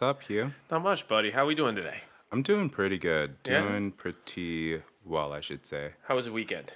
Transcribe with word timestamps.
All 0.00 0.08
right, 0.08 0.14
Mike. 0.14 0.20
What's 0.20 0.20
up, 0.20 0.22
Hugh? 0.22 0.52
Not 0.70 0.82
much, 0.82 1.06
buddy. 1.08 1.30
How 1.30 1.42
are 1.42 1.46
we 1.46 1.54
doing 1.54 1.74
today? 1.74 1.98
I'm 2.30 2.42
doing 2.42 2.70
pretty 2.70 2.98
good. 2.98 3.36
Yeah? 3.46 3.62
Doing 3.62 3.92
pretty 3.92 4.80
well, 5.04 5.32
I 5.32 5.40
should 5.40 5.66
say. 5.66 5.92
How 6.04 6.16
was 6.16 6.24
the 6.26 6.32
weekend? 6.32 6.72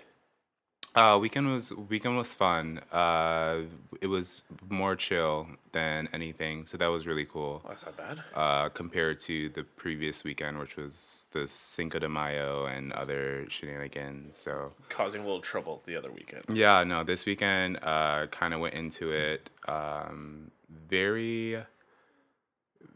Uh, 0.94 1.18
weekend 1.18 1.52
was 1.52 1.72
weekend 1.74 2.16
was 2.16 2.32
fun. 2.32 2.78
Uh, 2.90 3.62
it 4.00 4.06
was 4.06 4.44
more 4.70 4.96
chill 4.96 5.46
than 5.72 6.08
anything, 6.12 6.64
so 6.64 6.78
that 6.78 6.86
was 6.86 7.06
really 7.06 7.26
cool. 7.26 7.60
Well, 7.64 7.68
that's 7.68 7.84
not 7.84 7.96
bad. 7.96 8.22
Uh, 8.34 8.68
compared 8.70 9.20
to 9.20 9.50
the 9.50 9.62
previous 9.62 10.24
weekend, 10.24 10.58
which 10.58 10.76
was 10.76 11.26
the 11.32 11.46
Cinco 11.48 11.98
de 11.98 12.08
Mayo 12.08 12.64
and 12.66 12.94
other 12.94 13.46
shenanigans. 13.50 14.38
So 14.38 14.72
Causing 14.88 15.20
a 15.20 15.24
little 15.24 15.42
trouble 15.42 15.82
the 15.86 15.96
other 15.96 16.10
weekend. 16.10 16.44
yeah, 16.52 16.82
no, 16.84 17.04
this 17.04 17.26
weekend 17.26 17.78
uh, 17.82 18.26
kind 18.28 18.54
of 18.54 18.60
went 18.60 18.74
into 18.74 19.12
it 19.12 19.50
um, 19.68 20.50
very, 20.88 21.58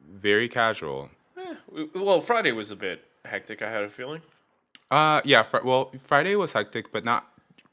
very 0.08 0.48
casual. 0.48 1.10
Eh, 1.38 1.84
well, 1.94 2.20
Friday 2.20 2.52
was 2.52 2.70
a 2.70 2.76
bit 2.76 3.04
hectic. 3.24 3.62
I 3.62 3.70
had 3.70 3.82
a 3.84 3.88
feeling. 3.90 4.22
Uh, 4.90 5.20
yeah. 5.24 5.42
Fr- 5.42 5.64
well, 5.64 5.92
Friday 6.04 6.34
was 6.36 6.52
hectic, 6.52 6.90
but 6.92 7.04
not 7.04 7.26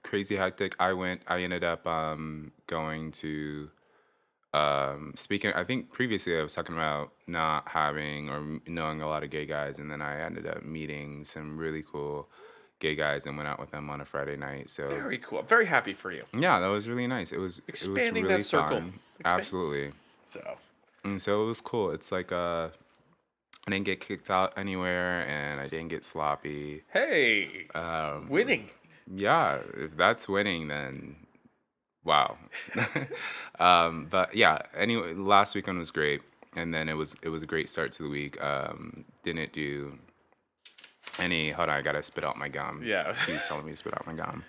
crazy 0.04 0.36
hectic. 0.36 0.76
I 0.80 0.94
went. 0.94 1.22
I 1.28 1.42
ended 1.42 1.64
up 1.64 1.86
um 1.88 2.52
going 2.68 3.12
to. 3.14 3.70
Um, 4.54 5.14
speaking, 5.16 5.52
I 5.54 5.64
think 5.64 5.92
previously 5.92 6.38
I 6.40 6.42
was 6.42 6.56
talking 6.56 6.74
about 6.76 7.12
not 7.28 7.68
having 7.68 8.30
or 8.30 8.60
knowing 8.66 9.02
a 9.02 9.08
lot 9.08 9.24
of 9.24 9.30
gay 9.30 9.46
guys, 9.46 9.78
and 9.78 9.92
then 9.92 10.02
I 10.02 10.22
ended 10.22 10.48
up 10.48 10.64
meeting 10.64 11.26
some 11.26 11.58
really 11.58 11.84
cool 11.84 12.28
gay 12.80 12.96
guys 12.96 13.26
and 13.26 13.36
went 13.36 13.50
out 13.50 13.60
with 13.60 13.72
them 13.72 13.90
on 13.90 14.02
a 14.02 14.06
Friday 14.06 14.38
night. 14.38 14.70
So 14.70 14.88
Very 14.88 15.18
cool. 15.18 15.40
I'm 15.40 15.48
very 15.48 15.66
happy 15.66 15.94
for 15.94 16.12
you. 16.12 16.24
yeah, 16.34 16.60
that 16.60 16.68
was 16.68 16.88
really 16.88 17.08
nice. 17.08 17.32
It 17.32 17.40
was 17.40 17.58
it 17.60 17.64
Expanding 17.68 18.24
was 18.24 18.30
really 18.32 18.38
that 18.38 18.44
circle. 18.44 18.68
fun. 18.80 18.94
Expand- 19.20 19.40
Absolutely. 19.42 19.92
So, 20.30 20.58
And 21.12 21.22
so 21.22 21.44
it 21.44 21.46
was 21.46 21.62
cool. 21.62 21.92
It's 21.92 22.12
like 22.12 22.32
uh, 22.32 22.70
I 23.66 23.72
didn't 23.72 23.86
get 23.86 24.02
kicked 24.02 24.30
out 24.30 24.54
anywhere, 24.58 25.22
and 25.28 25.60
I 25.62 25.68
didn't 25.68 25.88
get 25.90 26.04
sloppy. 26.04 26.84
hey, 26.92 27.68
Um, 27.74 28.28
winning. 28.30 28.70
yeah, 29.14 29.60
if 29.76 29.96
that's 29.96 30.28
winning, 30.28 30.68
then 30.68 31.16
wow. 32.04 32.38
um, 33.60 34.08
but 34.10 34.36
yeah, 34.36 34.60
anyway, 34.76 35.14
last 35.14 35.56
weekend 35.56 35.80
was 35.80 35.92
great, 35.92 36.22
and 36.56 36.74
then 36.74 36.90
it 36.90 36.94
was 36.94 37.16
it 37.22 37.30
was 37.30 37.42
a 37.42 37.46
great 37.48 37.70
start 37.70 37.92
to 37.94 38.04
the 38.04 38.10
week. 38.10 38.42
Um, 38.44 39.06
didn't 39.24 39.54
do 39.54 39.98
any. 41.20 41.52
Hold 41.52 41.70
on, 41.70 41.76
I 41.78 41.82
gotta 41.82 42.04
spit 42.04 42.24
out 42.26 42.38
my 42.38 42.50
gum. 42.50 42.82
Yeah. 42.84 43.14
she's 43.26 43.42
telling 43.48 43.66
me 43.66 43.72
to 43.72 43.78
spit 43.78 43.94
out 43.94 44.06
my 44.06 44.14
gum. 44.14 44.44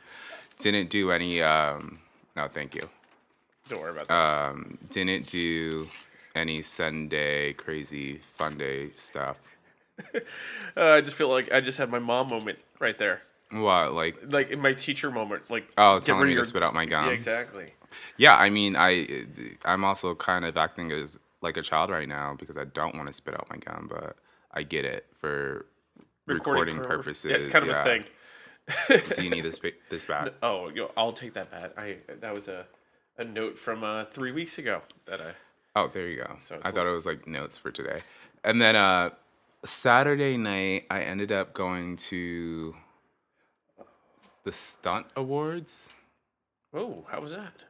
Didn't 0.59 0.91
do 0.91 1.13
any. 1.13 1.41
Um, 1.41 2.01
no, 2.37 2.49
thank 2.49 2.75
you. 2.75 2.89
Don't 3.69 3.81
worry 3.81 3.93
about 3.93 4.09
that. 4.09 4.15
Um, 4.15 4.79
didn't 4.91 5.27
do 5.29 5.87
any 6.35 6.63
Sunday 6.63 7.53
crazy 7.53 8.19
fun 8.19 8.57
day 8.59 8.91
stuff. 8.97 9.37
Uh, 10.77 10.91
I 10.93 11.01
just 11.01 11.17
feel 11.17 11.29
like 11.29 11.53
I 11.53 11.61
just 11.61 11.77
had 11.77 11.91
my 11.91 11.99
mom 11.99 12.29
moment 12.29 12.61
right 12.79 12.97
there. 12.99 13.21
What 13.51 13.95
like? 13.95 14.17
Like 14.29 14.51
in 14.51 14.61
my 14.61 14.73
teacher 14.73 15.11
moment. 15.11 15.51
Like, 15.51 15.69
Oh, 15.77 15.99
get 15.99 16.07
telling 16.07 16.23
rid 16.23 16.29
me 16.29 16.37
of 16.37 16.45
to 16.45 16.49
spit 16.49 16.63
out 16.63 16.73
my 16.73 16.85
gum. 16.87 17.07
Yeah, 17.07 17.13
exactly. 17.13 17.73
Yeah, 18.17 18.37
I 18.37 18.49
mean, 18.49 18.77
I 18.77 19.27
I'm 19.65 19.85
also 19.85 20.15
kind 20.15 20.45
of 20.45 20.57
acting 20.57 20.93
as 20.93 21.19
like 21.41 21.57
a 21.57 21.63
child 21.63 21.91
right 21.91 22.09
now 22.09 22.37
because 22.39 22.57
I 22.57 22.65
don't 22.65 22.95
want 22.95 23.09
to 23.09 23.13
spit 23.13 23.35
out 23.35 23.49
my 23.51 23.57
gum, 23.57 23.89
but 23.91 24.17
I 24.53 24.63
get 24.63 24.85
it 24.85 25.07
for 25.13 25.67
recording, 26.27 26.77
pur- 26.77 26.85
purposes. 26.85 27.31
Yeah, 27.31 27.37
it's 27.39 27.49
kind 27.49 27.65
of 27.65 27.71
yeah. 27.71 27.81
a 27.81 27.85
thing. 27.85 28.05
Do 29.17 29.23
you 29.23 29.31
need 29.31 29.45
this 29.45 29.61
this 29.89 30.05
back? 30.05 30.33
Oh, 30.43 30.71
I'll 30.97 31.13
take 31.13 31.33
that 31.35 31.51
bat. 31.51 31.73
I 31.77 31.97
that 32.21 32.35
was 32.35 32.49
a, 32.49 32.67
a 33.17 33.25
note 33.25 33.59
from 33.59 33.83
uh, 33.83 34.05
three 34.07 34.33
weeks 34.33 34.59
ago 34.59 34.83
that 35.07 35.21
I. 35.21 35.33
Oh, 35.79 35.89
there 35.93 36.09
you 36.09 36.17
go. 36.17 36.37
So 36.41 36.59
I 36.63 36.71
thought 36.71 36.87
it 36.87 36.91
was 36.91 37.07
like 37.07 37.27
notes 37.27 37.57
for 37.59 37.71
today. 37.71 38.01
And 38.45 38.61
then 38.61 38.77
uh 38.77 39.11
Saturday 39.65 40.37
night, 40.37 40.87
I 40.91 41.01
ended 41.03 41.33
up 41.33 41.53
going 41.53 41.97
to 42.11 42.75
the 44.45 44.53
stunt 44.53 45.07
awards. 45.17 45.89
Oh, 46.73 47.05
how 47.11 47.21
was 47.21 47.33
that? 47.33 47.65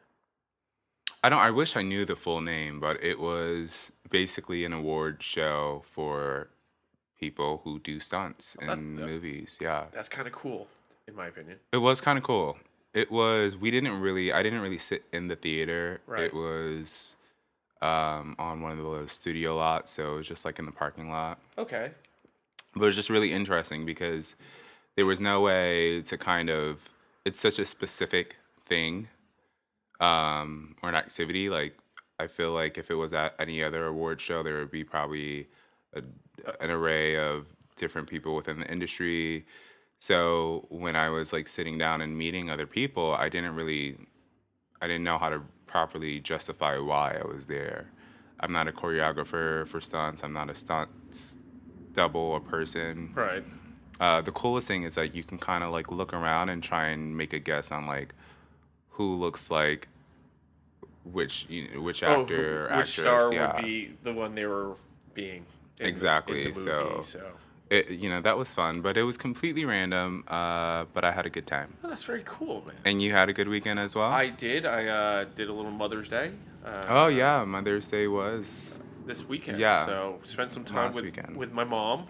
I 1.23 1.29
don't. 1.29 1.39
I 1.41 1.51
wish 1.51 1.77
I 1.77 1.83
knew 1.83 2.05
the 2.05 2.17
full 2.17 2.41
name, 2.41 2.79
but 2.81 3.03
it 3.03 3.19
was 3.19 3.91
basically 4.11 4.65
an 4.65 4.73
award 4.73 5.23
show 5.23 5.83
for 5.93 6.49
people 7.19 7.61
who 7.65 7.79
do 7.81 7.99
stunts 8.01 8.55
in 8.61 8.69
that- 8.69 8.79
movies. 8.79 9.59
Yeah, 9.61 9.87
That's 9.93 10.09
kind 10.09 10.27
of 10.29 10.33
cool, 10.33 10.69
in 11.09 11.17
my 11.17 11.27
opinion. 11.27 11.59
it 11.73 11.79
was 11.79 12.01
kind 12.01 12.19
of 12.19 12.25
cool. 12.25 12.57
It 12.95 13.11
was. 13.11 13.57
We 13.57 13.71
didn't 13.71 14.01
really. 14.01 14.33
I 14.33 14.43
didn't 14.43 14.61
really 14.61 14.79
sit 14.79 15.05
in 15.13 15.29
the 15.29 15.37
theater. 15.37 16.01
Right. 16.07 16.25
It 16.25 16.35
was 16.35 17.17
um, 17.83 18.35
on 18.39 18.61
one 18.61 18.73
of 18.73 18.79
those 18.79 19.13
studio 19.13 19.57
lots, 19.57 19.91
so 19.91 20.15
it 20.15 20.17
was 20.19 20.29
just 20.29 20.45
like 20.45 20.59
in 20.59 20.67
the 20.67 20.73
parking 20.73 21.11
lot. 21.11 21.39
Okay. 21.57 21.91
But 22.75 22.83
it 22.83 22.87
was 22.87 22.97
just 22.97 23.11
really 23.11 23.33
interesting 23.33 23.87
because 23.87 24.37
there 24.97 25.07
was 25.07 25.21
no 25.21 25.41
way 25.41 26.03
to 26.03 26.19
kind 26.19 26.51
of. 26.51 26.89
It's 27.25 27.41
such 27.41 27.59
a 27.59 27.65
specific 27.65 28.37
thing 28.67 29.09
um, 30.01 30.75
or 30.83 30.89
an 30.89 30.95
activity. 30.95 31.49
Like 31.49 31.77
I 32.19 32.27
feel 32.27 32.53
like 32.53 32.79
if 32.79 32.91
it 32.91 32.95
was 32.95 33.13
at 33.13 33.35
any 33.39 33.63
other 33.63 33.87
award 33.87 34.21
show, 34.21 34.43
there 34.43 34.59
would 34.59 34.71
be 34.71 34.85
probably 34.85 35.47
a, 35.95 36.03
an 36.61 36.71
array 36.71 37.17
of 37.17 37.47
different 37.77 38.09
people 38.09 38.35
within 38.35 38.61
the 38.61 38.71
industry. 38.71 39.47
So 40.01 40.67
when 40.69 40.97
I 40.97 41.11
was 41.11 41.33
like 41.33 41.49
sitting 41.49 41.79
down 41.79 42.01
and 42.01 42.17
meeting 42.17 42.51
other 42.51 42.67
people, 42.67 43.15
I 43.15 43.29
didn't 43.29 43.55
really, 43.55 43.97
I 44.81 44.87
didn't 44.87 45.05
know 45.05 45.19
how 45.19 45.29
to 45.29 45.43
properly 45.73 46.19
justify 46.19 46.79
why 46.79 47.19
I 47.23 47.27
was 47.27 47.45
there. 47.45 47.87
I'm 48.41 48.53
not 48.53 48.67
a 48.69 48.73
choreographer 48.73 49.67
for 49.69 49.81
stunts. 49.81 50.25
I'm 50.25 50.33
not 50.33 50.51
a 50.51 50.55
stunt 50.55 50.91
double 51.95 52.21
or 52.21 52.41
person 52.41 53.13
Right. 53.15 53.45
uh, 54.01 54.21
the 54.21 54.31
coolest 54.33 54.69
thing 54.69 54.85
is 54.85 54.95
that 54.95 55.15
you 55.15 55.25
can 55.25 55.39
kind 55.39 55.65
of 55.65 55.71
like 55.73 55.91
look 55.91 56.13
around 56.13 56.49
and 56.49 56.63
try 56.63 56.87
and 56.89 57.17
make 57.17 57.33
a 57.33 57.39
guess 57.41 57.73
on 57.73 57.87
like 57.87 58.15
who 58.91 59.15
looks 59.17 59.51
like 59.51 59.89
which 61.05 61.47
you 61.49 61.69
know, 61.75 61.81
which 61.81 62.03
Oh, 62.03 62.23
actor 62.23 62.67
or 62.67 62.69
who- 62.73 62.79
which 62.79 62.89
star 63.01 63.33
yeah, 63.33 63.57
would 63.57 63.65
be 63.65 63.97
the 64.03 64.13
one 64.13 64.35
they 64.35 64.47
were 64.47 64.75
being? 65.15 65.39
in 65.81 65.85
the- 65.85 65.89
Exactly, 65.89 66.45
In 66.47 66.53
the 66.53 66.59
movie, 66.61 66.71
so- 66.71 67.01
so. 67.03 67.33
It, 67.71 67.91
you 67.91 68.09
know 68.09 68.21
that 68.21 68.37
was 68.39 68.55
fun, 68.55 68.81
but 68.81 68.97
it 68.97 69.03
was 69.03 69.17
completely 69.17 69.65
random. 69.65 70.25
Uh, 70.29 70.85
but 70.95 71.05
I 71.05 71.13
had 71.13 71.27
a 71.27 71.31
good 71.31 71.47
time, 71.47 71.75
Oh, 71.85 71.89
that's 71.89 72.05
very 72.05 72.23
cool, 72.25 72.65
man. 72.67 72.77
and 72.85 73.03
you 73.03 73.13
had 73.13 73.29
a 73.29 73.33
good 73.33 73.49
weekend 73.49 73.79
as 73.79 73.95
well. 73.95 74.11
I 74.11 74.29
did. 74.29 74.67
I 74.67 74.87
uh, 74.87 75.25
did 75.35 75.49
a 75.49 75.53
little 75.53 75.71
Mother's 75.71 76.09
Day. 76.09 76.33
Uh, 76.65 76.83
oh 76.89 77.07
yeah, 77.09 77.45
Mother's 77.45 77.89
Day 77.91 78.07
was 78.09 78.81
This 79.07 79.25
weekend. 79.29 79.59
Yeah. 79.59 79.87
So 79.87 80.19
spent 80.25 80.53
some 80.53 80.65
time 80.65 80.87
Last 80.87 80.97
with 80.97 81.05
weekend. 81.05 81.37
with 81.37 81.53
my 81.53 81.65
mom, 81.65 82.07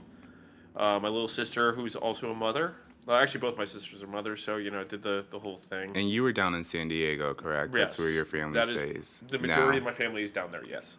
uh, 0.76 0.98
my 1.00 1.08
little 1.08 1.28
sister 1.28 1.72
who's 1.72 1.96
also 1.96 2.30
a 2.30 2.34
mother. 2.34 2.74
Well, 3.06 3.16
actually, 3.16 3.40
both 3.40 3.56
my 3.56 3.64
sisters 3.64 4.02
are 4.02 4.06
mothers, 4.06 4.42
so 4.44 4.56
you 4.58 4.70
know, 4.70 4.80
I 4.80 4.84
did 4.84 5.02
the 5.02 5.24
the 5.30 5.38
whole 5.38 5.56
thing. 5.56 5.96
and 5.96 6.10
you 6.10 6.22
were 6.22 6.32
down 6.32 6.54
in 6.54 6.62
San 6.64 6.88
Diego, 6.88 7.32
correct? 7.34 7.74
Yes. 7.74 7.82
That's 7.82 7.98
where 7.98 8.10
your 8.10 8.24
family 8.26 8.54
that 8.54 8.68
is- 8.68 8.78
stays. 8.80 9.24
The 9.30 9.38
majority 9.38 9.72
now. 9.72 9.78
of 9.78 9.84
my 9.84 9.92
family 9.92 10.22
is 10.22 10.30
down 10.32 10.50
there. 10.52 10.64
Yes. 10.64 10.98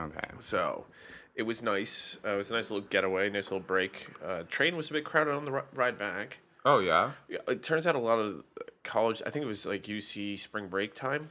Okay. 0.00 0.28
So 0.40 0.86
it 1.34 1.42
was 1.42 1.62
nice. 1.62 2.16
Uh, 2.24 2.30
it 2.30 2.36
was 2.36 2.50
a 2.50 2.54
nice 2.54 2.70
little 2.70 2.86
getaway, 2.88 3.28
nice 3.30 3.46
little 3.50 3.60
break. 3.60 4.06
Uh, 4.24 4.42
train 4.48 4.76
was 4.76 4.90
a 4.90 4.92
bit 4.92 5.04
crowded 5.04 5.34
on 5.34 5.44
the 5.44 5.52
ri- 5.52 5.62
ride 5.74 5.98
back. 5.98 6.38
Oh 6.64 6.78
yeah. 6.78 7.12
Yeah, 7.28 7.38
it 7.48 7.62
turns 7.62 7.86
out 7.86 7.94
a 7.94 7.98
lot 7.98 8.18
of 8.18 8.44
college. 8.82 9.22
I 9.26 9.30
think 9.30 9.44
it 9.44 9.48
was 9.48 9.66
like 9.66 9.82
UC 9.84 10.38
spring 10.38 10.68
break 10.68 10.94
time. 10.94 11.28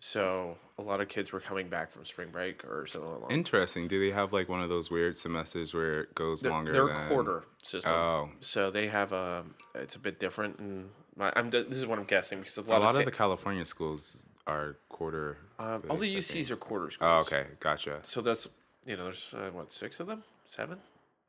So 0.00 0.56
a 0.78 0.82
lot 0.82 1.00
of 1.00 1.08
kids 1.08 1.32
were 1.32 1.40
coming 1.40 1.68
back 1.68 1.90
from 1.90 2.04
spring 2.04 2.28
break 2.30 2.64
or 2.64 2.86
something 2.86 3.10
along. 3.10 3.30
Interesting. 3.32 3.88
Do 3.88 3.98
they 3.98 4.14
have 4.14 4.32
like 4.32 4.48
one 4.48 4.62
of 4.62 4.68
those 4.68 4.90
weird 4.90 5.16
semesters 5.16 5.74
where 5.74 6.02
it 6.02 6.14
goes 6.14 6.40
They're, 6.40 6.52
longer? 6.52 6.72
they're 6.72 6.86
than... 6.86 7.08
quarter 7.08 7.44
system. 7.64 7.92
Oh. 7.92 8.28
So 8.40 8.70
they 8.70 8.86
have 8.86 9.10
a. 9.12 9.44
It's 9.74 9.96
a 9.96 9.98
bit 9.98 10.20
different, 10.20 10.60
and 10.60 10.90
my, 11.16 11.32
I'm. 11.34 11.48
This 11.48 11.66
is 11.78 11.86
what 11.86 11.98
I'm 11.98 12.04
guessing 12.04 12.38
because 12.38 12.56
a 12.58 12.60
A 12.60 12.62
lot, 12.62 12.80
lot 12.80 12.82
of, 12.82 12.88
of 12.90 12.94
sa- 13.02 13.04
the 13.06 13.10
California 13.10 13.64
schools 13.64 14.24
are 14.46 14.76
quarter. 14.88 15.38
um, 15.58 15.82
all 15.90 15.96
the 15.96 16.14
based, 16.14 16.30
I 16.30 16.34
think. 16.34 16.46
UCs 16.46 16.50
are 16.52 16.56
quarter 16.56 16.90
Oh, 17.00 17.18
okay, 17.18 17.46
gotcha. 17.58 17.98
So 18.02 18.20
that's 18.20 18.48
you 18.88 18.96
know 18.96 19.04
there's 19.04 19.34
uh, 19.34 19.50
what 19.52 19.70
six 19.72 20.00
of 20.00 20.06
them, 20.06 20.22
seven. 20.48 20.78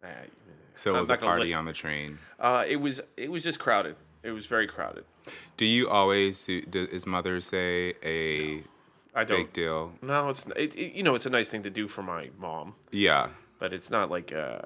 Uh, 0.04 0.08
So 0.76 0.96
it 0.96 1.00
was 1.00 1.10
a 1.10 1.18
party 1.18 1.42
list- 1.44 1.54
on 1.56 1.66
the 1.66 1.74
train. 1.74 2.18
Uh, 2.40 2.64
it 2.68 2.78
was 2.78 3.02
it 3.18 3.30
was 3.30 3.44
just 3.44 3.60
crowded. 3.60 3.96
It 4.24 4.32
was 4.32 4.46
very 4.48 4.68
crowded. 4.68 5.04
Do 5.58 5.66
you 5.66 5.90
always 5.90 6.46
do? 6.46 6.62
do 6.62 6.88
is 6.92 7.06
Mother's 7.06 7.50
Day 7.50 7.94
a 8.04 8.64
I 9.14 9.24
don't. 9.26 9.38
big 9.44 9.54
deal? 9.54 9.92
No, 10.02 10.30
it's 10.30 10.46
it, 10.56 10.76
it, 10.76 10.94
you 10.98 11.04
know 11.04 11.16
it's 11.16 11.26
a 11.26 11.30
nice 11.30 11.50
thing 11.50 11.64
to 11.64 11.70
do 11.70 11.88
for 11.88 12.02
my 12.04 12.30
mom, 12.38 12.76
Yeah. 12.92 13.28
but 13.60 13.74
it's 13.74 13.90
not 13.90 14.10
like 14.10 14.32
uh, 14.34 14.60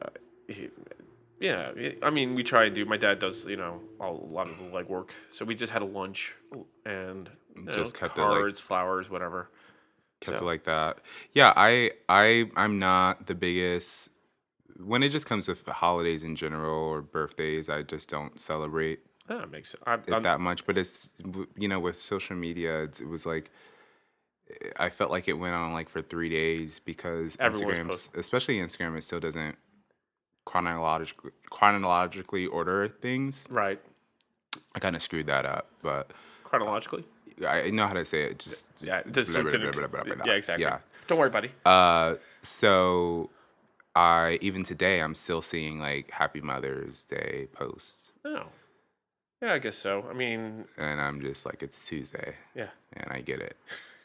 yeah. 1.40 1.70
it- 1.76 2.00
I 2.04 2.10
mean, 2.10 2.36
we 2.36 2.44
try 2.44 2.66
and 2.66 2.76
do. 2.76 2.86
My 2.86 2.98
dad 2.98 3.20
does 3.20 3.46
you 3.48 3.58
know 3.58 3.82
a 4.00 4.10
lot 4.12 4.48
of 4.50 4.58
the 4.60 4.66
legwork, 4.66 5.10
so 5.32 5.46
we 5.46 5.56
just 5.56 5.74
had 5.74 5.82
a 5.82 5.86
lunch 6.00 6.36
and 6.86 7.30
you 7.56 7.64
know, 7.64 7.76
Just 7.76 7.98
kept 7.98 8.18
it, 8.18 8.22
like- 8.22 8.30
cards, 8.30 8.60
flowers, 8.62 9.10
whatever. 9.10 9.50
Kept 10.24 10.40
So- 10.40 10.46
it 10.46 10.48
like 10.48 10.64
that. 10.66 11.00
Yeah, 11.34 11.54
I 11.56 11.92
I 12.10 12.50
I'm 12.56 12.80
not 12.80 13.28
the 13.28 13.36
biggest 13.36 14.10
when 14.84 15.04
it 15.04 15.10
just 15.10 15.26
comes 15.26 15.46
to 15.46 15.56
holidays 15.72 16.24
in 16.24 16.36
general 16.36 16.74
or 16.76 17.02
birthdays. 17.02 17.70
I 17.70 17.84
just 17.84 18.10
don't 18.10 18.40
celebrate 18.40 19.00
Yeah, 19.30 19.44
it 19.44 19.52
makes 19.52 19.74
it. 19.74 19.80
I'm, 19.86 20.02
that 20.24 20.40
much. 20.40 20.66
But 20.66 20.78
it's 20.78 21.10
you 21.58 21.68
know 21.68 21.80
with 21.80 21.98
social 21.98 22.36
media, 22.36 22.84
it's, 22.84 23.00
it 23.00 23.08
was 23.08 23.26
like 23.26 23.52
I 24.78 24.90
felt 24.90 25.12
like 25.12 25.28
it 25.28 25.34
went 25.34 25.56
on 25.56 25.74
like 25.74 25.90
for 25.90 26.02
three 26.02 26.30
days 26.30 26.80
because 26.84 27.36
Instagram, 27.38 28.16
especially 28.18 28.58
Instagram, 28.58 28.98
it 28.98 29.04
still 29.04 29.20
doesn't 29.20 29.56
chronologically 30.46 31.32
chronologically 31.50 32.46
order 32.48 32.88
things. 32.88 33.46
Right. 33.50 33.80
I 34.76 34.80
kind 34.80 34.96
of 34.96 35.02
screwed 35.02 35.28
that 35.28 35.46
up, 35.46 35.70
but 35.82 36.12
uh, 36.12 36.14
Chronologically. 36.50 37.06
I 37.48 37.70
know 37.70 37.88
how 37.88 37.94
to 37.94 38.06
say 38.06 38.24
it. 38.24 38.40
Just 38.40 38.72
Yeah. 38.82 39.02
This 39.06 39.30
blah, 39.32 39.42
blah, 39.42 39.52
didn't- 39.52 39.72
blah, 39.72 39.88
blah, 39.88 40.04
blah, 40.04 40.16
blah. 40.16 40.26
yeah. 40.26 40.34
Exactly. 40.34 40.64
Yeah. 40.66 40.80
Don't 41.08 41.18
worry, 41.18 41.30
buddy. 41.30 41.52
Uh, 41.66 42.16
so 42.42 43.30
I 43.96 44.38
even 44.42 44.64
today 44.64 45.00
I'm 45.02 45.16
still 45.16 45.42
seeing 45.42 45.80
like 45.80 46.12
Happy 46.12 46.42
Mother's 46.42 47.06
Day 47.06 47.48
posts, 47.54 48.12
Oh. 48.26 48.44
Yeah, 49.42 49.54
I 49.54 49.60
guess 49.60 49.76
so. 49.76 50.06
I 50.10 50.14
mean, 50.14 50.64
and 50.78 51.02
I'm 51.02 51.20
just 51.20 51.46
like, 51.46 51.62
it's 51.62 51.86
Tuesday, 51.86 52.36
yeah, 52.56 52.70
and 52.94 53.12
I 53.12 53.20
get 53.20 53.42
it. 53.42 53.58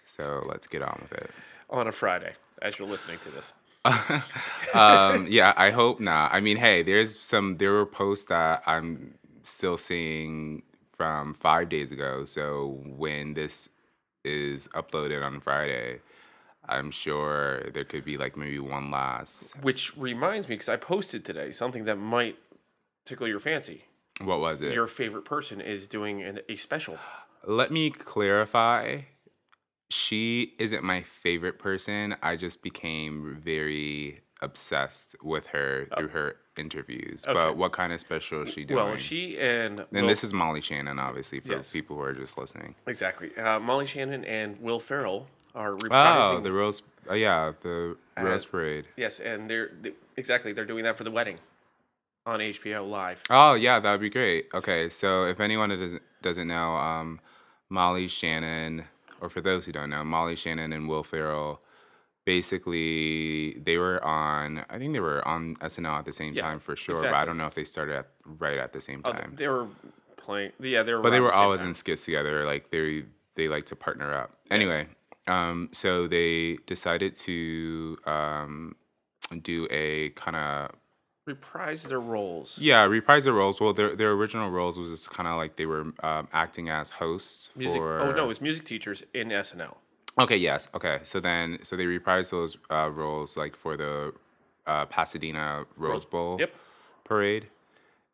So 0.05 0.43
let's 0.47 0.67
get 0.67 0.83
on 0.83 0.99
with 1.03 1.13
it. 1.13 1.31
on 1.71 1.87
a 1.87 1.93
Friday 1.93 2.33
as 2.61 2.77
you're 2.79 2.89
listening 2.89 3.21
to 3.21 3.31
this. 3.31 3.53
um, 4.75 5.27
yeah, 5.31 5.55
I 5.57 5.71
hope 5.71 6.01
not. 6.01 6.33
I 6.35 6.41
mean, 6.41 6.57
hey, 6.57 6.83
there's 6.83 7.17
some 7.19 7.57
there 7.59 7.71
were 7.73 7.87
posts 7.87 8.27
that 8.27 8.63
I'm 8.67 9.15
still 9.45 9.77
seeing 9.77 10.63
from 10.99 11.33
five 11.33 11.71
days 11.71 11.91
ago. 11.93 12.27
So 12.27 12.83
when 12.85 13.33
this 13.33 13.71
is 14.25 14.69
uploaded 14.75 15.25
on 15.25 15.41
Friday, 15.41 16.01
I'm 16.69 16.91
sure 16.91 17.71
there 17.71 17.85
could 17.85 18.05
be 18.05 18.19
like 18.19 18.37
maybe 18.37 18.59
one 18.59 18.91
last. 18.91 19.55
Which 19.63 19.97
reminds 19.97 20.49
me, 20.49 20.57
because 20.57 20.69
I 20.69 20.77
posted 20.77 21.25
today 21.25 21.53
something 21.53 21.85
that 21.85 21.97
might 21.97 22.37
tickle 23.07 23.27
your 23.27 23.39
fancy. 23.39 23.85
What 24.21 24.41
was 24.41 24.61
it? 24.61 24.75
Your 24.75 24.89
favorite 24.89 25.25
person 25.25 25.61
is 25.61 25.87
doing 25.87 26.23
an, 26.23 26.41
a 26.49 26.57
special. 26.57 26.99
Let 27.47 27.71
me 27.71 27.91
clarify. 27.91 29.03
She 29.91 30.55
isn't 30.59 30.83
my 30.83 31.03
favorite 31.03 31.59
person. 31.59 32.17
I 32.23 32.37
just 32.37 32.61
became 32.61 33.41
very 33.43 34.21
obsessed 34.41 35.17
with 35.23 35.47
her 35.49 35.87
through 35.97 36.09
her 36.09 36.37
interviews. 36.57 37.25
Okay. 37.25 37.35
But 37.35 37.57
what 37.57 37.73
kind 37.73 37.93
of 37.93 38.01
special 38.01 38.43
is 38.43 38.53
she 38.53 38.65
doing? 38.65 38.77
Well, 38.85 38.97
she 38.97 39.39
and 39.39 39.81
And 39.81 39.89
Will- 39.93 40.07
this 40.09 40.23
is 40.25 40.33
Molly 40.33 40.61
Shannon, 40.61 40.99
obviously, 40.99 41.41
for 41.41 41.55
Yes. 41.55 41.73
people 41.73 41.97
who 41.97 42.03
are 42.03 42.13
just 42.13 42.39
listening. 42.39 42.75
exactly 42.87 43.37
uh, 43.37 43.59
Molly 43.61 43.87
Shannon 43.87 44.25
and 44.25 44.61
Will 44.61 44.81
Ferrell 44.81 45.27
are 45.55 45.73
reprising. 45.73 46.33
Oh, 46.39 46.41
the 46.41 46.53
Rose. 46.53 46.83
Oh, 47.09 47.15
yeah, 47.15 47.53
the 47.63 47.97
Uh, 48.17 48.23
Rose 48.23 48.45
Parade. 48.45 48.87
yes, 48.97 49.19
and 49.21 49.49
they're 49.51 49.71
they, 49.81 49.93
exactly 50.17 50.53
they're 50.53 50.65
doing 50.67 50.85
that 50.85 50.97
for 50.97 51.05
the 51.05 51.11
wedding 51.11 51.39
on 52.27 52.41
HBO 52.41 52.85
Live. 52.89 53.23
Oh, 53.31 53.55
yeah, 53.55 53.81
that 53.81 53.91
would 53.91 54.01
be 54.01 54.11
great. 54.11 54.49
Okay, 54.55 54.89
so 54.89 55.25
if 55.25 55.41
anyone 55.41 55.71
doesn't 55.71 56.03
doesn't 56.23 56.47
know, 56.49 56.75
um, 56.77 57.21
Molly 57.71 58.09
Shannon, 58.09 58.85
or 59.21 59.29
for 59.31 59.41
those 59.41 59.65
who 59.67 59.73
don't 59.73 59.89
know, 59.91 60.05
Molly 60.05 60.37
Shannon 60.37 60.73
and 60.73 60.89
Will 60.89 61.03
Ferrell, 61.05 61.61
basically 62.29 63.55
they 63.65 63.79
were 63.79 64.03
on. 64.05 64.65
I 64.69 64.79
think 64.79 64.93
they 64.95 65.01
were 65.01 65.27
on 65.27 65.55
SNL 65.57 65.99
at 66.01 66.05
the 66.05 66.13
same 66.13 66.35
Yeah, 66.35 66.43
time 66.43 66.61
for 66.61 66.77
sure, 66.77 67.01
but 67.03 67.15
I 67.15 67.25
don't 67.25 67.39
know 67.39 67.47
if 67.47 67.55
they 67.55 67.65
started 67.65 67.97
at 67.97 68.07
right 68.25 68.59
at 68.59 68.73
the 68.73 68.81
same 68.81 69.01
Oh, 69.05 69.13
time. 69.13 69.33
they 69.37 69.49
were 69.49 69.67
playing. 70.17 70.53
Yeah, 70.61 70.83
they 70.83 70.95
were. 70.95 71.01
but 71.03 71.11
they 71.11 71.21
were 71.21 71.31
the 71.31 71.37
always 71.37 71.61
time. 71.61 71.69
in 71.69 71.75
skits 71.75 72.05
together. 72.05 72.45
Like 72.45 72.71
they 72.71 73.05
they 73.35 73.49
like 73.49 73.67
to 73.67 73.77
partner 73.77 74.15
up. 74.15 74.31
Anyway, 74.51 74.87
um, 75.27 75.69
so 75.73 76.07
they 76.07 76.59
decided 76.67 77.17
to 77.29 77.97
um, 78.07 78.75
do 79.43 79.67
a 79.71 80.11
kind 80.11 80.37
of 80.37 80.71
reprise 81.27 81.83
their 81.85 82.01
roles. 82.01 82.59
yeah 82.59 82.85
reprise 82.85 83.25
their 83.25 83.35
roles. 83.35 83.61
Well, 83.61 83.73
their 83.73 83.97
their 83.97 84.13
original 84.13 84.51
roles 84.51 84.79
was 84.79 84.91
just 84.91 85.11
kind 85.11 85.29
of 85.29 85.37
like 85.37 85.57
they 85.57 85.67
were 85.67 85.85
um, 86.03 86.29
acting 86.33 86.69
as 86.69 86.91
hosts 86.91 87.51
Music. 87.57 87.79
for. 87.81 88.01
Oh 88.01 88.13
no, 88.13 88.25
it 88.25 88.29
was 88.29 88.41
music 88.41 88.65
teachers 88.65 89.05
in 89.15 89.29
SNL. 89.31 89.77
Okay. 90.21 90.37
Yes. 90.37 90.69
Okay. 90.75 91.01
So 91.05 91.21
then, 91.21 91.59
so 91.63 91.77
they 91.77 91.85
reprised 91.85 92.31
those 92.31 92.57
uh, 92.71 92.91
roles 92.91 93.37
like 93.37 93.57
for 93.57 93.77
the 93.77 94.13
uh, 94.67 94.87
Pasadena 94.87 95.65
Rose 95.77 96.05
Bowl 96.05 96.37
Yep. 96.39 96.53
parade. 97.05 97.47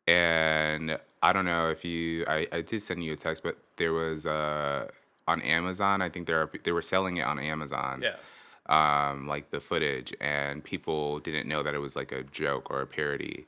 And 0.07 0.99
I 1.23 1.33
don't 1.33 1.45
know 1.45 1.69
if 1.69 1.83
you, 1.83 2.23
I, 2.27 2.47
I 2.51 2.61
did 2.61 2.81
send 2.81 3.03
you 3.03 3.13
a 3.13 3.15
text, 3.15 3.43
but 3.43 3.57
there 3.77 3.93
was 3.93 4.25
uh, 4.25 4.87
on 5.27 5.41
Amazon. 5.41 6.01
I 6.01 6.09
think 6.09 6.27
there 6.27 6.41
are, 6.41 6.49
they 6.63 6.71
were 6.71 6.81
selling 6.81 7.17
it 7.17 7.25
on 7.25 7.39
Amazon. 7.39 8.03
Yeah. 8.03 8.15
Um, 8.67 9.27
like 9.27 9.51
the 9.51 9.59
footage, 9.59 10.11
and 10.19 10.63
people 10.63 11.19
didn't 11.19 11.47
know 11.47 11.61
that 11.61 11.75
it 11.75 11.77
was 11.77 11.95
like 11.95 12.11
a 12.11 12.23
joke 12.23 12.71
or 12.71 12.81
a 12.81 12.87
parody. 12.87 13.45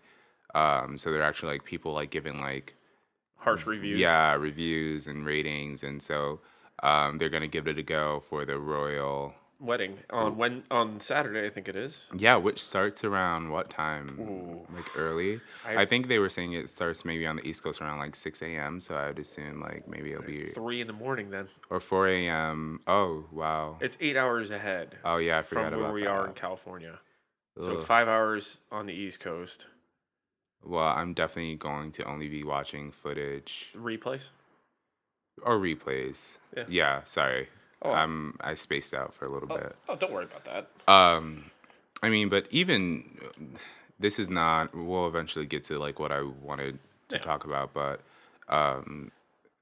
Um, 0.54 0.96
so 1.00 1.12
they're 1.12 1.24
actually 1.24 1.54
like 1.54 1.64
people 1.66 1.92
like 1.94 2.12
giving 2.12 2.40
like 2.40 2.76
Harsh 3.38 3.66
reviews. 3.66 4.00
yeah 4.00 4.36
reviews 4.36 5.08
and 5.08 5.26
ratings, 5.26 5.82
and 5.82 6.04
so 6.04 6.40
um, 6.84 7.18
they're 7.18 7.30
gonna 7.30 7.48
give 7.48 7.68
it 7.68 7.78
a 7.78 7.84
go 7.84 8.24
for 8.30 8.46
the 8.46 8.58
Royal 8.58 9.34
Wedding 9.60 9.98
on 10.12 10.38
when 10.38 10.64
on 10.70 11.00
Saturday, 11.00 11.44
I 11.44 11.50
think 11.50 11.68
it 11.68 11.76
is. 11.76 12.06
Yeah, 12.16 12.36
which 12.36 12.64
starts 12.64 13.04
around 13.04 13.50
what 13.50 13.72
time? 13.72 14.20
Ooh. 14.20 14.76
Like 14.76 14.86
early. 14.96 15.42
I- 15.66 15.78
I, 15.78 15.86
think 15.88 16.10
they 16.10 16.20
were 16.20 16.30
saying 16.30 16.54
it 16.54 16.70
starts 16.70 17.04
maybe 17.04 17.26
on 17.26 17.38
the 17.38 17.48
East 17.48 17.64
Coast 17.64 17.82
around 17.82 17.98
like 17.98 18.16
six 18.16 18.44
a.m. 18.44 18.80
So 18.80 18.96
I'd 18.96 19.18
assume 19.18 19.60
like 19.60 19.88
maybe 19.88 20.12
it'll 20.12 20.24
be 20.24 20.46
Three 20.46 20.80
in 20.80 20.86
the 20.86 20.94
morning. 20.94 21.32
Then 21.32 21.48
or 21.72 21.80
four 21.80 22.08
a.m. 22.08 22.82
Oh 22.86 23.26
wow. 23.32 23.78
it's 23.82 23.98
eight 24.00 24.16
hours 24.16 24.52
ahead 24.52 24.96
Oh 25.04 25.18
yeah, 25.18 25.40
I 25.40 25.42
forgot 25.42 25.72
from 25.72 25.82
where 25.82 25.92
we 25.92 26.04
that. 26.04 26.10
are 26.12 26.28
in 26.28 26.34
California. 26.34 27.00
So 27.60 27.80
five 27.80 28.08
hours 28.08 28.62
on 28.72 28.86
the 28.86 28.94
East 28.94 29.20
Coast. 29.20 29.66
Well, 30.64 30.88
I'm 30.88 31.16
definitely 31.16 31.56
going 31.56 31.92
to 31.94 32.04
only 32.04 32.28
be 32.30 32.44
watching 32.44 32.92
footage 32.92 33.70
Replays. 33.76 34.30
Or 35.44 35.58
replays. 35.60 36.38
Yeah. 36.56 36.64
Yeah, 36.68 37.02
sorry. 37.06 37.50
Oh. 37.82 37.94
Um, 37.94 38.36
I 38.42 38.56
spaced 38.56 38.94
out 38.94 39.14
for 39.14 39.26
a 39.26 39.30
little 39.30 39.52
Oh, 39.52 39.58
bit. 39.58 39.76
oh, 39.88 39.96
don't 39.96 40.12
worry 40.12 40.26
about 40.26 40.46
that. 40.46 40.92
Um, 40.92 41.52
I 42.02 42.10
mean, 42.10 42.30
but 42.30 42.48
even 42.50 43.20
this 44.00 44.18
is 44.20 44.30
not. 44.30 44.74
We'll 44.76 45.08
eventually 45.08 45.46
get 45.46 45.64
to 45.66 45.78
like 45.78 46.00
what 46.00 46.12
I 46.12 46.22
wanted 46.22 46.80
to 47.10 47.16
Yeah. 47.18 47.22
talk 47.22 47.46
about, 47.46 47.74
but 47.74 48.02
um, 48.50 49.12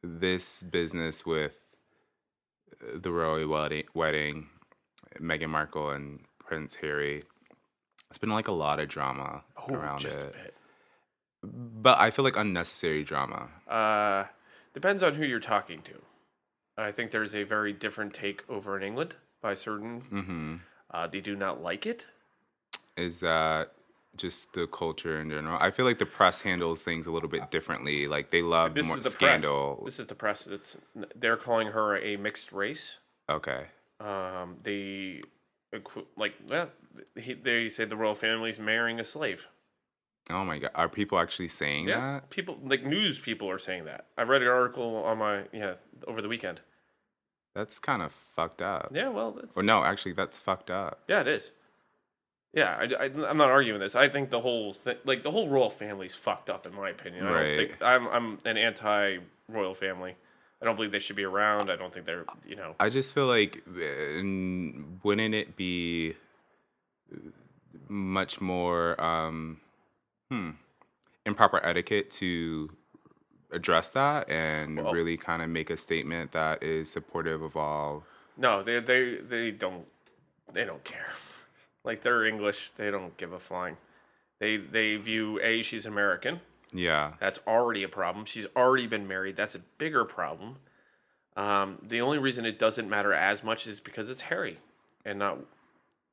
this 0.01 0.61
business 0.63 1.25
with 1.25 1.55
uh, 2.81 2.97
the 3.01 3.11
royal 3.11 3.47
wedding, 3.47 3.83
wedding, 3.93 4.47
Meghan 5.19 5.49
Markle 5.49 5.89
and 5.91 6.19
Prince 6.39 6.75
Harry. 6.75 7.23
It's 8.09 8.17
been 8.17 8.29
like 8.29 8.47
a 8.47 8.51
lot 8.53 8.79
of 8.79 8.87
drama 8.87 9.43
Oh, 9.57 9.73
around 9.73 9.99
just 9.99 10.17
a 10.17 10.27
it, 10.27 10.33
bit. 10.33 10.53
but 11.43 11.97
I 11.99 12.11
feel 12.11 12.23
like 12.23 12.37
unnecessary 12.37 13.03
drama. 13.03 13.49
Uh, 13.67 14.25
depends 14.75 15.01
on 15.01 15.15
who 15.15 15.25
you're 15.25 15.39
talking 15.39 15.81
to. 15.83 15.93
I 16.77 16.91
think 16.91 17.09
there's 17.11 17.33
a 17.33 17.43
very 17.43 17.73
different 17.73 18.13
take 18.13 18.43
over 18.49 18.77
in 18.77 18.83
England 18.83 19.15
by 19.41 19.55
certain. 19.55 20.01
hmm 20.01 20.55
Uh, 20.91 21.07
they 21.07 21.21
do 21.21 21.35
not 21.35 21.61
like 21.63 21.85
it. 21.87 22.05
Is 22.95 23.19
that 23.21 23.71
just 24.15 24.53
the 24.53 24.67
culture 24.67 25.19
in 25.19 25.29
general? 25.29 25.57
I 25.59 25.71
feel 25.71 25.85
like 25.85 25.97
the 25.97 26.05
press 26.05 26.41
handles 26.41 26.81
things 26.83 27.07
a 27.07 27.11
little 27.11 27.27
bit 27.29 27.49
differently. 27.51 28.07
Like 28.07 28.29
they 28.29 28.41
love 28.41 28.75
This 28.75 28.85
more 28.85 28.97
is 28.97 29.03
the 29.03 29.09
scandal. 29.09 29.75
press. 29.77 29.85
This 29.85 29.99
is 29.99 30.07
the 30.07 30.15
press. 30.15 30.47
It's 30.47 30.77
they're 31.15 31.37
calling 31.37 31.67
her 31.69 31.97
a 31.97 32.15
mixed 32.17 32.51
race. 32.51 32.99
okay. 33.29 33.65
Um, 33.99 34.57
they 34.63 35.21
like 36.17 36.33
well, 36.49 36.69
he, 37.15 37.33
they 37.33 37.69
say 37.69 37.85
the 37.85 37.95
royal 37.97 38.15
family's 38.15 38.59
marrying 38.59 38.99
a 38.99 39.03
slave. 39.03 39.47
Oh 40.29 40.43
my 40.43 40.57
god, 40.59 40.71
are 40.75 40.89
people 40.89 41.19
actually 41.19 41.49
saying 41.49 41.87
Yeah, 41.87 41.99
that? 42.15 42.29
people 42.29 42.57
like 42.63 42.83
news 42.83 43.19
people 43.19 43.49
are 43.49 43.59
saying 43.59 43.85
that. 43.85 44.07
I 44.17 44.23
read 44.23 44.41
an 44.41 44.47
article 44.47 44.97
on 45.03 45.17
my 45.19 45.43
yeah 45.53 45.75
over 46.07 46.21
the 46.21 46.27
weekend. 46.27 46.61
That's 47.53 47.79
kind 47.79 48.01
of 48.01 48.11
fucked 48.35 48.61
up. 48.61 48.91
Yeah, 48.93 49.09
well, 49.09 49.31
that's, 49.31 49.55
Or 49.55 49.63
no, 49.63 49.83
actually, 49.83 50.11
that's 50.13 50.37
fucked 50.39 50.69
up. 50.69 50.99
yeah, 51.07 51.21
it 51.21 51.27
is. 51.27 51.51
Yeah, 52.53 52.87
I, 52.99 53.05
am 53.29 53.37
not 53.37 53.49
arguing 53.49 53.79
this. 53.79 53.95
I 53.95 54.07
think 54.09 54.29
the 54.29 54.39
whole 54.41 54.73
thing, 54.73 54.95
like 55.05 55.23
the 55.23 55.31
whole 55.31 55.47
royal 55.49 55.69
family's 55.69 56.15
fucked 56.15 56.49
up, 56.49 56.65
in 56.65 56.73
my 56.73 56.89
opinion. 56.89 57.25
I 57.25 57.29
don't 57.29 57.37
Right. 57.37 57.57
think 57.57 57.81
I'm 57.83 58.07
I'm 58.07 58.37
an 58.45 58.57
anti 58.57 59.17
royal 59.49 59.73
family. 59.73 60.15
I 60.61 60.65
don't 60.65 60.75
believe 60.75 60.91
they 60.91 60.99
should 60.99 61.17
be 61.17 61.25
around. 61.25 61.69
I 61.69 61.75
don't 61.75 61.93
think 61.93 62.05
they're 62.05 62.25
you 62.47 62.55
know. 62.55 62.75
I 62.79 62.89
just 62.89 63.13
feel 63.13 63.27
like, 63.27 63.61
uh, 63.67 64.23
wouldn't 65.03 65.35
it 65.35 65.55
be 65.57 66.15
much 67.87 68.41
more, 68.41 68.99
um, 69.01 69.59
hmm, 70.29 70.51
improper 71.25 71.63
etiquette 71.65 72.11
to 72.11 72.69
address 73.51 73.89
that 73.89 74.29
and 74.31 74.77
Well- 74.81 74.93
really 74.93 75.17
kind 75.17 75.41
of 75.41 75.49
make 75.49 75.69
a 75.69 75.77
statement 75.77 76.31
that 76.33 76.63
is 76.63 76.91
supportive 76.91 77.41
of 77.41 77.55
all? 77.55 78.03
No, 78.37 78.63
they 78.63 78.79
they 78.79 79.15
they 79.15 79.51
don't 79.51 79.87
they 80.51 80.65
don't 80.65 80.83
care. 80.83 81.09
Like 81.83 82.01
they're 82.01 82.25
English, 82.25 82.71
they 82.71 82.91
don't 82.91 83.15
give 83.17 83.31
a 83.31 83.39
flying. 83.39 83.77
They 84.39 84.57
they 84.57 84.97
view 84.97 85.39
a 85.41 85.61
she's 85.61 85.85
American. 85.85 86.41
Yeah. 86.73 87.13
That's 87.19 87.39
already 87.47 87.83
a 87.83 87.87
problem. 87.87 88.25
She's 88.25 88.47
already 88.55 88.87
been 88.87 89.07
married. 89.07 89.37
That's 89.37 89.55
a 89.55 89.59
bigger 89.59 90.03
problem. 90.03 90.57
Um, 91.37 91.75
the 91.81 92.01
only 92.01 92.17
reason 92.17 92.45
it 92.45 92.59
doesn't 92.59 92.89
matter 92.89 93.13
as 93.13 93.43
much 93.43 93.67
is 93.67 93.79
because 93.79 94.09
it's 94.09 94.21
Harry 94.21 94.59
and 95.05 95.19
not 95.19 95.37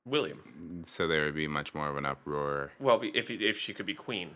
William. 0.04 0.82
So 0.86 1.06
there 1.06 1.24
would 1.24 1.34
be 1.34 1.46
much 1.48 1.74
more 1.74 1.88
of 1.88 1.96
an 1.96 2.06
uproar. 2.06 2.72
Well, 2.80 3.00
if 3.14 3.30
if 3.30 3.58
she 3.58 3.72
could 3.74 3.86
be 3.86 3.94
queen, 3.94 4.30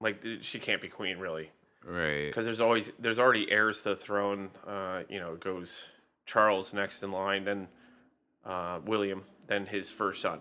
like 0.00 0.24
she 0.40 0.58
can't 0.58 0.80
be 0.80 0.88
queen 0.88 1.18
really, 1.18 1.50
Right. 1.84 2.26
because 2.26 2.44
there's 2.44 2.60
always 2.60 2.92
there's 2.98 3.18
already 3.18 3.50
heirs 3.50 3.82
to 3.82 3.90
the 3.90 3.96
throne. 3.96 4.50
Uh, 4.66 5.02
you 5.08 5.18
know, 5.20 5.36
goes 5.36 5.88
Charles 6.26 6.72
next 6.72 7.02
in 7.02 7.10
line, 7.12 7.44
then 7.44 7.68
uh, 8.44 8.80
William, 8.86 9.24
then 9.48 9.66
his 9.66 9.90
first 9.90 10.20
son. 10.22 10.40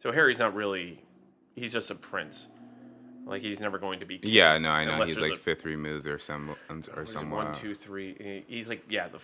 So 0.00 0.10
Harry's 0.12 0.38
not 0.38 0.54
really, 0.54 1.02
he's 1.54 1.72
just 1.72 1.90
a 1.90 1.94
prince. 1.94 2.48
Like 3.26 3.42
he's 3.42 3.60
never 3.60 3.78
going 3.78 4.00
to 4.00 4.06
be. 4.06 4.18
king 4.18 4.32
Yeah, 4.32 4.56
no, 4.58 4.70
I 4.70 4.84
know 4.84 5.04
he's 5.04 5.18
like 5.18 5.32
a- 5.32 5.36
fifth 5.36 5.64
removed 5.64 6.08
or 6.08 6.18
some 6.18 6.56
or 6.96 7.06
somewhat. 7.06 7.44
one, 7.46 7.54
two, 7.54 7.74
three. 7.74 8.44
He's 8.48 8.68
like 8.68 8.82
yeah, 8.88 9.08
the 9.08 9.20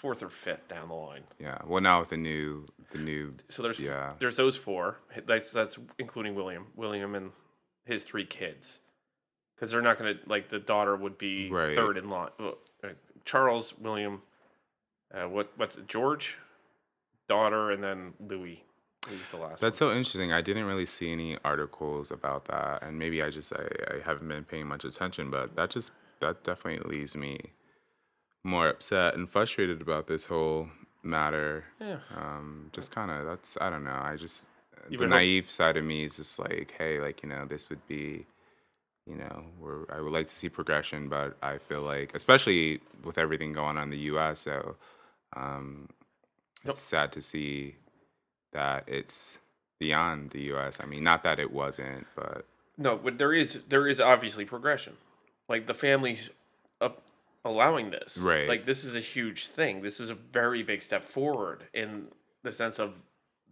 fourth 0.00 0.22
or 0.22 0.30
fifth 0.30 0.66
down 0.68 0.88
the 0.88 0.94
line. 0.94 1.22
Yeah. 1.38 1.58
Well, 1.66 1.82
now 1.82 2.00
with 2.00 2.08
the 2.08 2.16
new 2.16 2.64
the 2.92 2.98
new 2.98 3.34
So 3.50 3.62
there's 3.62 3.78
Yeah. 3.80 4.14
there's 4.18 4.36
those 4.36 4.56
four. 4.56 4.98
That's 5.26 5.50
that's 5.50 5.78
including 5.98 6.34
William, 6.34 6.66
William 6.74 7.14
and 7.14 7.32
his 7.84 8.02
three 8.04 8.24
kids, 8.24 8.78
because 9.54 9.70
they're 9.70 9.82
not 9.82 9.98
gonna 9.98 10.14
like 10.26 10.48
the 10.48 10.58
daughter 10.58 10.96
would 10.96 11.18
be 11.18 11.50
Right. 11.50 11.74
third 11.74 11.98
in 11.98 12.08
line. 12.08 12.30
Well, 12.38 12.56
uh, 12.82 12.88
Charles, 13.26 13.76
William, 13.78 14.22
uh, 15.12 15.28
what 15.28 15.52
what's 15.56 15.76
it, 15.76 15.86
George, 15.86 16.38
daughter, 17.28 17.70
and 17.70 17.84
then 17.84 18.14
Louis. 18.18 18.64
He's 19.08 19.26
the 19.28 19.38
last. 19.38 19.60
That's 19.60 19.78
so 19.78 19.90
interesting. 19.90 20.30
I 20.32 20.40
didn't 20.42 20.64
really 20.66 20.84
see 20.86 21.10
any 21.12 21.38
articles 21.44 22.10
about 22.10 22.44
that, 22.46 22.82
and 22.82 22.98
maybe 22.98 23.22
I 23.22 23.30
just 23.30 23.52
I, 23.52 23.66
I 23.96 24.00
haven't 24.04 24.28
been 24.28 24.44
paying 24.44 24.66
much 24.66 24.84
attention. 24.84 25.30
But 25.30 25.56
that 25.56 25.70
just 25.70 25.92
that 26.20 26.42
definitely 26.44 26.98
leaves 26.98 27.14
me 27.16 27.52
more 28.44 28.68
upset 28.68 29.14
and 29.14 29.28
frustrated 29.28 29.80
about 29.82 30.06
this 30.06 30.24
whole 30.26 30.68
matter. 31.02 31.64
Yeah. 31.80 31.98
Um, 32.16 32.70
just 32.72 32.90
kind 32.90 33.10
of 33.10 33.26
that's 33.26 33.56
I 33.60 33.70
don't 33.70 33.84
know. 33.84 33.98
I 34.02 34.16
just 34.16 34.46
You 34.88 34.98
the 34.98 35.04
would 35.04 35.10
hope- 35.10 35.18
naive 35.18 35.50
side 35.50 35.76
of 35.76 35.84
me 35.84 36.04
is 36.04 36.16
just 36.16 36.38
like, 36.38 36.74
hey, 36.78 37.00
like 37.00 37.22
you 37.22 37.28
know, 37.28 37.44
this 37.46 37.68
would 37.70 37.86
be, 37.86 38.26
you 39.06 39.16
know, 39.16 39.44
where 39.58 39.86
I 39.94 40.00
would 40.00 40.12
like 40.12 40.28
to 40.28 40.34
see 40.34 40.48
progression, 40.48 41.08
but 41.08 41.36
I 41.42 41.58
feel 41.58 41.82
like, 41.82 42.14
especially 42.14 42.80
with 43.04 43.18
everything 43.18 43.52
going 43.52 43.76
on 43.76 43.84
in 43.84 43.90
the 43.90 43.98
U.S., 44.14 44.40
so 44.40 44.76
um, 45.36 45.88
Yep. 46.64 46.72
it's 46.72 46.80
sad 46.80 47.12
to 47.12 47.22
see 47.22 47.76
that 48.52 48.84
it's 48.86 49.38
beyond 49.78 50.30
the 50.30 50.42
U.S. 50.52 50.78
I 50.82 50.84
mean, 50.86 51.02
not 51.02 51.22
that 51.22 51.38
it 51.38 51.50
wasn't, 51.52 52.06
but 52.14 52.44
No, 52.76 52.96
but 52.98 53.16
there 53.16 53.32
is 53.32 53.60
there 53.68 53.86
is 53.88 54.00
obviously 54.00 54.44
progression. 54.44 54.96
Like 55.48 55.66
the 55.66 55.72
families 55.74 56.28
allowing 57.44 57.90
this. 57.90 58.18
Right. 58.18 58.48
Like 58.48 58.64
this 58.64 58.84
is 58.84 58.96
a 58.96 59.00
huge 59.00 59.46
thing. 59.46 59.82
This 59.82 60.00
is 60.00 60.10
a 60.10 60.14
very 60.14 60.62
big 60.62 60.82
step 60.82 61.04
forward 61.04 61.64
in 61.74 62.08
the 62.42 62.52
sense 62.52 62.78
of 62.78 63.02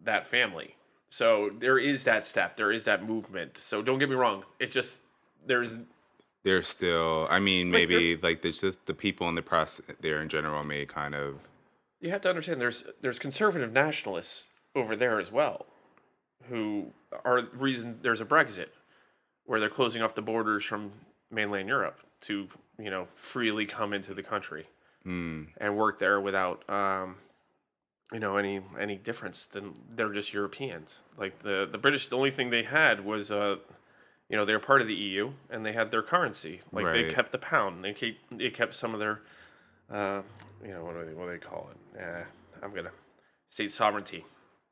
that 0.04 0.26
family. 0.26 0.76
So 1.10 1.50
there 1.58 1.78
is 1.78 2.04
that 2.04 2.26
step. 2.26 2.56
There 2.56 2.70
is 2.70 2.84
that 2.84 3.06
movement. 3.06 3.56
So 3.56 3.82
don't 3.82 3.98
get 3.98 4.08
me 4.08 4.14
wrong. 4.14 4.44
It's 4.60 4.74
just 4.74 5.00
there's 5.46 5.78
there's 6.44 6.68
still, 6.68 7.26
I 7.30 7.40
mean, 7.40 7.72
Like, 7.72 7.88
maybe 7.88 8.16
like 8.16 8.42
there's 8.42 8.60
just 8.60 8.84
the 8.86 8.94
people 8.94 9.28
in 9.28 9.34
the 9.34 9.42
press 9.42 9.80
there 10.00 10.22
in 10.22 10.28
general 10.28 10.62
may 10.64 10.86
kind 10.86 11.14
of 11.14 11.40
you 12.00 12.10
have 12.10 12.20
to 12.22 12.28
understand 12.28 12.60
there's 12.60 12.84
there's 13.00 13.18
conservative 13.18 13.72
nationalists 13.72 14.48
over 14.76 14.94
there 14.94 15.18
as 15.18 15.32
well 15.32 15.66
who 16.48 16.92
are 17.24 17.42
reason 17.54 17.98
there's 18.02 18.20
a 18.20 18.24
Brexit 18.24 18.68
where 19.44 19.58
they're 19.60 19.68
closing 19.68 20.02
off 20.02 20.14
the 20.14 20.22
borders 20.22 20.64
from 20.64 20.92
mainland 21.30 21.68
Europe 21.68 22.00
to 22.20 22.48
you 22.78 22.90
know 22.90 23.06
freely 23.14 23.66
come 23.66 23.92
into 23.92 24.14
the 24.14 24.22
country 24.22 24.66
mm, 25.06 25.46
and 25.58 25.76
work 25.76 25.98
there 25.98 26.20
without 26.20 26.68
um, 26.70 27.16
you 28.12 28.20
know 28.20 28.36
any 28.36 28.60
any 28.78 28.96
difference 28.96 29.46
than 29.46 29.74
they're 29.94 30.12
just 30.12 30.32
Europeans 30.32 31.02
like 31.16 31.38
the 31.40 31.68
the 31.70 31.78
British 31.78 32.08
the 32.08 32.16
only 32.16 32.30
thing 32.30 32.50
they 32.50 32.62
had 32.62 33.04
was 33.04 33.30
uh 33.30 33.56
you 34.28 34.36
know 34.36 34.44
they're 34.44 34.58
part 34.60 34.80
of 34.80 34.86
the 34.86 34.94
EU 34.94 35.30
and 35.50 35.64
they 35.64 35.72
had 35.72 35.90
their 35.90 36.02
currency 36.02 36.60
like 36.72 36.84
they 36.92 37.08
kept 37.10 37.32
the 37.32 37.38
pound 37.38 37.82
they 37.84 37.92
keep 37.92 38.18
they 38.30 38.50
kept 38.50 38.74
some 38.74 38.92
of 38.94 39.00
their 39.00 39.20
uh, 39.90 40.20
you 40.62 40.68
know 40.68 40.84
what 40.84 40.94
do 40.94 41.04
they 41.06 41.14
what 41.14 41.26
do 41.26 41.32
they 41.32 41.38
call 41.38 41.70
it 41.70 41.78
yeah 41.96 42.24
I'm 42.62 42.74
gonna 42.74 42.92
state 43.50 43.72
sovereignty 43.72 44.24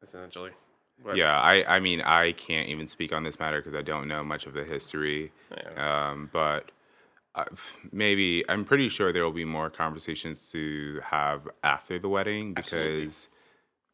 essentially 0.03 0.51
But, 1.03 1.17
yeah. 1.17 1.39
I 1.41 1.77
I 1.77 1.81
mean, 1.81 2.01
I 2.03 2.33
can't 2.33 2.69
even 2.69 2.87
speak 2.89 3.13
on 3.13 3.23
this 3.25 3.39
matter 3.39 3.59
because 3.61 3.75
I 3.75 3.83
don't 3.83 4.09
know 4.09 4.23
much 4.25 4.47
of 4.47 4.53
the 4.55 4.65
history. 4.65 5.33
yeah. 5.57 6.11
Um, 6.11 6.31
but 6.33 6.71
uh, 7.37 7.45
maybe 7.93 8.45
I'm 8.49 8.65
pretty 8.65 8.89
sure 8.89 9.13
there 9.13 9.23
will 9.25 9.31
be 9.33 9.45
more 9.45 9.71
conversations 9.71 10.51
to 10.53 11.01
have 11.05 11.49
after 11.63 11.99
the 11.99 12.09
wedding 12.09 12.55
Absolutely. 12.57 13.01
because 13.03 13.29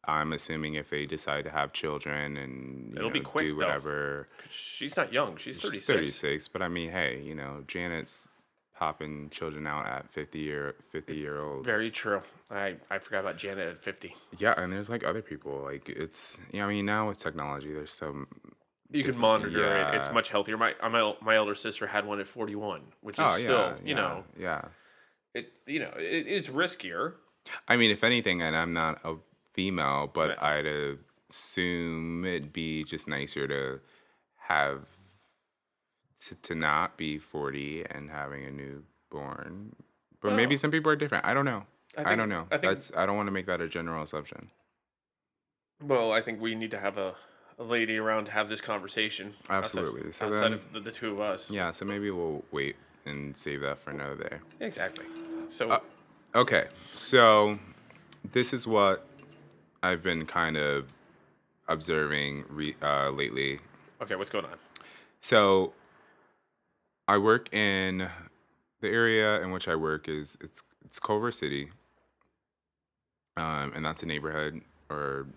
I'm 0.05 0.33
assuming 0.33 0.73
if 0.75 0.89
they 0.89 1.05
decide 1.05 1.43
to 1.45 1.49
have 1.51 1.71
children 1.73 2.37
and 2.37 2.97
It'll 2.97 3.09
be 3.09 3.19
quick, 3.21 3.45
do 3.45 3.55
though. 3.59 4.25
she's 4.49 4.97
not 4.97 5.13
young 5.13 5.37
she's 5.37 5.59
36 5.59 5.85
she's 5.85 5.85
36. 6.19 6.47
But 6.49 6.61
I 6.61 6.67
mean, 6.67 6.89
hey, 6.91 7.21
you 7.21 7.35
know, 7.35 7.63
Janet's 7.67 8.27
popping 8.75 9.29
children 9.29 9.67
out 9.67 9.85
at 9.85 10.09
50 10.11 10.39
year 10.39 10.75
50 10.91 11.15
year 11.15 11.39
old. 11.41 11.63
very 11.63 11.91
true 11.91 12.21
I 12.49 12.75
I 12.89 12.97
forgot 12.99 13.19
about 13.21 13.37
Janet 13.37 13.67
at 13.67 13.77
50 13.77 14.13
Yeah, 14.39 14.53
and 14.57 14.73
there's 14.73 14.89
like 14.89 15.03
other 15.05 15.21
people. 15.21 15.61
Like 15.63 15.87
it's, 15.89 16.37
you 16.51 16.59
know, 16.59 16.65
I 16.65 16.69
mean, 16.69 16.85
now 16.85 17.07
with 17.07 17.19
technology, 17.19 17.71
there's 17.73 17.93
some. 17.93 18.27
You 18.93 19.03
can 19.03 19.17
monitor 19.17 19.75
it. 19.75 19.95
It's 19.95 20.11
much 20.11 20.29
healthier. 20.29 20.57
My 20.57 20.75
my 20.81 21.15
my 21.21 21.35
elder 21.35 21.55
sister 21.55 21.87
had 21.87 22.05
one 22.05 22.19
at 22.19 22.27
41, 22.27 22.81
which 23.01 23.15
is 23.15 23.25
Oh 23.27 23.37
still, 23.37 23.49
yeah, 23.57 23.73
you 23.83 23.89
yeah, 23.89 23.95
know, 23.95 24.23
yeah. 24.39 24.61
it 25.33 25.51
you 25.65 25.79
know, 25.79 25.91
it 25.97 26.27
is 26.27 26.47
riskier. 26.49 27.13
I 27.67 27.75
mean, 27.75 27.91
if 27.91 28.03
anything, 28.03 28.41
and 28.41 28.55
I'm 28.55 28.71
not 28.73 28.99
a 29.03 29.15
female, 29.53 30.09
but 30.13 30.29
Right. 30.29 30.57
I'd 30.65 30.97
assume 31.29 32.23
it'd 32.25 32.53
be 32.53 32.83
just 32.83 33.07
nicer 33.07 33.47
to 33.47 33.79
have 34.47 34.85
to, 36.27 36.35
to 36.35 36.55
not 36.55 36.95
be 36.97 37.17
40 37.17 37.85
and 37.89 38.09
having 38.11 38.45
a 38.45 38.51
newborn. 38.51 39.75
But 40.21 40.33
maybe 40.35 40.55
some 40.55 40.71
people 40.71 40.89
are 40.91 40.95
different. 40.95 41.25
I 41.25 41.33
don't 41.33 41.43
know. 41.45 41.65
I 41.97 42.13
I, 42.13 42.15
don't 42.15 42.29
know. 42.29 42.47
I 42.49 42.57
think- 42.57 42.73
That's 42.73 42.91
I 42.95 43.05
don't 43.05 43.17
want 43.17 43.27
to 43.27 43.31
make 43.31 43.45
that 43.47 43.59
a 43.59 43.67
general 43.67 44.01
assumption. 44.03 44.51
Well, 45.81 46.11
I 46.13 46.21
think 46.21 46.39
we 46.39 46.55
need 46.55 46.71
to 46.71 46.79
have 46.79 46.97
a 46.97 47.15
lady 47.63 47.97
around 47.97 48.25
to 48.25 48.31
have 48.31 48.49
this 48.49 48.61
conversation. 48.61 49.33
outside- 49.49 49.57
Absolutely. 49.79 50.11
So 50.11 50.25
Outside, 50.27 50.39
then- 50.41 50.53
of 50.53 50.73
the, 50.73 50.79
the 50.79 50.91
two 50.91 51.11
of 51.11 51.19
us. 51.19 51.49
Yeah, 51.51 51.71
so 51.71 51.85
maybe 51.85 52.11
we'll 52.11 52.43
wait 52.51 52.75
and 53.05 53.37
save 53.37 53.61
that 53.61 53.79
for 53.79 53.91
another 53.91 54.15
day. 54.29 54.37
Exactly. 54.59 55.05
So 55.49 55.71
Uh, 55.71 55.79
Okay, 56.35 56.67
so 56.95 57.59
this 58.31 58.53
is 58.53 58.65
what 58.65 59.05
I've 59.83 60.01
been 60.01 60.25
kind 60.25 60.57
of 60.57 60.87
observing 61.67 62.45
re- 62.49 62.75
uh, 62.81 63.09
lately. 63.11 63.59
okay, 64.01 64.15
what's 64.15 64.31
going 64.31 64.45
on? 64.45 64.57
So 65.21 65.73
I 67.07 67.17
work 67.19 67.53
in 67.53 68.09
the 68.81 68.89
area 68.89 69.41
in 69.41 69.51
which 69.51 69.67
I 69.67 69.75
work 69.75 70.09
is 70.09 70.37
it's 70.41 70.63
it's 70.85 70.99
Culver 70.99 71.31
City, 71.31 71.69
um, 73.37 73.71
and 73.75 73.85
that's 73.85 74.01
a 74.03 74.05
neighborhood 74.05 74.61
or 74.89 75.27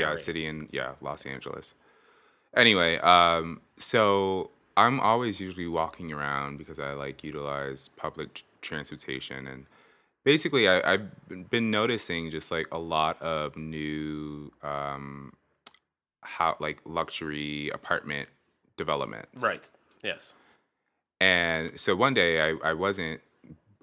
yeah, 0.00 0.16
city 0.16 0.46
in 0.46 0.68
yeah 0.72 0.92
Los 1.00 1.26
Angeles. 1.26 1.74
Anyway, 2.56 2.98
um, 2.98 3.60
so 3.78 4.50
I'm 4.76 5.00
always 5.00 5.40
usually 5.40 5.66
walking 5.66 6.12
around 6.12 6.58
because 6.58 6.78
I 6.78 6.92
like 6.92 7.24
utilize 7.24 7.88
public 7.96 8.44
transportation 8.62 9.46
and 9.46 9.66
basically 10.24 10.68
I, 10.68 10.92
I've 10.94 11.28
been- 11.28 11.44
been 11.44 11.70
noticing 11.70 12.30
just 12.30 12.50
like 12.50 12.66
a 12.72 12.78
lot 12.78 13.20
of 13.20 13.56
new 13.56 14.52
um, 14.62 15.32
how 16.22 16.56
like 16.60 16.78
luxury 16.84 17.68
apartment 17.70 18.28
developments. 18.76 19.42
Right. 19.42 19.70
Yes. 20.02 20.34
And 21.20 21.78
so 21.78 21.94
one 21.94 22.14
day 22.14 22.40
I, 22.40 22.70
I 22.70 22.72
wasn't 22.72 23.20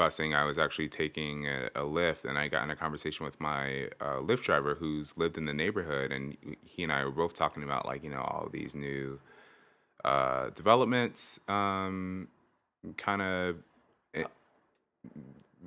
busing, 0.02 0.36
I 0.36 0.44
was 0.46 0.58
actually 0.58 0.90
taking 0.90 1.48
a, 1.48 1.70
a 1.76 1.82
Lyft, 1.82 2.26
and 2.26 2.38
I 2.38 2.48
got 2.48 2.64
in 2.64 2.72
a 2.72 2.76
conversation 2.76 3.26
with 3.26 3.40
my 3.40 3.86
uh, 4.00 4.18
Lyft 4.28 4.42
driver 4.44 4.76
who's 4.76 5.16
lived 5.18 5.38
in 5.38 5.46
the 5.46 5.54
neighborhood, 5.54 6.12
and 6.12 6.38
he 6.64 6.84
and 6.84 6.92
I 6.92 7.04
were 7.06 7.12
both 7.12 7.34
talking 7.34 7.64
about 7.64 7.86
like 7.86 8.04
you 8.04 8.10
know 8.10 8.22
all 8.22 8.50
these 8.52 8.74
new 8.76 9.20
uh, 10.06 10.50
developments, 10.62 11.40
um, 11.48 12.28
kind 12.98 13.22
of 13.22 13.56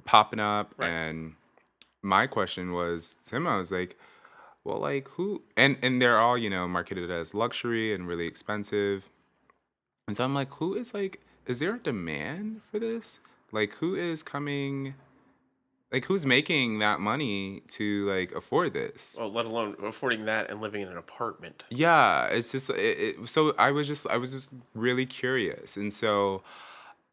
popping 0.04 0.40
up, 0.40 0.74
Right. 0.76 0.88
and 0.90 1.34
my 2.02 2.26
question 2.26 2.72
was 2.72 3.16
to 3.26 3.36
him, 3.36 3.46
I 3.46 3.56
was 3.56 3.70
like, 3.72 3.96
well, 4.64 4.78
like 4.78 5.08
who? 5.10 5.42
And 5.56 5.76
and 5.82 6.00
they're 6.00 6.18
all 6.18 6.36
you 6.38 6.50
know 6.50 6.66
marketed 6.68 7.10
as 7.10 7.34
luxury 7.34 7.94
and 7.94 8.06
really 8.08 8.26
expensive. 8.26 9.08
And 10.08 10.16
so 10.16 10.24
I'm 10.24 10.34
like, 10.34 10.52
who 10.54 10.74
is 10.74 10.92
like, 10.92 11.20
is 11.46 11.60
there 11.60 11.76
a 11.76 11.78
demand 11.78 12.60
for 12.70 12.78
this? 12.78 13.20
Like, 13.54 13.74
who 13.74 13.94
is 13.94 14.22
coming? 14.24 14.94
Like, 15.92 16.06
who's 16.06 16.26
making 16.26 16.80
that 16.80 16.98
money 16.98 17.62
to 17.68 18.08
like 18.08 18.32
afford 18.32 18.72
this? 18.72 19.14
Well, 19.16 19.30
let 19.30 19.46
alone 19.46 19.76
affording 19.80 20.24
that 20.24 20.50
and 20.50 20.60
living 20.60 20.82
in 20.82 20.88
an 20.88 20.96
apartment. 20.96 21.64
Yeah, 21.70 22.26
it's 22.26 22.50
just 22.50 22.68
it, 22.68 22.74
it, 23.20 23.28
so 23.28 23.54
I 23.56 23.70
was 23.70 23.86
just 23.86 24.08
I 24.08 24.16
was 24.16 24.32
just 24.32 24.52
really 24.74 25.06
curious, 25.06 25.76
and 25.76 25.92
so 25.92 26.42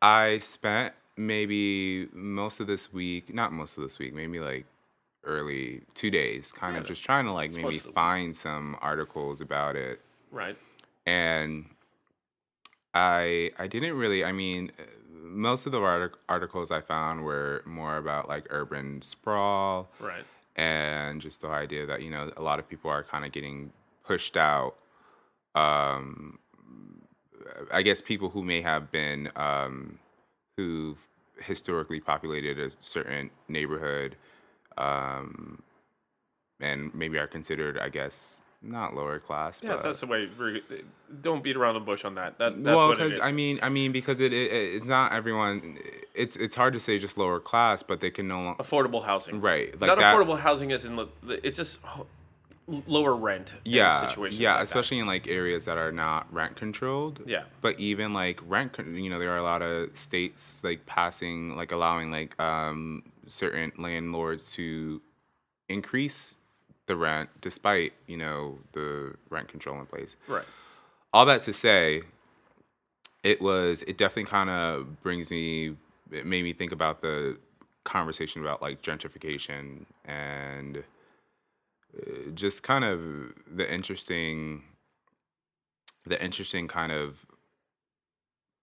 I 0.02 0.40
spent 0.40 0.94
maybe 1.16 2.08
most 2.12 2.60
of 2.60 2.66
this 2.66 2.92
week, 2.92 3.32
not 3.32 3.54
most 3.54 3.78
of 3.78 3.84
this 3.84 4.00
week, 4.00 4.16
maybe 4.16 4.40
like 4.40 4.66
early 5.24 5.84
two 5.94 6.10
days, 6.10 6.52
kind 6.52 6.76
of 6.76 6.84
just 6.86 7.04
trying 7.04 7.26
to 7.26 7.34
like 7.34 7.52
maybe 7.52 7.64
most 7.66 7.82
of 7.82 7.84
the 7.84 7.92
find 7.92 8.36
some 8.36 8.76
articles 8.82 9.42
about 9.42 9.76
it 9.76 10.02
Right. 10.32 10.58
and 11.06 11.66
I 12.94 13.52
I 13.60 13.68
didn't 13.68 13.96
really. 13.96 14.26
I 14.26 14.32
mean, 14.32 14.72
most 15.22 15.66
of 15.66 15.72
the 15.72 15.80
artic- 15.82 16.18
articles 16.28 16.72
I 16.72 16.82
found 16.82 17.24
were 17.24 17.62
more 17.66 17.98
about 17.98 18.28
like 18.28 18.48
urban 18.50 19.02
sprawl, 19.02 19.90
Right. 20.00 20.26
and 20.56 21.22
just 21.22 21.42
the 21.42 21.48
idea 21.50 21.86
that 21.86 22.02
you 22.02 22.10
know 22.10 22.32
a 22.36 22.42
lot 22.42 22.60
of 22.60 22.68
people 22.68 22.90
are 22.90 23.04
kind 23.04 23.26
of 23.26 23.32
getting 23.32 23.72
pushed 24.06 24.36
out. 24.38 24.76
Um, 25.56 26.40
I 27.72 27.82
guess 27.82 28.02
people 28.02 28.30
who 28.30 28.44
may 28.44 28.62
have 28.62 28.92
been 28.92 29.30
um, 29.36 30.00
who've 30.58 30.98
historically 31.40 32.00
populated 32.00 32.60
a 32.60 32.72
certain 32.80 33.30
neighborhood, 33.48 34.16
um, 34.78 35.62
and 36.60 36.94
maybe 36.94 37.18
are 37.18 37.28
considered, 37.28 37.78
I 37.80 37.90
guess, 37.90 38.42
not 38.62 38.96
lower 38.96 39.20
class. 39.20 39.62
Yes, 39.64 39.78
but, 39.78 39.84
that's 39.84 40.00
the 40.02 40.06
way. 40.06 40.30
Don't 41.22 41.44
beat 41.44 41.56
around 41.56 41.74
the 41.74 41.80
bush 41.80 42.06
on 42.06 42.16
that. 42.16 42.38
That 42.38 42.64
that's 42.64 42.76
well, 42.76 42.90
what 42.90 43.02
it 43.02 43.10
because. 43.10 43.20
I 43.22 43.32
mean, 43.32 43.60
I 43.62 43.70
mean, 43.70 43.92
because 43.92 44.20
it, 44.20 44.34
it 44.34 44.52
it's 44.52 44.86
not 44.86 45.14
everyone. 45.14 45.80
It's 46.14 46.36
it's 46.36 46.56
hard 46.56 46.74
to 46.74 46.80
say 46.80 47.00
just 47.00 47.18
lower 47.18 47.40
class, 47.40 47.84
but 47.84 48.00
they 48.00 48.12
can 48.12 48.28
no 48.28 48.42
longer 48.42 48.64
affordable 48.64 49.04
housing. 49.04 49.42
right 49.42 49.80
like 49.80 49.88
Not 49.88 49.98
that. 49.98 50.14
affordable 50.14 50.40
housing 50.40 50.72
is 50.72 50.86
in 50.86 50.96
the. 50.96 51.08
It's 51.44 51.58
just 51.58 51.80
lower 52.88 53.16
rent. 53.16 53.56
Yeah, 53.66 54.08
situations. 54.08 54.40
yeah, 54.40 54.52
like 54.52 54.60
that. 54.60 54.64
especially 54.64 55.00
in 55.00 55.08
like 55.08 55.28
areas 55.28 55.66
that 55.66 55.78
are 55.78 55.92
not 55.92 56.32
rent 56.34 56.56
controlled. 56.56 57.22
Yeah. 57.26 57.44
But 57.62 57.80
even 57.80 58.14
like 58.14 58.40
rent, 58.48 58.78
you 58.78 59.10
know, 59.10 59.20
there 59.20 59.32
are 59.32 59.38
a 59.38 59.44
lot 59.44 59.62
of 59.62 59.96
states 59.98 60.64
like 60.64 60.86
passing, 60.86 61.56
like 61.56 61.72
allowing 61.72 62.12
like 62.12 62.40
um 62.40 63.04
certain 63.28 63.72
landlords 63.78 64.52
to 64.54 65.02
increase 65.70 66.36
the 66.88 66.96
rent 66.96 67.30
despite 67.42 67.94
you 68.08 68.18
know 68.18 68.60
the 68.74 69.16
rent 69.30 69.48
control 69.48 69.80
in 69.80 69.86
place. 69.86 70.16
Right. 70.28 70.46
all 71.14 71.26
that 71.26 71.42
to 71.44 71.54
say, 71.54 72.04
it 73.24 73.42
was 73.42 73.84
it 73.84 73.98
definitely 73.98 74.30
kind 74.30 74.50
of 74.50 75.02
brings 75.02 75.32
me 75.32 75.76
it 76.12 76.26
made 76.26 76.44
me 76.44 76.54
think 76.54 76.72
about 76.72 77.02
the 77.02 77.38
conversation 77.84 78.42
about 78.42 78.62
like 78.62 78.82
gentrification 78.82 79.86
and 80.06 80.84
uh, 81.98 82.30
just 82.36 82.64
kind 82.64 82.84
of 82.84 83.00
the 83.52 83.72
interesting 83.72 84.64
the 86.06 86.22
interesting 86.24 86.68
kind 86.68 86.92
of 86.92 87.26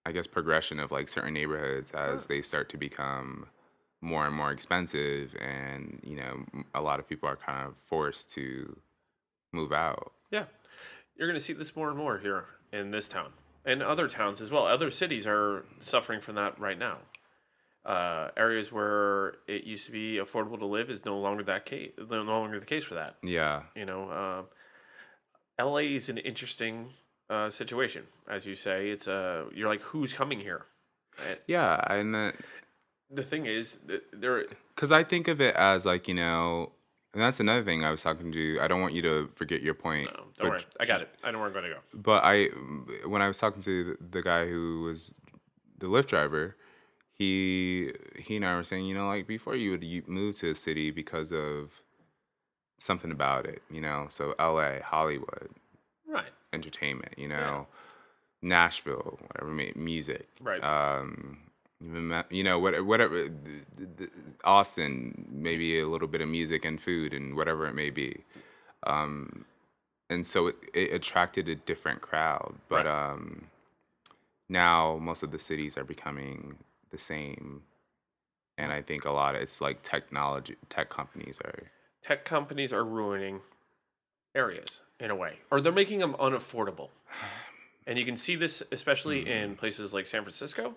I 0.04 0.12
guess 0.12 0.26
progression 0.26 0.80
of 0.80 0.90
like 0.90 1.08
certain 1.08 1.34
neighborhoods 1.34 1.90
as 1.92 2.26
they 2.26 2.42
start 2.42 2.68
to 2.70 2.76
become 2.76 3.46
more 4.00 4.26
and 4.26 4.34
more 4.34 4.52
expensive 4.52 5.34
and 5.40 6.00
you 6.04 6.14
know 6.14 6.44
a 6.74 6.80
lot 6.80 7.00
of 7.00 7.08
people 7.08 7.28
are 7.28 7.36
kind 7.36 7.66
of 7.66 7.74
forced 7.86 8.30
to 8.32 8.78
move 9.52 9.72
out. 9.72 10.12
Yeah, 10.30 10.44
you're 11.16 11.28
going 11.28 11.38
to 11.38 11.44
see 11.44 11.52
this 11.52 11.74
more 11.74 11.88
and 11.88 11.98
more 11.98 12.18
here 12.18 12.44
in 12.72 12.90
this 12.90 13.08
town 13.08 13.32
and 13.64 13.82
other 13.82 14.08
towns 14.08 14.40
as 14.40 14.50
well. 14.50 14.66
Other 14.66 14.90
cities 14.90 15.26
are 15.26 15.64
suffering 15.80 16.20
from 16.20 16.36
that 16.36 16.58
right 16.58 16.78
now. 16.78 16.98
Uh, 17.84 18.28
areas 18.36 18.70
where 18.72 19.36
it 19.46 19.64
used 19.64 19.86
to 19.86 19.92
be 19.92 20.16
affordable 20.16 20.58
to 20.58 20.66
live 20.66 20.90
is 20.90 21.04
no 21.04 21.18
longer 21.18 21.42
that 21.44 21.64
case. 21.64 21.92
No 21.98 22.22
longer 22.22 22.60
the 22.60 22.66
case 22.66 22.84
for 22.84 22.94
that. 22.94 23.16
Yeah. 23.22 23.62
You 23.74 23.86
know, 23.86 24.46
uh, 25.58 25.64
LA 25.64 25.78
is 25.78 26.08
an 26.08 26.18
interesting 26.18 26.90
uh, 27.30 27.50
situation, 27.50 28.04
as 28.28 28.46
you 28.46 28.54
say. 28.54 28.90
It's 28.90 29.08
uh, 29.08 29.44
you're 29.54 29.68
like, 29.68 29.82
who's 29.82 30.12
coming 30.12 30.40
here? 30.40 30.66
Yeah, 31.46 31.80
and 31.88 32.14
then 32.14 32.32
the 33.11 33.23
thing 33.23 33.47
is, 33.47 33.79
there. 34.12 34.44
because 34.75 34.92
I 34.92 35.05
think 35.05 35.29
of 35.29 35.40
it 35.40 35.55
as 35.55 35.87
like 35.87 36.09
you 36.09 36.14
know, 36.14 36.73
and 37.14 37.23
that's 37.23 37.40
another 37.40 37.64
thing 37.64 37.85
I 37.85 37.90
was 37.90 38.03
talking 38.03 38.31
to. 38.33 38.59
I 38.61 38.68
don't 38.68 38.81
want 38.81 38.94
you 38.94 39.03
to 39.03 39.31
forget 39.35 39.62
your 39.62 39.75
point. 39.75 40.11
No, 40.12 40.16
don't 40.16 40.33
but, 40.38 40.49
worry, 40.49 40.64
I 40.79 40.85
got 40.85 41.01
it. 41.01 41.09
I 41.25 41.31
know 41.31 41.38
where 41.38 41.47
I'm 41.47 41.53
going 41.53 41.64
to 41.64 41.71
go. 41.71 41.79
But 41.94 42.23
I, 42.25 42.47
when 43.07 43.23
I 43.23 43.29
was 43.29 43.38
talking 43.38 43.62
to 43.62 43.97
the, 44.11 44.23
guy 44.23 44.47
who 44.47 44.83
was 44.83 45.14
the 45.79 45.87
Lyft 45.87 46.07
driver, 46.07 46.57
he 47.12 47.92
he 48.16 48.37
and 48.37 48.44
I 48.44 48.55
were 48.57 48.64
saying, 48.64 48.87
you 48.87 48.94
know, 48.94 49.09
like 49.09 49.27
before 49.27 49.57
you 49.57 49.71
would 49.71 50.09
move 50.09 50.37
to 50.37 50.51
a 50.51 50.55
city 50.55 50.90
because 50.90 51.33
of 51.33 51.73
something 52.79 53.11
about 53.11 53.47
it, 53.47 53.62
you 53.71 53.81
know. 53.81 54.07
So 54.11 54.35
L.A., 54.38 54.81
Hollywood, 54.85 55.51
Right. 56.07 56.31
entertainment, 56.53 57.14
you 57.16 57.29
know, 57.29 57.66
Nashville, 58.42 59.18
whatever, 59.27 59.51
music, 59.77 60.29
Right. 60.40 60.62
Um, 60.62 61.38
you 61.80 62.42
know, 62.44 62.58
what, 62.58 62.84
whatever, 62.84 63.28
Austin, 64.44 65.26
maybe 65.30 65.78
a 65.80 65.86
little 65.88 66.08
bit 66.08 66.20
of 66.20 66.28
music 66.28 66.64
and 66.64 66.80
food 66.80 67.12
and 67.12 67.36
whatever 67.36 67.66
it 67.66 67.74
may 67.74 67.90
be. 67.90 68.24
Um, 68.84 69.44
and 70.10 70.26
so 70.26 70.48
it, 70.48 70.56
it 70.74 70.92
attracted 70.94 71.48
a 71.48 71.54
different 71.54 72.00
crowd, 72.00 72.54
but 72.68 72.86
Right. 72.86 73.10
um, 73.12 73.46
now 74.48 74.98
most 75.00 75.22
of 75.22 75.30
the 75.30 75.38
cities 75.38 75.76
are 75.76 75.84
becoming 75.84 76.58
the 76.90 76.98
same. 76.98 77.62
And 78.56 78.72
I 78.72 78.82
think 78.82 79.04
a 79.04 79.10
lot 79.12 79.34
of 79.36 79.42
it's 79.42 79.60
like 79.60 79.82
technology, 79.82 80.56
tech 80.68 80.88
companies 80.90 81.38
are. 81.44 81.64
tech 82.02 82.24
companies 82.24 82.72
are 82.72 82.84
ruining 82.84 83.40
areas 84.34 84.82
in 84.98 85.10
a 85.10 85.16
way, 85.16 85.38
or 85.50 85.60
they're 85.60 85.72
making 85.72 86.00
them 86.00 86.14
unaffordable. 86.14 86.88
And 87.86 87.98
you 87.98 88.04
can 88.04 88.16
see 88.18 88.36
this 88.36 88.62
especially 88.70 89.20
Mm-hmm. 89.22 89.30
in 89.30 89.56
places 89.56 89.94
like 89.94 90.06
San 90.06 90.20
Francisco, 90.22 90.74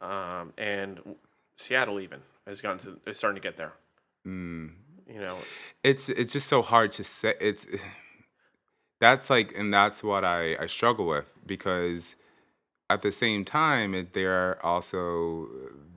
um, 0.00 0.52
and 0.58 1.00
Seattle. 1.56 2.00
Even 2.00 2.20
has 2.46 2.60
gotten 2.60 2.78
to 2.78 3.10
is 3.10 3.18
starting 3.18 3.40
to 3.40 3.46
get 3.46 3.56
there. 3.56 3.72
Mm, 4.26 4.72
You 5.08 5.20
know, 5.20 5.38
it's 5.82 6.08
it's 6.08 6.32
just 6.32 6.48
so 6.48 6.62
hard 6.62 6.92
to 6.92 7.04
say 7.04 7.34
it's 7.40 7.66
that's 9.00 9.30
like 9.30 9.54
and 9.56 9.72
that's 9.72 10.02
what 10.02 10.24
i 10.24 10.56
i 10.56 10.66
struggle 10.66 11.06
with 11.06 11.24
because 11.46 12.16
at 12.90 13.00
the 13.00 13.10
same 13.10 13.44
time 13.44 13.94
it, 13.94 14.12
there 14.12 14.32
are 14.32 14.62
also 14.62 15.48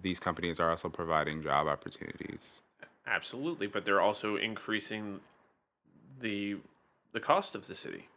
these 0.01 0.19
companies 0.21 0.59
are 0.59 0.69
also 0.69 0.87
providing 0.87 1.43
job 1.43 1.67
opportunities 1.67 2.61
absolutely, 3.07 3.67
but 3.67 3.85
they're 3.85 4.01
also 4.01 4.35
increasing 4.35 5.19
the 6.19 6.57
the 7.11 7.19
cost 7.19 7.55
of 7.55 7.67
the 7.67 7.75
city. 7.75 8.07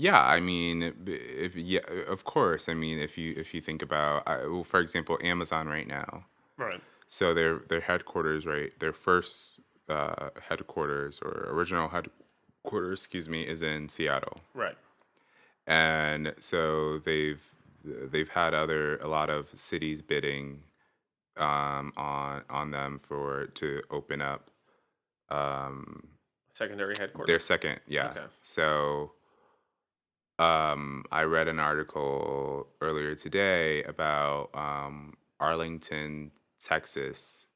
Yeah 0.00 0.22
i 0.22 0.38
mean 0.40 0.94
if 1.06 1.54
yeah 1.56 1.80
of 2.06 2.22
course 2.24 2.68
i 2.68 2.74
mean 2.74 2.98
if 2.98 3.18
you 3.18 3.34
if 3.36 3.52
you 3.52 3.60
think 3.60 3.82
about 3.82 4.22
I, 4.26 4.46
well, 4.46 4.64
for 4.64 4.80
example 4.80 5.18
amazon 5.22 5.66
right 5.68 5.86
now 5.86 6.24
Right. 6.56 6.80
so 7.08 7.34
their 7.34 7.58
their 7.68 7.80
headquarters 7.80 8.46
right 8.46 8.70
their 8.78 8.92
first 8.92 9.60
uh, 9.88 10.30
headquarters 10.48 11.18
or 11.22 11.46
original 11.50 11.88
headquarters 11.88 13.00
excuse 13.00 13.28
me 13.28 13.42
is 13.42 13.60
in 13.62 13.88
seattle 13.88 14.36
Right. 14.54 14.76
and 15.66 16.32
so 16.38 16.98
they've 16.98 17.42
they've 17.84 18.28
had 18.28 18.54
other 18.54 18.96
a 18.98 19.08
lot 19.08 19.30
of 19.30 19.48
cities 19.54 20.00
bidding 20.02 20.62
um, 21.36 21.92
on 21.96 22.42
on 22.50 22.70
them 22.70 23.00
for 23.02 23.46
to 23.54 23.82
open 23.90 24.20
up 24.20 24.50
um, 25.30 26.06
Secondary 26.52 26.94
headquarters. 26.98 27.26
their 27.28 27.40
second 27.40 27.80
yeah 27.86 28.10
Okay. 28.10 28.26
so 28.42 29.12
um, 30.38 31.04
I 31.10 31.22
read 31.22 31.48
an 31.48 31.58
article 31.58 32.68
earlier 32.80 33.14
today 33.14 33.82
about 33.84 34.50
um, 34.54 35.14
Arlington, 35.40 36.30
Texas. 36.62 37.46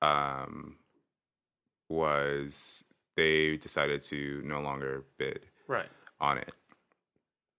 Um, 0.00 0.76
was 1.88 2.84
they 3.16 3.56
decided 3.56 4.02
to 4.02 4.42
no 4.44 4.60
longer 4.60 5.04
bid 5.18 5.46
Right. 5.68 5.86
on 6.20 6.38
it. 6.38 6.52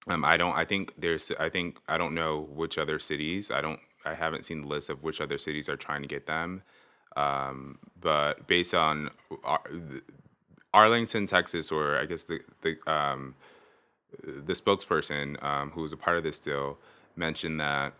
Um, 0.07 0.25
I 0.25 0.35
don't. 0.35 0.53
I 0.55 0.65
think 0.65 0.93
there's. 0.97 1.31
I 1.39 1.47
think 1.49 1.79
I 1.87 1.97
don't 1.97 2.13
know 2.13 2.41
which 2.51 2.77
other 2.77 2.99
cities. 2.99 3.49
I 3.51 3.61
don't. 3.61 3.79
I 4.05 4.15
haven't 4.15 4.43
seen 4.43 4.61
the 4.63 4.67
list 4.67 4.89
of 4.89 5.01
which 5.03 5.21
other 5.21 5.37
cities 5.37 5.69
are 5.69 5.77
trying 5.77 6.01
to 6.01 6.07
get 6.09 6.25
them. 6.27 6.63
Um, 7.15 7.77
but 8.01 8.45
based 8.47 8.73
on 8.73 9.11
Ar- 9.45 9.63
Arlington, 10.73 11.25
Texas, 11.27 11.71
or 11.71 11.97
I 11.97 12.05
guess 12.05 12.23
the 12.23 12.39
the 12.61 12.75
um, 12.91 13.35
the 14.21 14.53
spokesperson 14.53 15.41
um, 15.43 15.71
who 15.71 15.81
was 15.81 15.91
a 15.93 15.97
part 15.97 16.17
of 16.17 16.23
this 16.23 16.39
deal 16.39 16.77
mentioned 17.15 17.59
that 17.59 17.93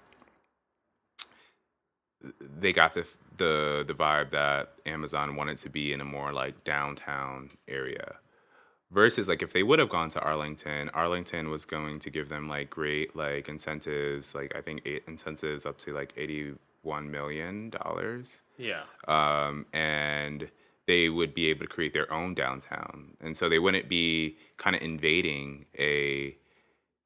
they 2.59 2.71
got 2.73 2.93
the 2.93 3.05
the 3.37 3.83
the 3.87 3.93
vibe 3.93 4.31
that 4.31 4.73
Amazon 4.85 5.35
wanted 5.35 5.57
to 5.59 5.69
be 5.69 5.91
in 5.93 6.01
a 6.01 6.05
more 6.05 6.31
like 6.31 6.63
downtown 6.63 7.49
area 7.67 8.15
versus 8.91 9.27
like 9.27 9.41
if 9.41 9.51
they 9.51 9.63
would 9.63 9.79
have 9.79 9.89
gone 9.89 10.09
to 10.11 10.19
Arlington, 10.21 10.89
Arlington 10.89 11.49
was 11.49 11.65
going 11.65 11.99
to 11.99 12.09
give 12.09 12.29
them 12.29 12.47
like 12.47 12.69
great 12.69 13.15
like 13.15 13.49
incentives, 13.49 14.35
like 14.35 14.55
I 14.55 14.61
think 14.61 14.81
eight 14.85 15.03
incentives 15.07 15.65
up 15.65 15.77
to 15.79 15.93
like 15.93 16.13
eighty 16.15 16.53
one 16.83 17.09
million 17.09 17.69
dollars, 17.71 18.41
Yeah. 18.57 18.83
um, 19.07 19.65
and 19.73 20.49
they 20.87 21.09
would 21.09 21.33
be 21.33 21.49
able 21.49 21.61
to 21.61 21.67
create 21.67 21.93
their 21.93 22.11
own 22.11 22.33
downtown, 22.33 23.15
and 23.21 23.35
so 23.37 23.49
they 23.49 23.59
wouldn't 23.59 23.89
be 23.89 24.37
kind 24.57 24.75
of 24.75 24.81
invading 24.81 25.65
a. 25.77 26.35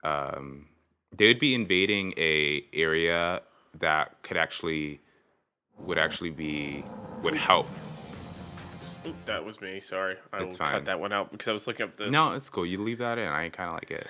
Um, 0.03 0.67
they 1.15 1.27
would 1.27 1.39
be 1.39 1.55
invading 1.55 2.13
a 2.17 2.65
area 2.73 3.41
that 3.79 4.21
could 4.23 4.37
actually 4.37 4.99
would 5.79 5.97
actually 5.97 6.31
be 6.31 6.83
would 7.21 7.35
help 7.35 7.67
that 9.25 9.45
was 9.45 9.61
me. 9.61 9.79
Sorry. 9.79 10.17
I 10.33 10.41
will 10.41 10.47
It's 10.47 10.57
cut 10.57 10.85
that 10.85 10.99
one 10.99 11.13
out 11.13 11.31
because 11.31 11.47
I 11.47 11.53
was 11.53 11.67
looking 11.67 11.85
up 11.85 11.97
this. 11.97 12.11
No, 12.11 12.33
it's 12.33 12.49
cool. 12.49 12.65
You 12.65 12.81
leave 12.81 12.97
that 12.99 13.17
in. 13.17 13.27
I 13.27 13.49
kind 13.49 13.69
of 13.69 13.75
like 13.75 13.91
it. 13.91 14.07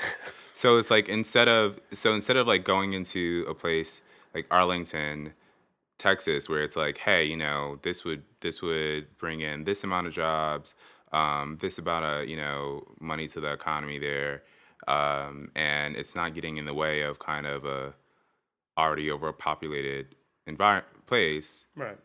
so 0.54 0.78
it's 0.78 0.90
like 0.90 1.10
instead 1.10 1.48
of 1.48 1.80
so 1.94 2.14
instead 2.14 2.38
of 2.38 2.48
like 2.48 2.64
going 2.64 2.94
into 2.94 3.46
a 3.48 3.54
place 3.54 4.02
like 4.34 4.46
Arlington, 4.52 5.34
Texas, 5.98 6.48
where 6.48 6.62
it's 6.64 6.76
like, 6.76 6.98
hey, 7.00 7.24
you 7.26 7.38
know, 7.38 7.80
this 7.82 8.04
would 8.06 8.24
this 8.42 8.62
would 8.62 9.08
bring 9.18 9.42
in 9.42 9.64
this 9.64 9.84
amount 9.84 10.08
of 10.08 10.14
jobs, 10.14 10.76
um, 11.12 11.58
this 11.62 11.78
amount 11.80 12.06
of 12.06 12.28
you 12.30 12.38
know 12.38 12.84
money 13.00 13.28
to 13.30 13.40
the 13.40 13.52
economy 13.52 13.98
there, 14.00 14.44
um, 14.88 15.50
and 15.56 15.96
it's 15.96 16.16
not 16.16 16.34
getting 16.36 16.58
in 16.58 16.66
the 16.66 16.74
way 16.74 17.02
of 17.02 17.20
kind 17.20 17.48
of 17.48 17.66
a 17.66 17.94
already 18.78 19.10
overpopulated 19.12 20.16
environment 20.46 21.06
place. 21.08 21.66
Right. 21.76 21.98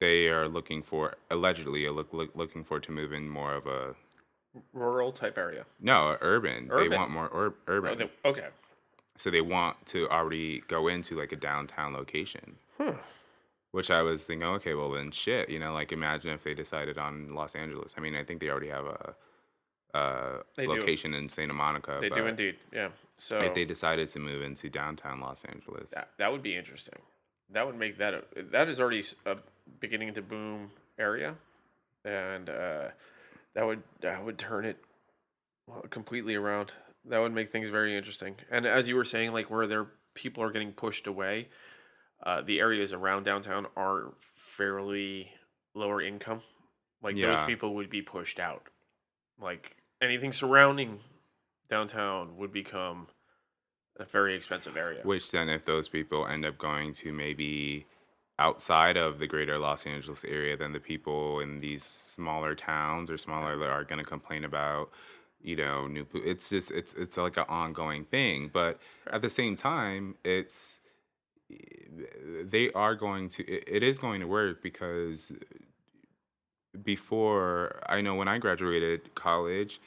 They 0.00 0.26
are 0.28 0.48
looking 0.48 0.82
for 0.82 1.14
allegedly 1.30 1.86
are 1.86 1.92
look, 1.92 2.12
look 2.12 2.30
looking 2.34 2.64
for 2.64 2.80
to 2.80 2.90
move 2.92 3.12
in 3.12 3.28
more 3.28 3.54
of 3.54 3.66
a 3.66 3.94
Rural 4.72 5.12
type 5.12 5.36
area. 5.38 5.64
no 5.80 6.16
urban. 6.20 6.68
They 6.74 6.88
want 6.88 7.10
more 7.10 7.26
ur- 7.32 7.54
urban. 7.68 7.92
Oh, 7.92 7.94
they- 7.94 8.10
okay. 8.28 8.48
so 9.16 9.30
they 9.30 9.40
want 9.42 9.76
to 9.86 10.08
already 10.10 10.60
go 10.66 10.88
into 10.88 11.14
like 11.14 11.30
a 11.32 11.36
downtown 11.36 11.92
location. 11.92 12.56
Hmm. 12.80 12.92
Which 13.76 13.90
I 13.90 14.00
was 14.00 14.24
thinking, 14.24 14.48
okay, 14.48 14.72
well 14.72 14.90
then 14.92 15.10
shit, 15.10 15.50
you 15.50 15.58
know, 15.58 15.74
like 15.74 15.92
imagine 15.92 16.30
if 16.30 16.42
they 16.42 16.54
decided 16.54 16.96
on 16.96 17.34
Los 17.34 17.54
Angeles. 17.54 17.94
I 17.98 18.00
mean, 18.00 18.14
I 18.16 18.24
think 18.24 18.40
they 18.40 18.48
already 18.48 18.70
have 18.70 18.86
a, 18.86 19.14
a 19.92 20.38
They 20.56 20.64
do. 20.64 20.72
location 20.72 21.12
in 21.12 21.28
Santa 21.28 21.52
Monica. 21.52 21.98
They 22.00 22.08
do 22.08 22.24
indeed. 22.24 22.56
Yeah. 22.72 22.88
So 23.18 23.38
If 23.38 23.52
they 23.52 23.66
decided 23.66 24.08
to 24.08 24.18
move 24.18 24.42
into 24.42 24.70
downtown 24.70 25.20
Los 25.20 25.44
Angeles, 25.44 25.90
that, 25.90 26.08
that 26.16 26.32
would 26.32 26.42
be 26.42 26.56
interesting. 26.56 27.00
That 27.50 27.66
would 27.66 27.78
make 27.78 27.98
that 27.98 28.14
a, 28.14 28.22
that 28.50 28.70
is 28.70 28.80
already 28.80 29.04
a 29.26 29.36
beginning 29.78 30.14
to 30.14 30.22
boom 30.22 30.70
area, 30.98 31.34
and 32.02 32.48
uh, 32.48 32.88
that 33.52 33.66
would 33.66 33.82
that 34.00 34.24
would 34.24 34.38
turn 34.38 34.64
it 34.64 34.78
completely 35.90 36.34
around. 36.34 36.72
That 37.04 37.18
would 37.18 37.34
make 37.34 37.50
things 37.52 37.68
very 37.68 37.94
interesting. 37.94 38.36
And 38.50 38.64
as 38.64 38.88
you 38.88 38.96
were 38.96 39.04
saying, 39.04 39.32
like 39.34 39.50
where 39.50 39.66
there 39.66 39.86
people 40.14 40.42
are 40.42 40.50
getting 40.50 40.72
pushed 40.72 41.06
away, 41.06 41.48
uh, 42.22 42.42
the 42.42 42.60
areas 42.60 42.92
around 42.92 43.24
downtown 43.24 43.66
are 43.76 44.14
fairly 44.34 45.32
lower 45.74 46.00
income. 46.00 46.40
Like 47.02 47.20
those 47.20 47.46
people 47.46 47.74
would 47.74 47.90
be 47.90 48.02
pushed 48.02 48.40
out. 48.40 48.64
Like 49.40 49.76
anything 50.00 50.32
surrounding 50.32 51.00
downtown 51.68 52.36
would 52.38 52.52
become 52.52 53.08
a 53.98 54.04
very 54.04 54.34
expensive 54.34 54.76
area. 54.76 55.00
which 55.04 55.30
then 55.30 55.48
if 55.48 55.64
those 55.64 55.88
people 55.88 56.26
end 56.26 56.44
up 56.44 56.58
going 56.58 56.92
to 56.92 57.12
maybe 57.12 57.86
outside 58.38 58.96
of 58.96 59.18
the 59.18 59.26
greater 59.26 59.58
Los 59.58 59.86
Angeles 59.86 60.24
area, 60.24 60.56
then 60.56 60.72
the 60.72 60.80
people 60.80 61.40
in 61.40 61.60
these 61.60 61.84
smaller 61.84 62.54
towns 62.54 63.10
or 63.10 63.16
smaller 63.16 63.56
that 63.58 63.68
are 63.68 63.84
going 63.84 63.98
to 63.98 64.04
complain 64.04 64.44
about, 64.44 64.90
you 65.40 65.56
know, 65.56 65.86
new. 65.86 66.06
It's 66.14 66.50
just 66.50 66.70
it's 66.70 66.92
it's 66.94 67.16
like 67.16 67.36
an 67.36 67.46
ongoing 67.48 68.04
thing, 68.04 68.50
but 68.52 68.78
at 69.10 69.22
the 69.22 69.30
same 69.30 69.56
time, 69.56 70.16
it's 70.24 70.80
they 72.44 72.70
are 72.72 72.94
going 72.94 73.28
to 73.30 73.44
it, 73.46 73.82
is 73.82 73.98
going 73.98 74.20
to 74.20 74.26
work 74.26 74.62
because 74.62 75.32
before 76.82 77.80
I 77.88 78.00
know 78.00 78.14
when 78.14 78.28
I 78.28 78.38
graduated 78.38 79.14
college, 79.14 79.80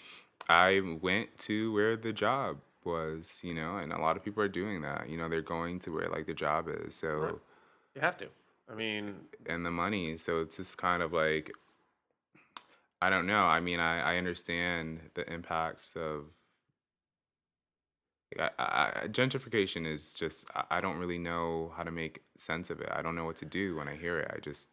I 0.48 0.82
went 1.02 1.38
to 1.39 1.74
where 1.74 1.95
the 1.95 2.13
job 2.13 2.58
was, 2.84 3.39
you 3.43 3.54
know, 3.54 3.78
and 3.78 3.91
a 3.91 4.00
lot 4.00 4.17
of 4.17 4.24
people 4.24 4.41
are 4.41 4.50
doing 4.50 4.82
that. 4.82 5.10
You 5.10 5.17
know, 5.17 5.30
they're 5.30 5.41
going 5.41 5.80
to 5.82 5.91
where 5.91 6.10
like 6.10 6.26
the 6.26 6.34
job 6.34 6.67
is. 6.69 6.95
So 6.95 7.08
Right. 7.10 7.36
You 7.95 8.02
have 8.02 8.17
to. 8.17 8.28
I 8.72 8.76
mean, 8.76 9.15
and 9.45 9.65
the 9.65 9.72
money. 9.72 10.17
So 10.17 10.41
it's 10.41 10.58
just 10.58 10.78
kind 10.78 11.02
of 11.02 11.12
like 11.12 11.52
I 13.02 13.10
don't 13.10 13.28
know. 13.28 13.43
I 13.43 13.60
mean, 13.60 13.80
I, 13.80 14.15
I 14.15 14.17
understand 14.17 15.00
the 15.13 15.32
impacts 15.32 15.93
of 15.95 16.26
I, 18.39 18.49
I, 18.59 19.07
gentrification 19.07 19.87
is 19.91 20.13
just 20.13 20.45
I, 20.55 20.63
I 20.77 20.81
don't 20.81 20.97
really 20.97 21.17
know 21.17 21.71
how 21.75 21.83
to 21.83 21.91
make 21.91 22.21
sense 22.37 22.69
of 22.69 22.79
it. 22.81 22.89
I 22.91 23.01
don't 23.01 23.15
know 23.15 23.25
what 23.25 23.37
to 23.37 23.45
do 23.45 23.75
when 23.77 23.87
I 23.87 23.95
hear 23.95 24.19
it. 24.19 24.31
I 24.35 24.39
just 24.39 24.69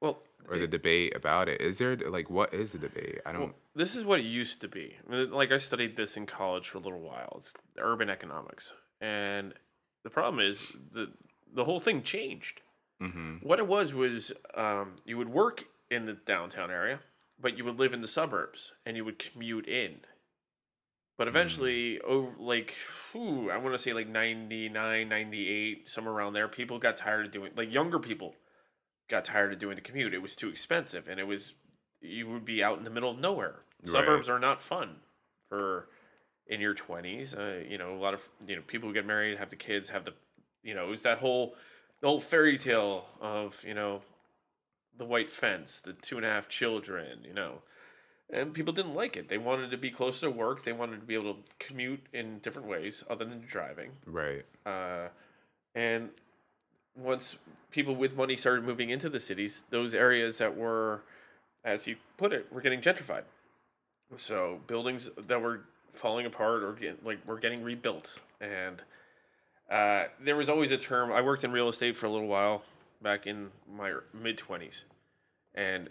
well, 0.00 0.18
or 0.48 0.58
the 0.58 0.66
debate 0.66 1.14
about 1.16 1.48
it. 1.48 1.60
Is 1.60 1.78
there 1.78 1.96
like 1.96 2.28
what 2.28 2.52
is 2.52 2.72
the 2.72 2.78
debate? 2.78 3.20
I 3.24 3.32
don't. 3.32 3.40
well, 3.40 3.54
this 3.74 3.94
is 3.94 4.04
what 4.04 4.20
it 4.20 4.24
used 4.26 4.60
to 4.62 4.68
be. 4.68 4.96
I 5.08 5.10
mean, 5.10 5.30
Like 5.30 5.52
I 5.52 5.56
studied 5.56 5.96
this 5.96 6.16
in 6.16 6.26
college 6.26 6.68
for 6.68 6.78
a 6.78 6.80
little 6.80 7.00
while. 7.00 7.36
It's 7.40 7.54
urban 7.78 8.10
economics, 8.10 8.72
and 9.00 9.54
the 10.04 10.10
problem 10.10 10.40
is 10.44 10.60
the 10.92 11.12
the 11.54 11.64
whole 11.64 11.80
thing 11.80 12.02
changed. 12.02 12.60
hmm 13.00 13.36
What 13.42 13.58
it 13.58 13.66
was 13.66 13.94
was 13.94 14.32
um, 14.54 14.96
you 15.04 15.16
would 15.16 15.28
work 15.28 15.64
in 15.90 16.06
the 16.06 16.14
downtown 16.14 16.70
area, 16.70 17.00
but 17.40 17.56
you 17.56 17.64
would 17.64 17.78
live 17.78 17.94
in 17.94 18.00
the 18.00 18.08
suburbs 18.08 18.72
and 18.84 18.96
you 18.96 19.04
would 19.04 19.18
commute 19.18 19.66
in. 19.68 20.00
But 21.22 21.28
eventually, 21.28 22.00
over 22.00 22.32
like, 22.36 22.74
whew, 23.12 23.48
I 23.48 23.56
want 23.56 23.76
to 23.76 23.78
say 23.78 23.92
like 23.92 24.08
99, 24.08 25.08
98, 25.08 25.88
somewhere 25.88 26.12
around 26.12 26.32
there, 26.32 26.48
people 26.48 26.80
got 26.80 26.96
tired 26.96 27.26
of 27.26 27.30
doing, 27.30 27.52
like 27.54 27.72
younger 27.72 28.00
people 28.00 28.34
got 29.08 29.24
tired 29.24 29.52
of 29.52 29.60
doing 29.60 29.76
the 29.76 29.82
commute. 29.82 30.14
It 30.14 30.18
was 30.20 30.34
too 30.34 30.48
expensive 30.48 31.06
and 31.06 31.20
it 31.20 31.22
was, 31.28 31.54
you 32.00 32.28
would 32.28 32.44
be 32.44 32.60
out 32.60 32.78
in 32.78 32.82
the 32.82 32.90
middle 32.90 33.08
of 33.08 33.20
nowhere. 33.20 33.60
Suburbs 33.84 34.28
are 34.28 34.40
not 34.40 34.60
fun 34.60 34.96
for 35.48 35.86
in 36.48 36.60
your 36.60 36.74
20s. 36.74 37.38
Uh, 37.38 37.68
you 37.70 37.78
know, 37.78 37.94
a 37.94 38.00
lot 38.02 38.14
of, 38.14 38.28
you 38.44 38.56
know, 38.56 38.62
people 38.66 38.88
who 38.88 38.92
get 38.92 39.06
married, 39.06 39.38
have 39.38 39.48
the 39.48 39.54
kids, 39.54 39.90
have 39.90 40.04
the, 40.04 40.14
you 40.64 40.74
know, 40.74 40.86
it 40.86 40.90
was 40.90 41.02
that 41.02 41.18
whole, 41.18 41.54
the 42.00 42.08
whole 42.08 42.18
fairy 42.18 42.58
tale 42.58 43.04
of, 43.20 43.62
you 43.64 43.74
know, 43.74 44.02
the 44.98 45.04
white 45.04 45.30
fence, 45.30 45.82
the 45.82 45.92
two 45.92 46.16
and 46.16 46.26
a 46.26 46.28
half 46.28 46.48
children, 46.48 47.20
you 47.24 47.32
know. 47.32 47.62
And 48.32 48.54
people 48.54 48.72
didn't 48.72 48.94
like 48.94 49.16
it. 49.16 49.28
They 49.28 49.38
wanted 49.38 49.70
to 49.70 49.76
be 49.76 49.90
closer 49.90 50.26
to 50.26 50.30
work. 50.30 50.64
They 50.64 50.72
wanted 50.72 51.00
to 51.00 51.06
be 51.06 51.14
able 51.14 51.34
to 51.34 51.40
commute 51.58 52.00
in 52.14 52.38
different 52.38 52.66
ways 52.66 53.04
other 53.10 53.26
than 53.26 53.44
driving. 53.46 53.90
Right. 54.06 54.44
Uh, 54.64 55.08
and 55.74 56.08
once 56.96 57.38
people 57.70 57.94
with 57.94 58.16
money 58.16 58.36
started 58.36 58.64
moving 58.64 58.88
into 58.88 59.10
the 59.10 59.20
cities, 59.20 59.64
those 59.70 59.94
areas 59.94 60.38
that 60.38 60.56
were, 60.56 61.02
as 61.62 61.86
you 61.86 61.96
put 62.16 62.32
it, 62.32 62.50
were 62.50 62.62
getting 62.62 62.80
gentrified. 62.80 63.24
So 64.16 64.60
buildings 64.66 65.10
that 65.16 65.40
were 65.40 65.62
falling 65.94 66.26
apart 66.26 66.62
or 66.62 66.72
get, 66.72 67.04
like 67.04 67.26
were 67.26 67.38
getting 67.38 67.62
rebuilt, 67.62 68.20
and 68.40 68.82
uh, 69.70 70.04
there 70.22 70.36
was 70.36 70.48
always 70.48 70.70
a 70.70 70.76
term. 70.76 71.10
I 71.10 71.22
worked 71.22 71.44
in 71.44 71.52
real 71.52 71.68
estate 71.68 71.96
for 71.96 72.06
a 72.06 72.10
little 72.10 72.28
while 72.28 72.62
back 73.00 73.26
in 73.26 73.50
my 73.74 73.94
mid 74.12 74.36
twenties, 74.36 74.84
and 75.54 75.90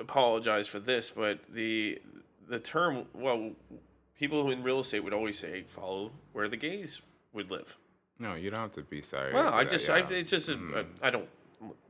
apologize 0.00 0.66
for 0.66 0.80
this, 0.80 1.10
but 1.10 1.38
the 1.52 2.00
the 2.48 2.58
term 2.58 3.04
well, 3.14 3.52
people 4.18 4.50
in 4.50 4.62
real 4.62 4.80
estate 4.80 5.00
would 5.04 5.12
always 5.14 5.38
say 5.38 5.62
follow 5.62 6.10
where 6.32 6.48
the 6.48 6.56
gays 6.56 7.02
would 7.32 7.50
live. 7.50 7.76
No, 8.18 8.34
you 8.34 8.50
don't 8.50 8.60
have 8.60 8.72
to 8.72 8.82
be 8.82 9.02
sorry. 9.02 9.32
Well, 9.32 9.52
I 9.52 9.64
that, 9.64 9.70
just, 9.70 9.88
yeah. 9.88 9.94
I, 9.94 9.98
it's 10.10 10.30
just, 10.30 10.48
a, 10.50 10.54
Mhm. 10.56 10.86
I 11.02 11.10
don't, 11.10 11.28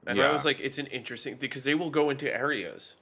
and 0.06 0.20
I 0.20 0.32
was 0.32 0.44
like, 0.44 0.60
it's 0.60 0.78
an 0.78 0.86
interesting 0.86 1.36
because 1.36 1.64
they 1.64 1.74
will 1.74 1.90
go 1.90 2.10
into 2.10 2.32
areas 2.32 2.96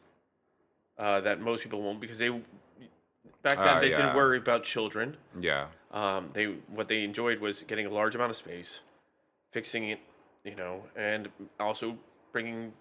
uh, 0.99 1.21
that 1.21 1.41
most 1.41 1.63
people 1.63 1.83
won't 1.83 2.01
because 2.01 2.19
they, 2.19 2.31
back 2.31 3.57
then 3.57 3.59
Ah, 3.59 3.81
they 3.81 3.91
yeah. 3.91 3.97
didn't 3.97 4.17
worry 4.17 4.39
about 4.39 4.65
children. 4.65 5.17
yeah. 5.39 5.67
Um, 5.91 6.29
they 6.35 6.47
what 6.75 6.89
they 6.89 7.03
enjoyed 7.03 7.41
was 7.41 7.63
getting 7.65 7.87
a 7.87 7.91
large 7.91 8.15
amount 8.15 8.31
of 8.31 8.37
space, 8.37 8.81
fixing 9.53 9.89
it, 9.89 10.01
you 10.45 10.55
know, 10.55 10.85
and 10.97 11.29
also 11.59 11.97
bringing, 12.33 12.73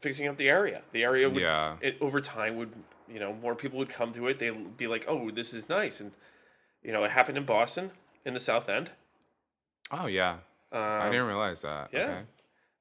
fixing 0.00 0.26
up 0.28 0.36
the 0.36 0.48
area. 0.48 0.82
The 0.92 1.02
area 1.04 1.28
would, 1.28 1.40
Yeah. 1.42 1.76
it 1.80 1.96
over 2.00 2.20
time 2.20 2.56
would, 2.56 2.72
you 3.08 3.18
know, 3.20 3.32
more 3.34 3.54
people 3.54 3.78
would 3.78 3.88
come 3.88 4.12
to 4.12 4.26
it. 4.28 4.38
They'd 4.38 4.76
be 4.76 4.86
like, 4.86 5.04
oh, 5.08 5.30
this 5.30 5.52
is 5.54 5.68
nice, 5.68 6.00
and 6.00 6.12
you 6.82 6.92
know, 6.92 7.04
it 7.04 7.10
happened 7.10 7.36
in 7.38 7.44
Boston 7.44 7.90
in 8.24 8.34
the 8.34 8.40
South 8.40 8.68
End. 8.68 8.90
Oh 9.90 10.06
yeah. 10.06 10.38
Um, 10.70 10.80
I 10.82 11.08
didn't 11.10 11.26
realize 11.26 11.62
that. 11.62 11.88
yeah. 11.92 11.98
Okay. 12.02 12.20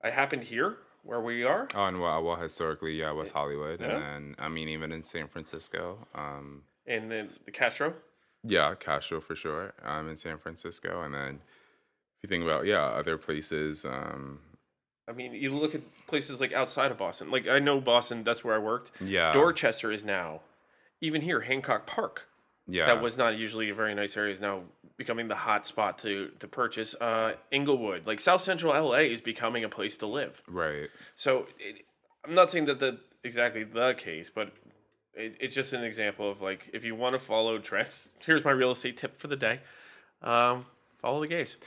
It 0.04 0.14
happened 0.14 0.44
here 0.44 0.78
where 1.04 1.22
we 1.22 1.44
are. 1.44 1.68
Oh, 1.74 1.86
and 1.86 2.02
well, 2.02 2.22
well, 2.24 2.36
historically, 2.36 2.94
yeah, 3.00 3.12
West 3.12 3.32
Hollywood, 3.34 3.80
Yeah. 3.80 3.88
and 3.88 4.04
then 4.04 4.36
I 4.38 4.50
mean, 4.50 4.68
even 4.70 4.92
in 4.92 5.02
San 5.02 5.28
Francisco, 5.28 6.06
um, 6.14 6.64
in 6.86 7.10
the, 7.10 7.30
the 7.46 7.52
Castro. 7.52 7.94
yeah, 8.44 8.76
Castro 8.76 9.20
for 9.22 9.36
sure. 9.36 9.74
Um, 9.84 10.10
in 10.10 10.16
San 10.16 10.38
Francisco, 10.38 11.02
and 11.02 11.14
then 11.14 11.36
if 12.18 12.24
you 12.24 12.30
think 12.30 12.44
about 12.44 12.66
yeah, 12.66 12.84
other 12.84 13.18
places, 13.18 13.86
um, 13.86 14.40
I 15.08 15.14
mean, 15.14 15.34
you 15.34 15.56
look 15.56 15.74
at 15.74 15.82
places 16.08 16.42
like 16.42 16.52
outside 16.52 16.92
of 16.92 16.98
Boston. 16.98 17.30
Like 17.32 17.48
I 17.48 17.60
know 17.60 17.80
Boston, 17.80 18.24
that's 18.24 18.44
where 18.44 18.56
I 18.56 18.58
worked. 18.58 18.92
yeah, 19.00 19.32
Dorchester 19.34 19.92
is 19.92 20.04
now, 20.04 20.42
even 21.02 21.22
here, 21.22 21.42
Hancock 21.42 21.86
Park. 21.88 22.28
yeah, 22.68 22.86
That 22.88 23.02
was 23.02 23.18
not 23.18 23.38
usually 23.38 23.70
a 23.70 23.74
very 23.74 23.96
nice 23.96 24.18
area. 24.18 24.34
Is 24.34 24.42
now 24.42 24.64
becoming 24.98 25.28
the 25.28 25.36
hot 25.36 25.66
spot 25.66 25.98
to 26.00 26.32
to 26.40 26.48
purchase. 26.48 26.94
Uh, 27.00 27.34
Inglewood, 27.52 28.06
like 28.06 28.20
South 28.20 28.42
Central 28.42 28.74
LA, 28.74 28.98
is 28.98 29.22
becoming 29.22 29.64
a 29.64 29.70
place 29.70 29.96
to 29.98 30.08
live. 30.08 30.42
right. 30.48 30.90
So 31.16 31.48
it, 31.60 31.86
I'm 32.26 32.36
not 32.36 32.50
saying 32.50 32.66
that 32.66 32.80
the 32.80 33.00
exactly 33.24 33.64
the 33.64 33.94
case, 33.94 34.30
but 34.30 34.52
it, 35.14 35.36
it's 35.40 35.56
just 35.56 35.72
an 35.74 35.84
example 35.84 36.30
of 36.30 36.42
like 36.42 36.70
if 36.74 36.84
you 36.84 36.96
want 36.96 37.14
to 37.14 37.20
follow 37.20 37.58
trends. 37.60 38.10
Here's 38.26 38.44
my 38.44 38.52
real 38.52 38.72
estate 38.72 38.98
tip 38.98 39.16
for 39.16 39.28
the 39.28 39.38
day: 39.38 39.62
um, 40.22 40.66
follow 40.98 41.22
the 41.22 41.28
gays. 41.28 41.58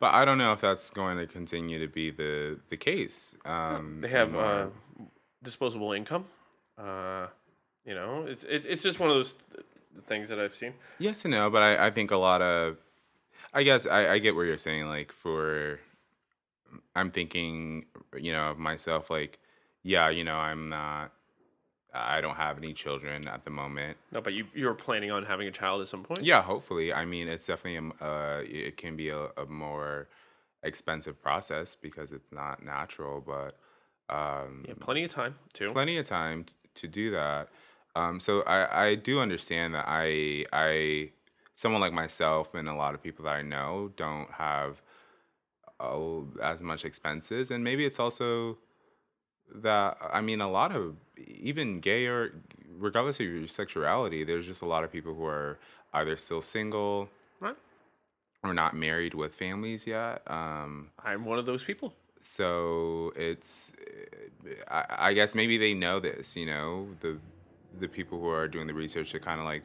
But 0.00 0.14
I 0.14 0.24
don't 0.24 0.38
know 0.38 0.52
if 0.52 0.60
that's 0.60 0.90
going 0.90 1.18
to 1.18 1.26
continue 1.26 1.78
to 1.80 1.88
be 1.92 2.10
the 2.10 2.58
the 2.68 2.76
case. 2.76 3.34
Um, 3.44 4.00
They 4.00 4.08
have 4.08 4.34
uh, 4.34 4.66
disposable 5.42 5.92
income. 5.92 6.24
Uh, 6.76 7.26
you 7.84 7.94
know, 7.94 8.24
it's 8.28 8.44
it, 8.44 8.66
it's 8.66 8.82
just 8.82 9.00
one 9.00 9.10
of 9.10 9.16
those 9.16 9.34
th- 9.52 9.66
things 10.06 10.28
that 10.28 10.38
I've 10.38 10.54
seen. 10.54 10.74
Yes 10.98 11.24
and 11.24 11.32
no, 11.32 11.50
but 11.50 11.62
I, 11.62 11.86
I 11.86 11.90
think 11.90 12.10
a 12.12 12.16
lot 12.16 12.40
of, 12.42 12.76
I 13.52 13.64
guess 13.64 13.86
I, 13.86 14.12
I 14.14 14.18
get 14.18 14.36
what 14.36 14.42
you're 14.42 14.56
saying. 14.58 14.86
Like 14.86 15.10
for, 15.10 15.80
I'm 16.94 17.10
thinking, 17.10 17.86
you 18.16 18.32
know, 18.32 18.50
of 18.50 18.58
myself 18.58 19.10
like, 19.10 19.40
yeah, 19.82 20.08
you 20.10 20.22
know, 20.22 20.36
I'm 20.36 20.68
not, 20.68 21.12
I 21.94 22.20
don't 22.20 22.36
have 22.36 22.58
any 22.58 22.74
children 22.74 23.26
at 23.28 23.44
the 23.44 23.50
moment. 23.50 23.96
No, 24.12 24.20
but 24.20 24.32
you 24.34 24.46
you're 24.54 24.74
planning 24.74 25.10
on 25.10 25.24
having 25.24 25.48
a 25.48 25.50
child 25.50 25.80
at 25.80 25.88
some 25.88 26.02
point. 26.02 26.22
Yeah, 26.22 26.42
hopefully. 26.42 26.92
I 26.92 27.04
mean, 27.04 27.28
it's 27.28 27.46
definitely 27.46 27.92
a, 28.00 28.04
uh, 28.04 28.42
it 28.44 28.76
can 28.76 28.96
be 28.96 29.08
a, 29.08 29.28
a 29.36 29.46
more 29.46 30.08
expensive 30.62 31.20
process 31.22 31.74
because 31.74 32.12
it's 32.12 32.30
not 32.32 32.64
natural, 32.64 33.20
but 33.20 33.56
um, 34.14 34.64
Yeah, 34.66 34.74
plenty 34.80 35.04
of 35.04 35.10
time 35.10 35.36
too. 35.52 35.70
plenty 35.70 35.98
of 35.98 36.06
time 36.06 36.44
t- 36.44 36.54
to 36.74 36.88
do 36.88 37.10
that. 37.12 37.48
Um, 37.94 38.20
so 38.20 38.42
I, 38.42 38.88
I 38.88 38.94
do 38.94 39.20
understand 39.20 39.74
that 39.74 39.84
I 39.88 40.44
I 40.52 41.10
someone 41.54 41.80
like 41.80 41.92
myself 41.92 42.54
and 42.54 42.68
a 42.68 42.74
lot 42.74 42.94
of 42.94 43.02
people 43.02 43.24
that 43.24 43.34
I 43.34 43.42
know 43.42 43.92
don't 43.96 44.30
have 44.32 44.82
oh, 45.80 46.28
as 46.42 46.62
much 46.62 46.84
expenses, 46.84 47.50
and 47.50 47.64
maybe 47.64 47.84
it's 47.84 47.98
also 48.00 48.58
that 49.54 49.96
I 50.12 50.20
mean 50.20 50.40
a 50.40 50.50
lot 50.50 50.74
of 50.74 50.96
even 51.26 51.80
gay 51.80 52.06
or 52.06 52.32
regardless 52.78 53.20
of 53.20 53.26
your 53.26 53.46
sexuality, 53.48 54.24
there's 54.24 54.46
just 54.46 54.62
a 54.62 54.66
lot 54.66 54.84
of 54.84 54.92
people 54.92 55.14
who 55.14 55.24
are 55.24 55.58
either 55.94 56.16
still 56.16 56.40
single 56.40 57.08
Right. 57.40 57.56
or 58.44 58.54
not 58.54 58.74
married 58.76 59.14
with 59.14 59.34
families 59.34 59.86
yet. 59.86 60.22
Um, 60.26 60.90
I'm 61.04 61.24
one 61.24 61.38
of 61.38 61.46
those 61.46 61.64
people. 61.64 61.94
so 62.22 63.12
it's 63.16 63.72
I, 64.68 64.84
I 65.08 65.12
guess 65.12 65.34
maybe 65.34 65.56
they 65.58 65.72
know 65.74 66.00
this 66.00 66.36
you 66.36 66.46
know 66.46 66.88
the 67.00 67.16
the 67.80 67.88
people 67.88 68.18
who 68.20 68.28
are 68.28 68.48
doing 68.48 68.66
the 68.66 68.74
research 68.74 69.12
to 69.12 69.20
kind 69.20 69.38
of 69.40 69.46
like 69.46 69.62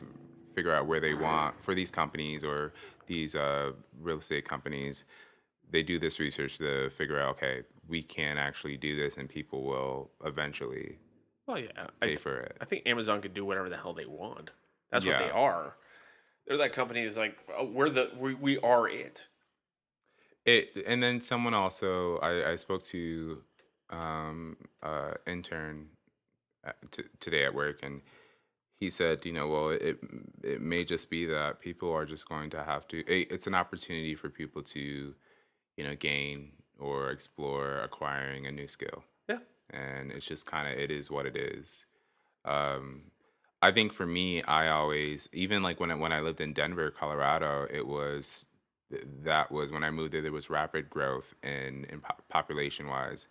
figure 0.55 0.73
out 0.73 0.85
where 0.85 0.99
they 0.99 1.13
want 1.15 1.55
for 1.63 1.73
these 1.73 1.89
companies 1.89 2.43
or 2.43 2.73
these 3.07 3.33
uh, 3.35 3.71
real 4.01 4.19
estate 4.19 4.47
companies 4.47 5.03
they 5.71 5.81
do 5.81 5.97
this 5.97 6.19
research 6.19 6.57
to 6.59 6.89
figure 6.91 7.19
out 7.19 7.31
okay 7.31 7.63
we 7.87 8.01
can 8.03 8.37
actually 8.37 8.77
do 8.77 8.95
this 8.95 9.17
and 9.17 9.27
people 9.27 9.63
will 9.63 10.09
eventually 10.25 10.97
Well, 11.47 11.60
yeah, 11.60 11.88
pay 12.01 12.13
I, 12.13 12.15
for 12.15 12.38
it 12.38 12.58
I 12.62 12.65
think 12.65 12.88
Amazon 12.88 13.21
could 13.21 13.34
do 13.34 13.45
whatever 13.45 13.69
the 13.69 13.77
hell 13.77 13.93
they 13.93 14.06
want. 14.06 14.53
That's 14.91 15.06
what 15.06 15.17
they 15.17 15.29
are. 15.29 15.75
They're 16.47 16.58
that 16.58 16.73
company 16.73 17.01
is 17.01 17.17
like 17.17 17.38
oh, 17.58 17.65
we're 17.65 17.89
the 17.89 18.12
we, 18.17 18.34
we 18.36 18.58
are 18.60 18.88
it. 18.88 19.27
It 20.45 20.84
and 20.86 21.01
then 21.01 21.21
someone 21.21 21.53
also 21.53 22.17
I, 22.17 22.51
I 22.51 22.56
spoke 22.56 22.84
to 22.84 23.41
um 23.89 24.58
uh 24.82 25.13
intern 25.27 25.88
t- 26.91 27.03
today 27.19 27.45
at 27.45 27.53
work 27.53 27.79
and 27.84 28.01
he 28.79 28.89
said 28.89 29.25
you 29.25 29.34
know 29.34 29.47
well 29.47 29.69
it 29.69 29.97
it 30.43 30.62
may 30.62 30.84
just 30.84 31.10
be 31.10 31.25
that 31.25 31.60
people 31.60 31.91
are 31.91 32.06
just 32.06 32.27
going 32.27 32.49
to 32.51 32.63
have 32.63 32.88
to 32.89 32.99
it, 32.99 33.32
it's 33.32 33.47
an 33.47 33.56
opportunity 33.56 34.15
for 34.15 34.29
people 34.29 34.62
to 34.63 35.13
you 35.77 35.84
know 35.84 35.95
gain 35.95 36.51
or 36.79 37.12
explore 37.12 37.82
acquiring 37.82 38.47
a 38.47 38.51
new 38.51 38.67
skill 38.67 39.03
Yeah. 39.03 39.12
And 39.71 40.12
it's 40.12 40.26
just 40.26 40.45
kind 40.45 40.71
of 40.71 40.80
it 40.80 40.91
is 40.91 41.10
what 41.12 41.26
it 41.26 41.36
is 41.36 41.86
um 42.45 43.04
i 43.62 43.71
think 43.71 43.93
for 43.93 44.06
me 44.06 44.43
i 44.43 44.69
always 44.69 45.30
even 45.34 45.63
like 45.63 45.80
when 45.80 45.91
I, 45.91 45.95
when 45.95 46.12
i 46.13 46.19
lived 46.19 46.41
in 46.41 46.54
denver 46.54 46.91
colorado 46.91 47.67
it 47.71 47.86
was 47.86 48.45
that 49.23 49.52
was 49.52 49.71
when 49.71 49.84
i 49.84 49.89
moved 49.89 50.13
there 50.13 50.21
there 50.21 50.32
was 50.32 50.49
rapid 50.49 50.89
growth 50.89 51.34
in, 51.43 51.86
in 51.86 52.02
po- 52.02 52.15
population 52.30 52.88
wise 52.88 53.28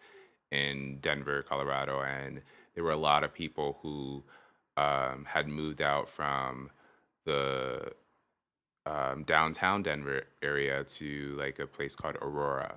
in 0.51 0.99
denver 1.01 1.43
colorado 1.43 2.03
and 2.03 2.41
there 2.75 2.85
were 2.85 2.91
a 2.91 2.97
lot 2.97 3.25
of 3.25 3.33
people 3.35 3.79
who 3.83 4.23
um, 4.77 5.27
had 5.27 5.47
moved 5.49 5.83
out 5.83 6.09
from 6.09 6.71
the 7.27 7.93
um, 8.87 9.25
downtown 9.25 9.83
denver 9.83 10.23
area 10.43 10.83
to 10.85 11.37
like 11.39 11.59
a 11.59 11.67
place 11.67 11.95
called 11.95 12.17
aurora 12.23 12.77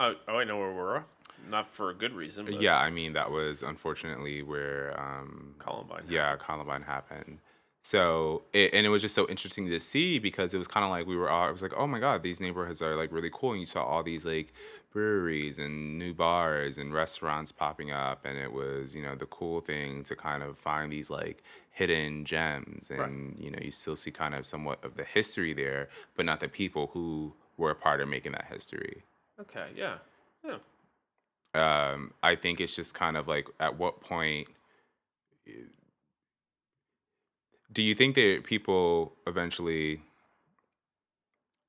Oh, 0.00 0.14
oh, 0.28 0.38
I 0.38 0.44
know 0.44 0.60
Aurora. 0.60 1.04
Not 1.48 1.70
for 1.70 1.90
a 1.90 1.94
good 1.94 2.12
reason. 2.12 2.46
Yeah 2.52 2.78
i 2.78 2.90
mean 2.90 3.12
that 3.14 3.30
was 3.30 3.62
unfortunately 3.62 4.42
where 4.42 4.98
um, 5.00 5.54
Columbine. 5.58 6.04
yeah 6.08 6.36
columbine 6.36 6.82
happened 6.82 7.38
so 7.82 8.42
it, 8.52 8.74
and 8.74 8.84
it 8.84 8.88
was 8.88 9.00
just 9.00 9.14
so 9.14 9.28
interesting 9.28 9.68
to 9.68 9.78
see 9.78 10.18
because 10.18 10.52
it 10.52 10.58
was 10.58 10.66
kind 10.66 10.82
of 10.84 10.90
like 10.90 11.06
we 11.06 11.16
were 11.16 11.30
all 11.30 11.48
it 11.48 11.52
was 11.52 11.62
like 11.62 11.72
oh 11.76 11.86
my 11.86 12.00
god 12.00 12.22
these 12.22 12.40
neighborhoods 12.40 12.82
are 12.82 12.96
like 12.96 13.12
really 13.12 13.30
cool 13.32 13.52
and 13.52 13.60
you 13.60 13.66
saw 13.66 13.84
all 13.84 14.02
these 14.02 14.24
like 14.24 14.52
breweries 14.92 15.58
and 15.58 15.98
new 15.98 16.12
bars 16.14 16.78
and 16.78 16.92
restaurants 16.92 17.52
popping 17.52 17.92
up 17.92 18.24
and 18.24 18.38
it 18.38 18.52
was 18.52 18.94
you 18.94 19.02
know 19.02 19.14
the 19.14 19.26
cool 19.26 19.60
thing 19.60 20.02
to 20.02 20.16
kind 20.16 20.42
of 20.42 20.58
find 20.58 20.90
these 20.90 21.10
like 21.10 21.42
hidden 21.70 22.24
gems 22.24 22.90
and 22.90 22.98
Right. 22.98 23.44
you 23.44 23.50
know 23.50 23.58
you 23.62 23.70
still 23.70 23.96
see 23.96 24.10
kind 24.10 24.34
of 24.34 24.44
somewhat 24.46 24.82
of 24.84 24.96
the 24.96 25.04
history 25.04 25.52
there 25.52 25.88
but 26.16 26.24
not 26.26 26.40
the 26.40 26.48
people 26.48 26.90
who 26.92 27.32
were 27.56 27.70
a 27.70 27.74
part 27.74 28.00
of 28.00 28.08
making 28.08 28.32
that 28.32 28.46
history 28.50 29.04
Okay. 29.38 29.66
Yeah. 29.76 29.98
Yeah. 30.44 30.56
Um, 31.56 32.12
I 32.22 32.36
think 32.36 32.60
it's 32.60 32.74
just 32.74 32.94
kind 32.94 33.16
of 33.16 33.28
like 33.28 33.48
at 33.60 33.78
what 33.78 34.00
point 34.00 34.48
do 37.72 37.82
you 37.82 37.94
think 37.94 38.14
that 38.14 38.42
people 38.44 39.14
eventually 39.26 40.00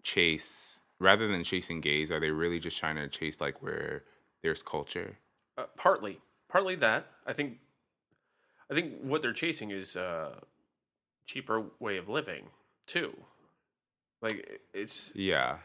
chase 0.04 0.82
rather 1.00 1.28
than 1.28 1.44
chasing 1.44 1.82
gays 1.82 2.12
are 2.12 2.20
they 2.20 2.32
really 2.32 2.60
just 2.60 2.78
trying 2.78 2.96
to 2.96 3.08
chase 3.08 3.42
like 3.42 3.62
where 3.62 4.04
there's 4.42 4.64
culture 4.64 5.18
Uh, 5.58 5.66
partly, 5.76 6.20
partly 6.50 6.76
that. 6.76 7.08
I 7.26 7.34
think, 7.34 7.58
I 8.72 8.76
think 8.76 8.94
what 9.02 9.22
they're 9.22 9.34
chasing 9.34 9.72
is 9.72 9.96
a 9.96 10.42
cheaper 11.26 11.66
way 11.80 11.98
of 11.98 12.08
living 12.08 12.50
too. 12.86 13.12
Like 14.22 14.62
it's 14.74 15.16
yeah 15.16 15.58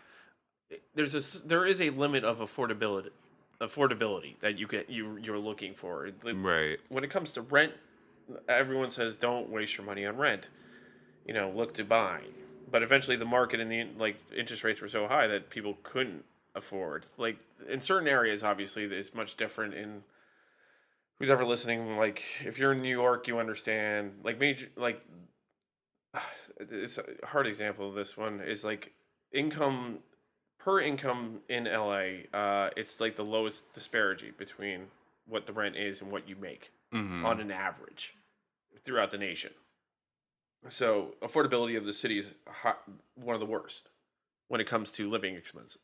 there's 0.95 1.15
a 1.15 1.47
there 1.47 1.67
is 1.67 1.81
a 1.81 1.91
limit 1.91 2.25
of 2.25 2.41
affordability 2.41 3.11
affordability 3.61 4.39
that 4.41 4.59
you 4.59 4.67
get 4.67 4.91
you 4.91 5.17
you're 5.17 5.39
looking 5.39 5.75
for. 5.75 6.09
Right 6.25 6.35
When 6.89 7.05
it 7.05 7.11
comes 7.11 7.31
to 7.33 7.43
rent, 7.43 7.73
everyone 8.49 8.91
says 8.91 9.17
don't 9.17 9.49
waste 9.51 9.77
your 9.77 9.87
money 9.87 10.05
on 10.07 10.17
rent. 10.17 10.49
You 11.27 11.35
know, 11.35 11.51
look 11.51 11.75
to 11.75 11.85
buy. 11.85 12.23
But 12.71 12.83
eventually, 12.83 13.17
the 13.17 13.25
market 13.25 13.61
and 13.61 13.71
the 13.71 13.87
like 13.99 14.17
interest 14.37 14.65
rates 14.65 14.81
were 14.81 14.89
so 14.89 15.07
high 15.07 15.27
that 15.27 15.51
people 15.51 15.79
couldn't 15.83 16.25
afford. 16.55 17.07
Like 17.17 17.39
in 17.69 17.81
certain 17.81 18.09
areas, 18.09 18.43
obviously, 18.43 18.85
it's 18.85 19.15
much 19.15 19.37
different. 19.37 19.75
In 19.75 20.03
who's 21.19 21.31
ever 21.31 21.45
listening, 21.45 21.97
like 21.97 22.23
if 22.45 22.59
you're 22.59 22.73
in 22.73 22.83
New 22.83 22.89
York, 22.89 23.29
you 23.29 23.39
understand. 23.39 24.21
Like 24.25 24.41
major, 24.41 24.69
like 24.77 25.03
it's 26.61 26.99
a 26.99 27.05
hard 27.27 27.47
example 27.47 27.89
of 27.89 27.95
this 27.95 28.17
one 28.17 28.41
is 28.41 28.65
like 28.65 28.93
income 29.33 29.99
per 30.65 30.81
income 30.81 31.41
in 31.49 31.65
LA. 31.65 32.27
Uh, 32.33 32.71
it's 32.77 33.01
like 33.01 33.17
the 33.17 33.25
lowest 33.25 33.73
disparity 33.73 34.33
between 34.37 34.87
what 35.27 35.47
the 35.47 35.53
rent 35.53 35.77
is 35.77 36.01
and 36.01 36.11
what 36.11 36.29
you 36.29 36.37
make 36.37 36.71
hmm 36.93 37.25
on 37.25 37.41
an 37.41 37.51
average 37.51 38.15
throughout 38.85 39.11
the 39.11 39.19
nation. 39.19 39.53
So 40.69 41.15
affordability 41.23 41.77
of 41.77 41.85
the 41.85 41.93
city 41.93 42.19
is 42.19 42.35
hi- 42.49 42.75
one 43.15 43.35
of 43.35 43.41
the 43.41 43.47
worst 43.47 43.89
when 44.49 44.61
it 44.61 44.67
comes 44.67 44.91
to 44.93 45.09
living 45.09 45.35
expenses. 45.35 45.79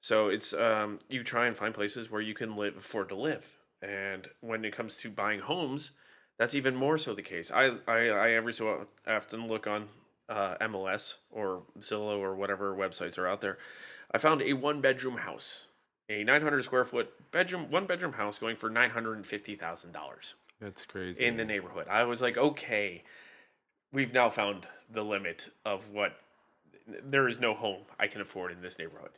So 0.00 0.28
it's 0.28 0.54
um, 0.54 0.98
you 1.08 1.24
try 1.24 1.46
and 1.46 1.56
find 1.56 1.74
places 1.74 2.10
where 2.10 2.20
you 2.20 2.34
can 2.34 2.56
live 2.56 2.76
afford 2.76 3.08
to 3.08 3.14
live, 3.16 3.56
and 3.82 4.28
when 4.40 4.64
it 4.64 4.72
comes 4.74 4.96
to 4.98 5.10
buying 5.10 5.40
homes, 5.40 5.90
that's 6.38 6.54
even 6.54 6.76
more 6.76 6.96
so 6.96 7.14
the 7.14 7.22
case. 7.22 7.50
I 7.50 7.76
I, 7.88 8.08
I 8.08 8.30
every 8.32 8.52
so 8.52 8.86
often 9.06 9.48
look 9.48 9.66
on 9.66 9.88
uh, 10.28 10.56
MLS 10.62 11.14
or 11.30 11.62
Zillow 11.80 12.18
or 12.18 12.34
whatever 12.34 12.74
websites 12.74 13.18
are 13.18 13.26
out 13.26 13.40
there. 13.40 13.58
I 14.12 14.18
found 14.18 14.42
a 14.42 14.52
one 14.52 14.80
bedroom 14.80 15.18
house, 15.18 15.66
a 16.08 16.24
900 16.24 16.64
square 16.64 16.84
foot 16.84 17.12
bedroom 17.30 17.70
one 17.70 17.86
bedroom 17.86 18.14
house 18.14 18.38
going 18.38 18.56
for 18.56 18.70
nine 18.70 18.90
hundred 18.90 19.14
and 19.16 19.26
fifty 19.26 19.54
thousand 19.56 19.92
dollars 19.92 20.34
that's 20.60 20.84
crazy 20.86 21.24
in 21.24 21.36
the 21.36 21.44
neighborhood. 21.44 21.86
I 21.88 22.04
was 22.04 22.22
like, 22.22 22.36
okay, 22.38 23.02
we've 23.92 24.12
now 24.14 24.30
found 24.30 24.68
the 24.90 25.02
limit 25.02 25.50
of 25.64 25.90
what 25.90 26.16
there 26.86 27.28
is 27.28 27.40
no 27.40 27.52
home 27.54 27.82
I 27.98 28.06
can 28.06 28.20
afford 28.20 28.52
in 28.52 28.62
this 28.62 28.78
neighborhood. 28.78 29.10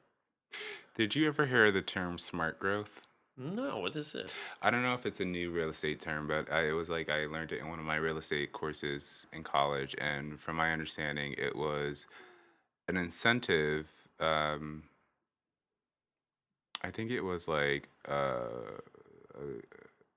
did 0.96 1.14
you 1.14 1.28
ever 1.28 1.46
hear 1.46 1.70
the 1.70 1.82
term 1.82 2.18
smart 2.18 2.58
growth 2.58 3.02
No, 3.40 3.78
what 3.78 3.94
is 3.94 4.12
this? 4.12 4.40
I 4.62 4.70
don't 4.70 4.82
know 4.82 4.94
if 4.94 5.06
it's 5.06 5.20
a 5.20 5.24
new 5.24 5.52
real 5.52 5.68
estate 5.68 6.00
term, 6.00 6.26
but 6.26 6.50
I, 6.50 6.70
it 6.70 6.72
was 6.72 6.90
like 6.90 7.08
I 7.08 7.26
learned 7.26 7.52
it 7.52 7.60
in 7.60 7.68
one 7.68 7.78
of 7.78 7.84
my 7.84 7.94
real 7.94 8.18
estate 8.18 8.52
courses 8.52 9.26
in 9.32 9.44
college, 9.44 9.94
and 9.98 10.40
from 10.40 10.56
my 10.56 10.72
understanding, 10.72 11.36
it 11.38 11.54
was 11.54 12.06
an 12.88 12.96
incentive. 12.96 13.92
Um, 14.18 14.82
I 16.82 16.90
think 16.90 17.12
it 17.12 17.20
was 17.20 17.46
like 17.46 17.88
uh, 18.08 18.80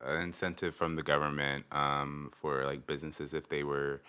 an 0.03 0.21
incentive 0.21 0.75
from 0.75 0.95
the 0.95 1.03
government 1.03 1.65
um, 1.71 2.31
for 2.41 2.65
like 2.65 2.87
businesses 2.87 3.35
if 3.35 3.47
they 3.49 3.63
were 3.63 4.01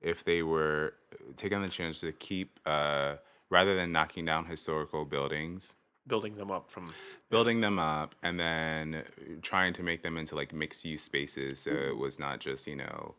if 0.00 0.24
they 0.24 0.42
were 0.42 0.94
taking 1.36 1.60
the 1.60 1.68
chance 1.68 2.00
to 2.00 2.12
keep 2.12 2.60
uh, 2.66 3.16
rather 3.50 3.74
than 3.74 3.90
knocking 3.90 4.24
down 4.24 4.44
historical 4.46 5.04
buildings 5.04 5.74
Building 6.06 6.36
them 6.36 6.50
up 6.50 6.70
from 6.70 6.92
building 7.28 7.60
them 7.60 7.78
up 7.78 8.14
and 8.22 8.40
then 8.40 9.04
trying 9.42 9.72
to 9.74 9.82
make 9.82 10.02
them 10.02 10.16
into 10.16 10.34
like 10.34 10.52
mixed 10.52 10.84
use 10.84 11.02
spaces 11.02 11.60
so 11.60 11.70
it 11.70 11.96
was 11.96 12.18
not 12.18 12.40
just 12.40 12.66
you 12.66 12.74
know 12.74 13.14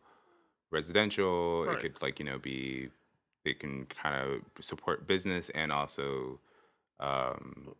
residential 0.70 1.64
Right. 1.64 1.78
it 1.78 1.80
could 1.94 2.02
like 2.02 2.18
you 2.18 2.24
know 2.24 2.38
be 2.38 2.90
they 3.44 3.54
can 3.54 3.86
kind 3.86 4.14
of 4.30 4.64
support 4.64 5.06
business 5.06 5.50
and 5.50 5.72
also 5.72 6.38
um 7.00 7.74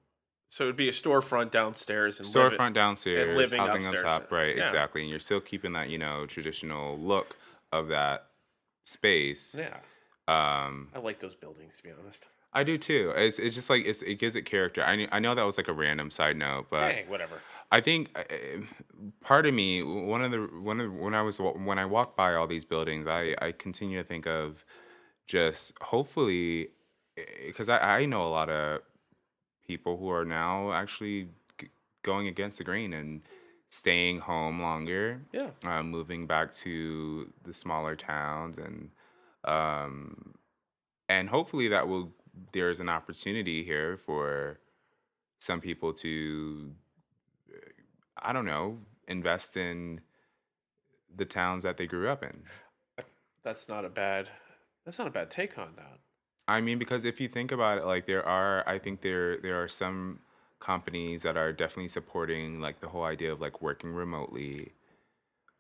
So 0.48 0.64
it'd 0.64 0.76
be 0.76 0.88
a 0.88 0.92
storefront 0.92 1.50
downstairs 1.50 2.18
and 2.20 2.28
live 2.34 2.52
storefront 2.52 2.74
downstairs, 2.74 3.36
living 3.36 3.58
housing 3.60 3.86
upstairs. 3.86 4.04
on 4.04 4.20
top, 4.22 4.32
right? 4.32 4.56
Yeah. 4.56 4.62
Exactly, 4.62 5.00
and 5.02 5.10
you're 5.10 5.18
still 5.20 5.40
keeping 5.40 5.72
that 5.72 5.88
you 5.90 5.98
know 5.98 6.26
traditional 6.26 6.98
look 6.98 7.36
of 7.72 7.88
that 7.88 8.26
space. 8.84 9.54
Yeah, 9.58 9.76
Um, 10.28 10.88
I 10.94 10.98
like 10.98 11.20
those 11.20 11.34
buildings 11.34 11.76
to 11.78 11.82
be 11.82 11.90
honest. 11.90 12.26
I 12.54 12.64
do 12.64 12.76
too. 12.78 13.12
It's 13.16 13.38
it's 13.38 13.54
just 13.54 13.70
like 13.70 13.86
it's, 13.86 14.02
it 14.02 14.16
gives 14.16 14.36
it 14.36 14.42
character. 14.42 14.84
I 14.84 15.08
I 15.10 15.18
know 15.18 15.34
that 15.34 15.44
was 15.44 15.56
like 15.56 15.68
a 15.68 15.72
random 15.72 16.10
side 16.10 16.36
note, 16.36 16.66
but 16.70 16.92
hey, 16.92 17.04
whatever. 17.08 17.40
I 17.70 17.80
think 17.80 18.10
uh, 18.18 18.60
part 19.22 19.46
of 19.46 19.54
me, 19.54 19.82
one 19.82 20.22
of 20.22 20.30
the 20.30 20.48
one 20.60 20.80
of 20.80 20.92
when 20.92 21.14
I 21.14 21.22
was 21.22 21.40
when 21.40 21.78
I 21.78 21.86
walk 21.86 22.16
by 22.16 22.34
all 22.34 22.46
these 22.46 22.64
buildings, 22.64 23.06
I 23.06 23.34
I 23.40 23.52
continue 23.52 24.02
to 24.02 24.06
think 24.06 24.26
of 24.26 24.64
just 25.26 25.78
hopefully 25.80 26.68
because 27.46 27.68
I 27.68 27.78
I 27.78 28.04
know 28.04 28.26
a 28.26 28.28
lot 28.28 28.50
of 28.50 28.82
people 29.66 29.96
who 29.96 30.10
are 30.10 30.24
now 30.24 30.72
actually 30.72 31.28
g- 31.58 31.68
going 32.02 32.26
against 32.26 32.58
the 32.58 32.64
grain 32.64 32.92
and 32.92 33.22
staying 33.70 34.18
home 34.20 34.60
longer, 34.60 35.22
Yeah, 35.32 35.50
uh, 35.64 35.82
moving 35.82 36.26
back 36.26 36.52
to 36.56 37.32
the 37.44 37.54
smaller 37.54 37.96
towns 37.96 38.58
and 38.58 38.90
um 39.44 40.34
and 41.08 41.28
hopefully 41.28 41.68
that 41.68 41.88
will 41.88 42.12
there's 42.52 42.80
an 42.80 42.88
opportunity 42.88 43.62
here 43.64 43.96
for 43.96 44.58
some 45.38 45.60
people 45.60 45.92
to 45.92 46.72
uh, 47.52 47.58
i 48.18 48.32
don't 48.32 48.46
know 48.46 48.78
invest 49.08 49.56
in 49.56 50.00
the 51.16 51.24
towns 51.24 51.62
that 51.62 51.76
they 51.76 51.86
grew 51.86 52.08
up 52.08 52.22
in 52.22 52.42
that's 53.44 53.68
not 53.68 53.84
a 53.84 53.88
bad. 53.88 54.28
That's 54.84 54.98
not 54.98 55.08
a 55.08 55.10
bad 55.10 55.30
take 55.30 55.58
on 55.58 55.72
that. 55.76 55.98
i 56.48 56.60
mean 56.60 56.78
because 56.78 57.04
if 57.04 57.20
you 57.20 57.28
think 57.28 57.52
about 57.52 57.78
it 57.78 57.84
like 57.84 58.06
there 58.06 58.26
are 58.26 58.66
i 58.68 58.78
think 58.78 59.00
there 59.00 59.38
there 59.38 59.62
are 59.62 59.68
some 59.68 60.20
companies 60.60 61.22
that 61.22 61.36
are 61.36 61.52
definitely 61.52 61.88
supporting 61.88 62.60
like 62.60 62.80
the 62.80 62.88
whole 62.88 63.04
idea 63.04 63.32
of 63.32 63.40
like 63.40 63.60
working 63.60 63.92
remotely 63.92 64.72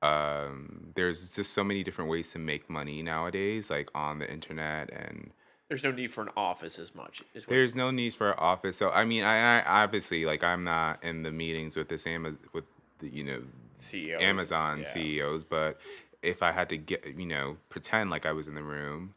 um 0.00 0.92
there's 0.94 1.30
just 1.30 1.52
so 1.52 1.62
many 1.64 1.82
different 1.82 2.10
ways 2.10 2.30
to 2.32 2.38
make 2.38 2.70
money 2.70 3.02
nowadays 3.02 3.68
like 3.70 3.88
on 3.94 4.18
the 4.20 4.30
internet 4.30 4.90
and 4.92 5.32
There's 5.72 5.84
no 5.84 5.90
need 5.90 6.10
for 6.10 6.20
an 6.20 6.28
office 6.36 6.78
as 6.78 6.94
much. 6.94 7.22
There's 7.48 7.74
no 7.74 7.90
need 7.90 8.12
for 8.12 8.32
an 8.32 8.38
office 8.38 8.76
so 8.76 8.90
i 8.90 9.06
mean 9.06 9.24
i, 9.24 9.60
I 9.60 9.82
obviously 9.82 10.26
like 10.26 10.44
i'm 10.44 10.64
not 10.64 11.02
in 11.02 11.22
the 11.22 11.30
meetings 11.32 11.76
with 11.78 11.88
this 11.88 12.06
Ama- 12.06 12.36
with 12.52 12.64
the 12.98 13.08
you 13.08 13.24
know 13.24 13.42
CEOs. 13.78 14.20
amazon 14.20 14.80
yeah. 14.80 14.92
ceos 14.92 15.44
but 15.44 15.80
if 16.22 16.42
i 16.42 16.52
had 16.52 16.68
to 16.68 16.76
get 16.76 17.06
you 17.16 17.24
know 17.24 17.56
pretend 17.70 18.10
like 18.10 18.26
i 18.26 18.32
was 18.32 18.48
in 18.48 18.54
the 18.54 18.62
room 18.62 19.14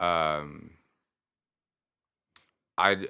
um 0.00 0.70
i'd 2.76 3.08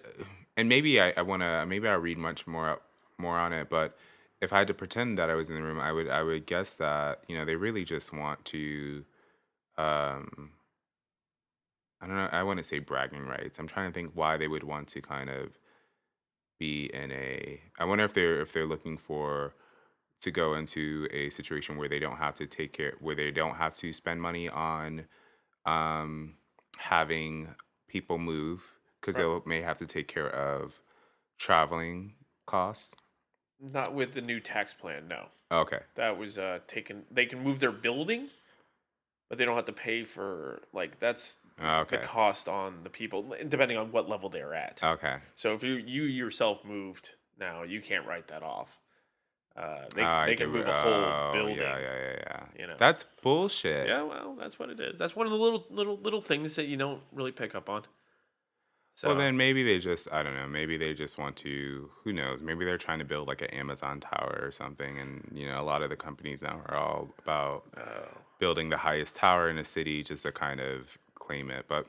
and 0.56 0.68
maybe 0.68 1.00
i, 1.00 1.12
I 1.16 1.22
want 1.22 1.42
to 1.42 1.66
maybe 1.66 1.88
i'll 1.88 1.98
read 1.98 2.18
much 2.18 2.46
more 2.46 2.78
more 3.18 3.36
on 3.36 3.52
it 3.52 3.68
but 3.68 3.98
if 4.40 4.52
i 4.52 4.58
had 4.58 4.68
to 4.68 4.74
pretend 4.74 5.18
that 5.18 5.28
i 5.28 5.34
was 5.34 5.50
in 5.50 5.56
the 5.56 5.62
room 5.62 5.80
i 5.80 5.90
would 5.90 6.08
i 6.08 6.22
would 6.22 6.46
guess 6.46 6.74
that 6.74 7.24
you 7.26 7.36
know 7.36 7.44
they 7.44 7.56
really 7.56 7.84
just 7.84 8.12
want 8.12 8.44
to 8.44 9.04
um 9.76 10.52
i 12.00 12.06
don't 12.06 12.16
know 12.16 12.28
i 12.32 12.42
want 12.42 12.58
to 12.58 12.64
say 12.64 12.78
bragging 12.78 13.26
rights 13.26 13.58
i'm 13.58 13.68
trying 13.68 13.90
to 13.90 13.94
think 13.94 14.10
why 14.14 14.36
they 14.36 14.48
would 14.48 14.64
want 14.64 14.88
to 14.88 15.00
kind 15.00 15.30
of 15.30 15.58
be 16.58 16.90
in 16.92 17.12
a 17.12 17.60
i 17.78 17.84
wonder 17.84 18.04
if 18.04 18.14
they're 18.14 18.40
if 18.40 18.52
they're 18.52 18.66
looking 18.66 18.96
for 18.96 19.54
to 20.20 20.30
go 20.30 20.54
into 20.54 21.08
a 21.12 21.30
situation 21.30 21.76
where 21.76 21.88
they 21.88 21.98
don't 21.98 22.16
have 22.16 22.34
to 22.34 22.46
take 22.46 22.72
care 22.72 22.94
where 23.00 23.14
they 23.14 23.30
don't 23.30 23.56
have 23.56 23.74
to 23.74 23.92
spend 23.92 24.20
money 24.20 24.48
on 24.48 25.04
um 25.66 26.34
having 26.78 27.48
people 27.88 28.18
move 28.18 28.62
because 29.00 29.16
Right. 29.16 29.24
they'll 29.24 29.42
may 29.46 29.62
have 29.62 29.78
to 29.78 29.86
take 29.86 30.08
care 30.08 30.30
of 30.30 30.80
traveling 31.38 32.14
costs 32.46 32.94
Not 33.60 33.94
with 33.94 34.14
the 34.14 34.20
new 34.20 34.40
tax 34.40 34.74
plan. 34.74 35.06
No, 35.08 35.28
okay 35.50 35.80
that 35.96 36.18
was 36.18 36.38
uh 36.38 36.60
taken. 36.66 37.06
They 37.10 37.26
can 37.26 37.42
move 37.42 37.60
their 37.60 37.72
building, 37.72 38.30
but 39.28 39.38
they 39.38 39.44
don't 39.44 39.56
have 39.56 39.66
to 39.66 39.72
pay 39.72 40.04
for 40.04 40.62
like 40.72 40.98
that's 41.00 41.36
okay 41.60 41.96
the 41.96 42.02
cost 42.02 42.48
on 42.48 42.82
the 42.84 42.90
people 42.90 43.34
depending 43.48 43.76
on 43.76 43.90
what 43.92 44.08
level 44.08 44.28
they're 44.28 44.54
at. 44.54 44.80
okay 44.82 45.16
So 45.36 45.54
if 45.54 45.62
you 45.62 45.74
you 45.74 46.02
yourself 46.04 46.64
moved 46.64 47.14
now, 47.38 47.62
you 47.62 47.80
can't 47.80 48.06
write 48.06 48.28
that 48.28 48.42
off. 48.42 48.78
Uh, 49.56 49.86
they 49.94 50.02
Ah, 50.02 50.20
I 50.22 50.26
they 50.26 50.36
can 50.36 50.50
move 50.50 50.66
a 50.68 50.72
whole 50.72 50.92
oh, 50.92 51.30
building. 51.32 51.56
yeah 51.56 51.78
yeah 51.78 51.98
yeah 52.04 52.16
yeah 52.26 52.44
You 52.60 52.66
know. 52.68 52.76
that's 52.78 53.04
bullshit 53.22 53.88
Yeah, 53.88 54.02
well, 54.02 54.36
that's 54.38 54.58
what 54.58 54.70
it 54.70 54.78
is. 54.78 54.98
That's 54.98 55.16
one 55.16 55.26
of 55.26 55.32
the 55.32 55.38
little 55.38 55.66
little 55.70 55.96
little 55.98 56.20
things 56.20 56.54
that 56.56 56.66
you 56.66 56.76
don't 56.76 57.02
really 57.12 57.32
pick 57.32 57.54
up 57.54 57.68
on. 57.68 57.82
So 58.94 59.08
Well, 59.10 59.18
then 59.18 59.36
maybe 59.36 59.62
they 59.62 59.78
just, 59.78 60.12
I 60.12 60.24
don't 60.24 60.34
know, 60.34 60.48
maybe 60.48 60.76
they 60.76 60.92
just 60.92 61.18
want 61.18 61.36
to, 61.36 61.88
who 62.02 62.12
knows, 62.12 62.42
maybe 62.42 62.64
they're 62.64 62.78
trying 62.78 62.98
to 62.98 63.04
build 63.04 63.28
like 63.28 63.42
an 63.42 63.50
Amazon 63.50 64.00
tower 64.00 64.40
or 64.42 64.50
something. 64.50 64.98
And, 64.98 65.30
you 65.32 65.46
know, 65.46 65.60
a 65.60 65.62
lot 65.62 65.82
of 65.82 65.90
the 65.90 65.94
companies 65.94 66.42
now 66.42 66.60
are 66.66 66.74
all 66.74 67.08
about 67.22 67.62
oh, 67.76 68.08
building 68.40 68.70
the 68.70 68.76
highest 68.76 69.14
tower 69.14 69.48
in 69.50 69.56
a 69.58 69.62
city 69.64 70.02
just 70.02 70.24
to 70.24 70.32
kind 70.32 70.58
of 70.60 70.98
claim 71.28 71.50
it. 71.50 71.66
But 71.68 71.86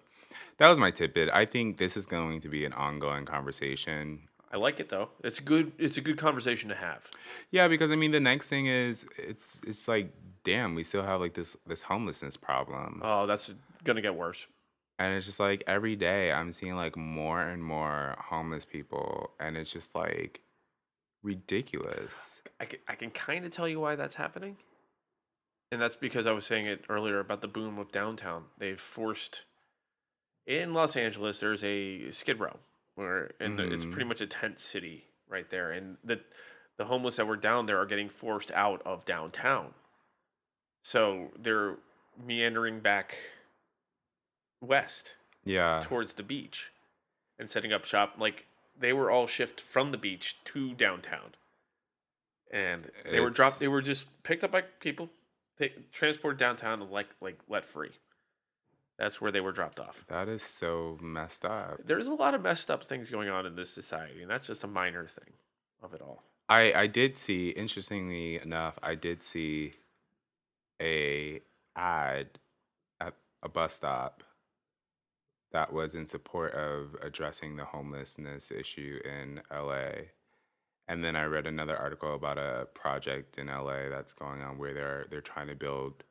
that 0.57 0.67
was 0.67 0.79
my 0.79 0.91
tidbit. 0.91 1.29
I 1.29 1.45
think 1.45 1.77
this 1.77 1.97
is 1.97 2.05
going 2.05 2.41
to 2.41 2.49
be 2.49 2.65
an 2.65 2.73
ongoing 2.73 3.25
conversation. 3.25 4.19
I 4.51 4.57
like 4.57 4.79
it 4.79 4.89
though. 4.89 5.09
It's 5.23 5.39
good. 5.39 5.71
It's 5.77 5.97
a 5.97 6.01
good 6.01 6.17
conversation 6.17 6.69
to 6.69 6.75
have. 6.75 7.09
Yeah, 7.51 7.67
because 7.67 7.91
I 7.91 7.95
mean, 7.95 8.11
the 8.11 8.19
next 8.19 8.49
thing 8.49 8.65
is 8.67 9.05
it's 9.17 9.61
it's 9.65 9.87
like, 9.87 10.11
damn, 10.43 10.75
we 10.75 10.83
still 10.83 11.03
have 11.03 11.21
like 11.21 11.33
this 11.33 11.55
this 11.67 11.83
homelessness 11.83 12.35
problem. 12.35 13.01
Oh, 13.03 13.25
that's 13.25 13.53
gonna 13.83 14.01
get 14.01 14.15
worse. 14.15 14.47
And 14.97 15.15
it's 15.15 15.25
just 15.25 15.39
like 15.39 15.63
every 15.67 15.95
day 15.95 16.31
I'm 16.31 16.51
seeing 16.51 16.75
like 16.75 16.97
more 16.97 17.41
and 17.41 17.63
more 17.63 18.15
homeless 18.19 18.65
people, 18.65 19.31
and 19.39 19.55
it's 19.55 19.71
just 19.71 19.95
like 19.95 20.41
ridiculous. 21.23 22.41
I 22.59 22.65
can, 22.65 22.79
I 22.87 22.95
can 22.95 23.11
kind 23.11 23.45
of 23.45 23.51
tell 23.51 23.67
you 23.67 23.79
why 23.79 23.95
that's 23.95 24.15
happening. 24.15 24.57
And 25.71 25.81
that's 25.81 25.95
because 25.95 26.25
I 26.25 26.31
was 26.31 26.45
saying 26.45 26.65
it 26.65 26.85
earlier 26.89 27.19
about 27.19 27.41
the 27.41 27.47
boom 27.47 27.77
of 27.77 27.91
downtown. 27.91 28.45
They've 28.57 28.79
forced 28.79 29.45
in 30.47 30.73
Los 30.73 30.95
Angeles. 30.95 31.39
There's 31.39 31.63
a 31.63 32.09
Skid 32.09 32.39
Row 32.39 32.59
where, 32.95 33.31
and 33.39 33.59
it's 33.59 33.85
Mhm. 33.85 33.91
pretty 33.91 34.07
much 34.07 34.19
a 34.21 34.27
tent 34.27 34.59
city 34.59 35.05
right 35.27 35.49
there. 35.49 35.71
And 35.71 35.97
the 36.03 36.23
the 36.77 36.85
homeless 36.85 37.17
that 37.17 37.27
were 37.27 37.35
down 37.35 37.65
there 37.65 37.77
are 37.77 37.85
getting 37.85 38.07
forced 38.07 38.51
out 38.51 38.81
of 38.83 39.03
downtown. 39.03 39.73
So 40.81 41.33
they're 41.37 41.75
meandering 42.17 42.79
back 42.79 43.17
west 44.61 45.17
Yeah, 45.43 45.81
towards 45.83 46.13
the 46.13 46.23
beach 46.23 46.71
and 47.37 47.49
setting 47.51 47.73
up 47.73 47.83
shop. 47.83 48.15
Like 48.17 48.47
they 48.77 48.93
were 48.93 49.11
all 49.11 49.27
shift 49.27 49.59
from 49.59 49.91
the 49.91 49.97
beach 49.97 50.41
to 50.45 50.73
downtown, 50.73 51.35
and 52.49 52.89
they 53.03 53.19
were 53.19 53.29
dropped. 53.29 53.59
They 53.59 53.67
were 53.67 53.81
just 53.81 54.23
picked 54.23 54.45
up 54.45 54.51
by 54.51 54.61
people, 54.61 55.09
they 55.59 55.71
transported 55.91 56.39
downtown 56.39 56.81
and 56.81 56.91
like 56.91 57.09
like 57.21 57.39
let 57.47 57.63
free. 57.65 57.91
That's 58.97 59.21
where 59.21 59.31
they 59.31 59.39
were 59.39 59.53
dropped 59.53 59.79
off. 59.79 60.03
that 60.09 60.27
is 60.27 60.43
so 60.43 60.97
messed 61.01 61.45
up. 61.45 61.79
There's 61.85 62.07
a 62.07 62.13
lot 62.13 62.33
of 62.33 62.41
messed 62.41 62.69
up 62.69 62.83
things 62.83 63.09
going 63.09 63.29
on 63.29 63.45
in 63.45 63.55
this 63.55 63.69
society, 63.69 64.21
and 64.21 64.29
that's 64.29 64.45
just 64.47 64.65
a 64.65 64.67
minor 64.67 65.05
thing 65.05 65.33
of 65.81 65.93
it 65.93 66.01
all. 66.01 66.23
I 66.49 66.73
I 66.73 66.87
did 66.87 67.17
see, 67.17 67.49
interestingly 67.49 68.41
enough, 68.41 68.79
I 68.81 68.95
did 68.95 69.21
see 69.23 69.73
a 70.81 71.41
ad 71.75 72.39
at 72.99 73.13
a 73.43 73.49
bus 73.49 73.75
stop 73.75 74.23
that 75.51 75.73
was 75.73 75.95
in 75.95 76.07
support 76.07 76.53
of 76.53 76.95
addressing 77.01 77.55
the 77.55 77.65
homelessness 77.65 78.51
issue 78.51 78.99
in 79.03 79.41
LA. 79.51 79.91
And 80.89 81.03
then 81.03 81.15
I 81.15 81.23
read 81.25 81.45
another 81.47 81.77
article 81.77 82.15
about 82.15 82.37
a 82.39 82.67
project 82.73 83.37
in 83.37 83.47
LA 83.47 83.89
that's 83.89 84.11
going 84.11 84.41
on 84.41 84.57
where 84.57 84.73
they're 84.73 85.05
they're 85.09 85.21
trying 85.21 85.47
to 85.47 85.55
build, 85.55 86.03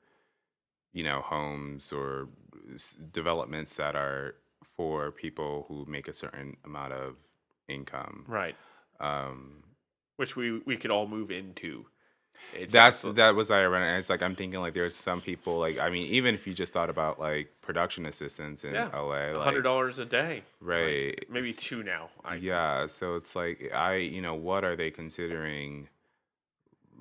you 0.93 1.03
know, 1.05 1.21
homes 1.21 1.93
or 1.93 2.29
s- 2.75 2.97
developments 3.13 3.75
that 3.75 3.97
are 3.97 4.37
for 4.77 5.11
people 5.11 5.65
who 5.69 5.85
make 5.87 6.07
a 6.09 6.13
certain 6.13 6.57
amount 6.65 6.93
of 6.93 7.17
income. 7.69 8.25
Right. 8.29 8.55
Um, 9.01 9.65
Which 10.17 10.37
we 10.37 10.61
we 10.61 10.77
could 10.77 10.93
all 10.93 11.09
move 11.09 11.33
into. 11.33 11.87
It's 12.55 12.73
that's 12.73 13.03
that 13.03 13.35
was 13.35 13.51
ironic. 13.51 13.89
And 13.89 13.99
it's 13.99 14.09
like 14.11 14.23
I'm 14.23 14.35
thinking 14.35 14.61
like 14.61 14.75
there's 14.75 14.95
some 14.95 15.21
people 15.21 15.59
like 15.59 15.79
I 15.79 15.91
mean 15.91 16.07
even 16.07 16.35
if 16.35 16.47
you 16.47 16.55
just 16.55 16.73
thought 16.73 16.91
about 16.91 17.21
like 17.21 17.49
production 17.61 18.07
assistants 18.07 18.65
in 18.65 18.75
Yeah, 18.75 18.89
LA, 18.95 19.33
like, 19.33 19.37
hundred 19.37 19.63
dollars 19.63 19.99
a 19.99 20.05
day. 20.05 20.43
like, 20.61 20.69
right? 20.69 21.25
maybe 21.31 21.53
two 21.53 21.83
now. 21.83 22.11
I, 22.25 22.37
yeah, 22.37 22.87
so 22.87 23.17
it's 23.17 23.37
like 23.37 23.71
I 23.75 23.97
you 23.97 24.23
know 24.23 24.35
what 24.35 24.65
are 24.65 24.77
they 24.77 24.91
considering? 24.91 25.89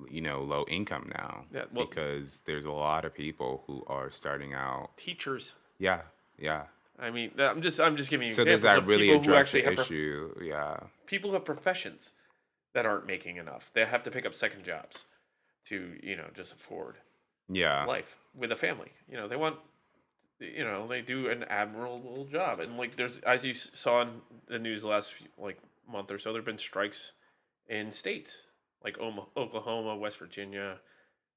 You 0.08 0.20
know, 0.20 0.42
low 0.42 0.64
income 0.68 1.10
now 1.12 1.44
Yeah, 1.52 1.64
well- 1.72 1.86
because 1.86 2.42
there's 2.46 2.64
a 2.66 2.70
lot 2.70 3.04
of 3.04 3.12
people 3.14 3.64
who 3.66 3.82
are 3.88 4.12
starting 4.12 4.54
out. 4.54 4.90
Teachers. 4.96 5.54
Yeah, 5.78 6.02
yeah. 6.38 6.64
I 7.00 7.10
mean, 7.10 7.32
I'm 7.38 7.62
just 7.62 7.80
I'm 7.80 7.96
just 7.96 8.08
giving 8.10 8.28
you 8.28 8.34
So 8.34 8.42
examples 8.42 8.62
does 8.62 8.62
that 8.62 8.78
of 8.78 8.86
really 8.86 9.06
people 9.06 9.16
who 9.16 9.22
address 9.22 9.46
actually 9.46 9.60
the 9.62 9.66
have 9.66 9.74
prof- 9.76 9.86
issue? 9.90 10.34
yeah. 10.42 10.76
people 11.06 11.30
who 11.30 11.34
have 11.34 11.44
professions 11.44 12.12
that 12.74 12.86
aren't 12.86 13.06
making 13.06 13.36
enough. 13.38 13.70
They 13.74 13.84
have 13.84 14.02
to 14.04 14.10
pick 14.10 14.24
up 14.26 14.34
second 14.34 14.62
jobs 14.62 15.04
to 15.68 15.98
you 16.02 16.16
know 16.16 16.26
just 16.34 16.52
afford 16.52 16.96
Yeah. 17.48 17.84
life 17.84 18.18
with 18.34 18.52
a 18.52 18.56
family. 18.56 18.92
You 19.10 19.16
know 19.16 19.28
they 19.28 19.36
want 19.36 19.56
you 20.40 20.64
know 20.64 20.86
they 20.86 21.00
do 21.02 21.28
an 21.28 21.44
admirable 21.44 22.26
job 22.30 22.60
and 22.60 22.76
like 22.76 22.96
there's 22.96 23.18
as 23.20 23.44
you 23.44 23.54
saw 23.54 24.02
in 24.02 24.20
the 24.48 24.58
news 24.58 24.84
last 24.84 25.14
like 25.36 25.58
month 25.90 26.10
or 26.10 26.18
so, 26.18 26.32
there 26.32 26.40
have 26.40 26.46
been 26.46 26.58
strikes 26.58 27.12
in 27.66 27.90
states 27.90 28.36
like 28.84 28.96
Oklahoma, 28.98 29.96
West 29.96 30.18
Virginia, 30.18 30.78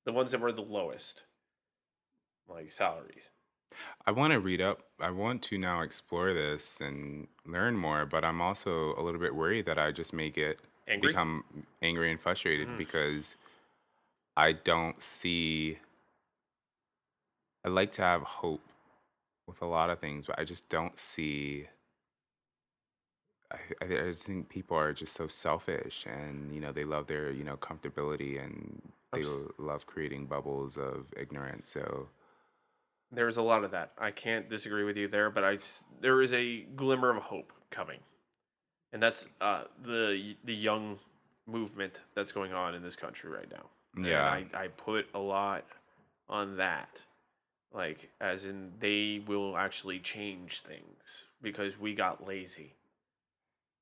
the 0.06 0.12
ones 0.14 0.32
that 0.32 0.42
were 0.42 0.52
the 0.52 0.62
lowest, 0.62 1.24
like 2.48 2.72
salaries. 2.72 3.30
I 4.06 4.12
want 4.12 4.34
to 4.34 4.40
read 4.40 4.62
up. 4.62 4.82
I 5.00 5.10
want 5.12 5.42
to 5.44 5.58
now 5.58 5.82
explore 5.82 6.34
this 6.34 6.80
and 6.82 7.28
learn 7.46 7.78
more, 7.78 8.06
but 8.06 8.24
I'm 8.26 8.42
also 8.42 8.94
a 8.98 9.02
little 9.02 9.20
bit 9.20 9.34
worried 9.34 9.66
that 9.66 9.78
I 9.80 9.92
just 9.92 10.14
may 10.14 10.30
get 10.30 10.60
Angry? 10.88 11.12
become 11.14 11.46
angry 11.82 12.12
and 12.12 12.20
frustrated 12.20 12.68
Mm. 12.68 12.78
because 12.78 13.38
I 14.36 14.54
don't 14.54 15.02
see. 15.02 15.80
I 17.66 17.70
like 17.70 17.92
to 17.94 18.02
have 18.02 18.22
hope 18.24 18.62
with 19.48 19.62
a 19.62 19.66
lot 19.66 19.90
of 19.90 20.00
things, 20.00 20.28
but 20.28 20.40
I 20.40 20.44
just 20.44 20.70
don't 20.70 20.98
see. 21.00 21.68
I, 23.52 23.58
I, 23.82 23.86
I 23.86 24.12
just 24.12 24.26
think 24.26 24.50
people 24.50 24.78
are 24.78 24.94
just 24.94 25.14
so 25.14 25.28
selfish, 25.28 26.06
and 26.08 26.54
you 26.54 26.62
know 26.62 26.72
they 26.72 26.84
love 26.84 27.08
their 27.08 27.32
you 27.32 27.44
know 27.44 27.58
comfortability, 27.58 28.44
and 28.44 28.82
they 29.14 29.22
Abs- 29.22 29.44
love 29.58 29.86
creating 29.86 30.28
bubbles 30.28 30.78
of 30.78 31.08
ignorance. 31.18 31.70
So 31.70 32.10
There's 33.12 33.38
a 33.38 33.42
lot 33.42 33.64
of 33.64 33.72
that. 33.72 33.92
I 33.98 34.12
can't 34.12 34.50
disagree 34.50 34.84
with 34.84 34.98
you 34.98 35.08
there, 35.08 35.30
but 35.30 35.44
I 35.44 35.56
s- 35.56 35.84
there 36.00 36.14
I 36.14 36.18
there 36.18 36.22
is 36.22 36.34
a 36.34 36.62
glimmer 36.76 37.10
of 37.16 37.22
hope 37.24 37.54
coming, 37.70 38.00
and 38.94 39.02
that's 39.04 39.28
uh, 39.42 39.66
the 39.84 40.36
the 40.46 40.56
young 40.56 41.00
movement 41.48 42.02
that's 42.16 42.32
going 42.32 42.54
on 42.54 42.76
in 42.76 42.84
this 42.84 42.96
country 42.96 43.30
right 43.30 43.50
now. 43.52 43.70
Yeah, 43.98 44.24
I, 44.24 44.46
I 44.54 44.68
put 44.70 45.08
a 45.14 45.20
lot 45.20 45.66
on 46.30 46.58
that. 46.58 47.02
Like, 47.74 48.10
as 48.20 48.46
in, 48.46 48.72
they 48.80 49.22
will 49.26 49.58
actually 49.58 50.00
change 50.00 50.62
things 50.62 51.24
because 51.42 51.80
we 51.80 51.94
got 51.94 52.28
lazy. 52.28 52.74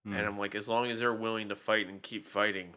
Mm. 0.08 0.18
And 0.18 0.28
I'm 0.28 0.38
like, 0.38 0.56
as 0.56 0.68
long 0.68 0.90
as 0.92 1.00
they're 1.00 1.14
willing 1.14 1.50
to 1.50 1.56
fight 1.56 1.88
and 1.88 2.02
keep 2.02 2.26
fighting, 2.26 2.70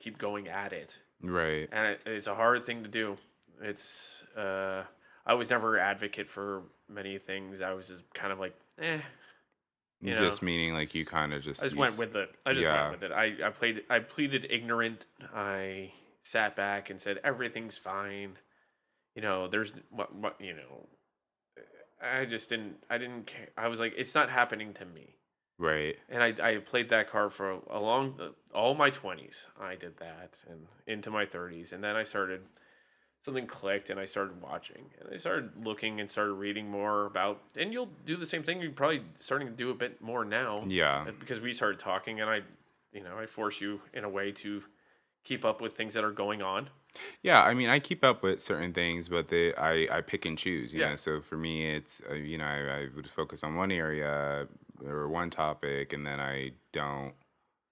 keep 0.00 0.18
going 0.18 0.48
at 0.48 0.72
it. 0.72 0.98
right. 1.22 1.68
And 1.72 1.86
it, 1.92 2.00
it's 2.06 2.26
a 2.26 2.34
hard 2.34 2.64
thing 2.64 2.82
to 2.82 2.88
do. 2.88 3.16
It's, 3.60 4.24
uh, 4.36 4.82
I 5.24 5.34
was 5.34 5.50
never 5.50 5.76
an 5.76 5.82
advocate 5.82 6.28
for 6.28 6.62
many 6.88 7.18
things. 7.18 7.60
I 7.60 7.72
was 7.72 7.88
just 7.88 8.02
kind 8.12 8.32
of 8.32 8.40
like, 8.40 8.54
eh. 8.80 8.98
you 10.00 10.14
know. 10.14 10.20
just 10.20 10.42
meaning 10.42 10.74
like 10.74 10.94
you 10.94 11.04
kind 11.04 11.32
of 11.32 11.42
just 11.42 11.62
I 11.62 11.66
just 11.66 11.76
went 11.76 11.96
with 11.96 12.16
it. 12.16 12.34
I 12.44 12.52
just 12.52 12.64
yeah. 12.64 12.88
went 12.88 13.00
with 13.00 13.10
it. 13.10 13.14
I, 13.14 13.46
I 13.46 13.50
played. 13.50 13.84
I 13.88 14.00
pleaded 14.00 14.48
ignorant. 14.50 15.06
I 15.32 15.92
sat 16.22 16.54
back 16.56 16.90
and 16.90 17.00
said 17.00 17.20
everything's 17.24 17.78
fine. 17.78 18.38
You 19.14 19.22
know, 19.22 19.48
there's 19.48 19.72
what 19.90 20.14
what 20.14 20.40
you 20.40 20.54
know. 20.54 20.88
I 22.02 22.24
just 22.24 22.48
didn't. 22.48 22.76
I 22.90 22.98
didn't 22.98 23.26
care. 23.26 23.48
I 23.56 23.68
was 23.68 23.78
like, 23.80 23.94
it's 23.96 24.14
not 24.14 24.28
happening 24.30 24.72
to 24.74 24.84
me. 24.84 25.14
right. 25.58 25.96
And 26.08 26.22
I, 26.22 26.34
I 26.42 26.56
played 26.56 26.88
that 26.88 27.08
card 27.08 27.32
for 27.32 27.60
a 27.70 27.78
long, 27.78 28.18
all 28.52 28.74
my 28.74 28.90
twenties. 28.90 29.46
I 29.60 29.76
did 29.76 29.96
that, 29.98 30.34
and 30.50 30.66
into 30.86 31.10
my 31.10 31.26
thirties, 31.26 31.72
and 31.72 31.82
then 31.82 31.96
I 31.96 32.02
started. 32.04 32.40
Something 33.24 33.46
clicked, 33.46 33.88
and 33.88 34.00
I 34.00 34.04
started 34.04 34.42
watching, 34.42 34.82
and 34.98 35.08
I 35.14 35.16
started 35.16 35.50
looking 35.64 36.00
and 36.00 36.10
started 36.10 36.32
reading 36.32 36.68
more 36.68 37.06
about. 37.06 37.40
And 37.56 37.72
you'll 37.72 37.90
do 38.04 38.16
the 38.16 38.26
same 38.26 38.42
thing. 38.42 38.60
You're 38.60 38.72
probably 38.72 39.02
starting 39.20 39.46
to 39.46 39.54
do 39.54 39.70
a 39.70 39.74
bit 39.74 40.02
more 40.02 40.24
now 40.24 40.64
Yeah. 40.66 41.04
uh, 41.06 41.12
because 41.20 41.38
we 41.38 41.52
started 41.52 41.78
talking 41.78 42.20
and 42.20 42.28
I, 42.28 42.40
you 42.92 43.04
know, 43.04 43.16
I 43.16 43.26
force 43.26 43.60
you 43.60 43.80
in 43.94 44.02
a 44.02 44.08
way 44.08 44.32
to 44.32 44.60
keep 45.24 45.44
up 45.44 45.60
with 45.60 45.76
things 45.76 45.94
that 45.94 46.04
are 46.04 46.10
going 46.12 46.42
on. 46.42 46.68
Yeah, 47.22 47.42
I 47.42 47.54
mean, 47.54 47.68
I 47.68 47.78
keep 47.78 48.04
up 48.04 48.22
with 48.22 48.40
certain 48.40 48.72
things, 48.74 49.08
but 49.08 49.28
they, 49.28 49.54
I, 49.54 49.86
I 49.90 50.00
pick 50.02 50.26
and 50.26 50.36
choose. 50.36 50.74
You 50.74 50.80
Yeah. 50.80 50.90
know, 50.90 50.96
so 50.96 51.20
for 51.20 51.36
me, 51.36 51.74
it's 51.74 52.02
uh, 52.10 52.14
you 52.14 52.36
know, 52.38 52.44
I, 52.44 52.82
I 52.82 52.88
would 52.94 53.08
focus 53.08 53.42
on 53.42 53.54
one 53.54 53.72
area 53.72 54.46
or 54.84 55.08
one 55.08 55.30
topic, 55.30 55.92
and 55.92 56.06
then 56.06 56.20
I 56.20 56.52
don't. 56.72 57.14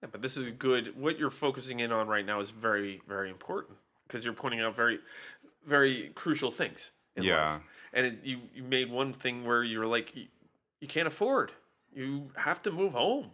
Yeah, 0.01 0.09
but 0.11 0.21
this 0.23 0.37
is 0.37 0.47
good. 0.47 0.99
What 0.99 1.19
you're 1.19 1.29
focusing 1.29 1.81
in 1.81 1.91
on 1.91 2.07
right 2.07 2.25
now 2.25 2.39
is 2.39 2.49
very, 2.49 3.01
very 3.07 3.29
important 3.29 3.77
because 4.07 4.25
you're 4.25 4.33
pointing 4.33 4.59
out 4.61 4.75
very, 4.75 4.99
very 5.67 6.11
crucial 6.15 6.49
things. 6.49 6.91
In 7.17 7.23
Yeah. 7.25 7.51
life. 7.53 7.61
and 7.93 8.05
it, 8.05 8.19
you 8.23 8.37
you 8.55 8.63
made 8.63 8.89
one 8.89 9.11
thing 9.13 9.43
where 9.45 9.63
you're 9.63 9.85
like, 9.85 10.15
you, 10.15 10.27
you 10.79 10.87
can't 10.87 11.07
afford. 11.07 11.51
You 11.93 12.31
have 12.37 12.61
to 12.63 12.71
move 12.71 12.93
home, 12.93 13.31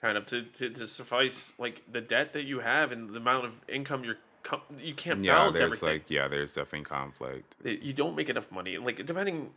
kind 0.00 0.16
of 0.18 0.24
to, 0.26 0.42
to 0.42 0.70
to 0.70 0.86
suffice 0.86 1.52
like 1.58 1.82
the 1.90 2.00
debt 2.00 2.32
that 2.34 2.44
you 2.44 2.60
have 2.60 2.92
and 2.92 3.10
the 3.10 3.18
amount 3.18 3.44
of 3.46 3.52
income 3.68 4.04
you're. 4.04 4.18
com- 4.42 4.60
You 4.80 4.94
can't 4.94 5.24
Yeah, 5.24 5.34
balance 5.34 5.58
there's 5.58 5.66
everything. 5.74 5.88
like 5.88 6.04
yeah, 6.10 6.28
there's 6.28 6.54
definitely 6.54 6.84
conflict. 6.84 7.54
you 7.64 7.92
don't 7.92 8.14
make 8.16 8.28
enough 8.28 8.50
money. 8.52 8.78
Like 8.78 9.04
depending, 9.04 9.50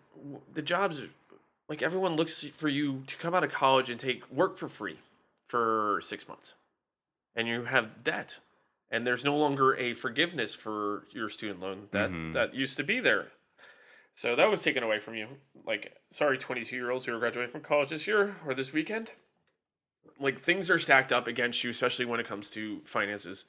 the 0.54 0.62
jobs, 0.62 1.04
like 1.68 1.82
everyone 1.82 2.16
looks 2.16 2.44
for 2.44 2.70
you 2.70 3.04
to 3.08 3.18
come 3.18 3.34
out 3.36 3.44
of 3.44 3.52
college 3.52 3.90
and 3.90 4.00
take 4.00 4.30
work 4.32 4.58
for 4.58 4.68
free 4.68 4.98
for 5.48 6.00
six 6.04 6.28
months, 6.28 6.54
and 7.36 7.48
you 7.48 7.64
have 7.66 8.04
debt, 8.04 8.40
and 8.92 9.06
there's 9.06 9.26
no 9.26 9.36
longer 9.36 9.76
a 9.78 9.94
forgiveness 9.94 10.54
for 10.56 11.04
your 11.12 11.28
student 11.30 11.60
loan 11.60 11.88
that 11.92 12.10
Mhm. 12.12 12.34
that 12.34 12.54
used 12.56 12.78
to 12.78 12.84
be 12.84 13.00
there. 13.00 13.28
So 14.16 14.36
that 14.36 14.50
was 14.50 14.62
taken 14.62 14.84
away 14.84 15.00
from 15.00 15.16
you. 15.16 15.28
Like, 15.66 15.96
sorry, 16.12 16.38
22 16.38 16.76
year 16.76 16.92
olds 16.92 17.06
who 17.06 17.16
are 17.16 17.20
graduating 17.20 17.52
from 17.52 17.62
college 17.62 17.90
this 17.90 18.06
year 18.06 18.36
or 18.46 18.54
this 18.54 18.74
weekend. 18.74 19.12
Like, 20.20 20.40
things 20.40 20.70
are 20.70 20.80
stacked 20.80 21.12
up 21.12 21.28
against 21.28 21.64
you, 21.64 21.70
especially 21.70 22.06
when 22.06 22.20
it 22.20 22.28
comes 22.28 22.50
to 22.52 22.82
finances 22.84 23.46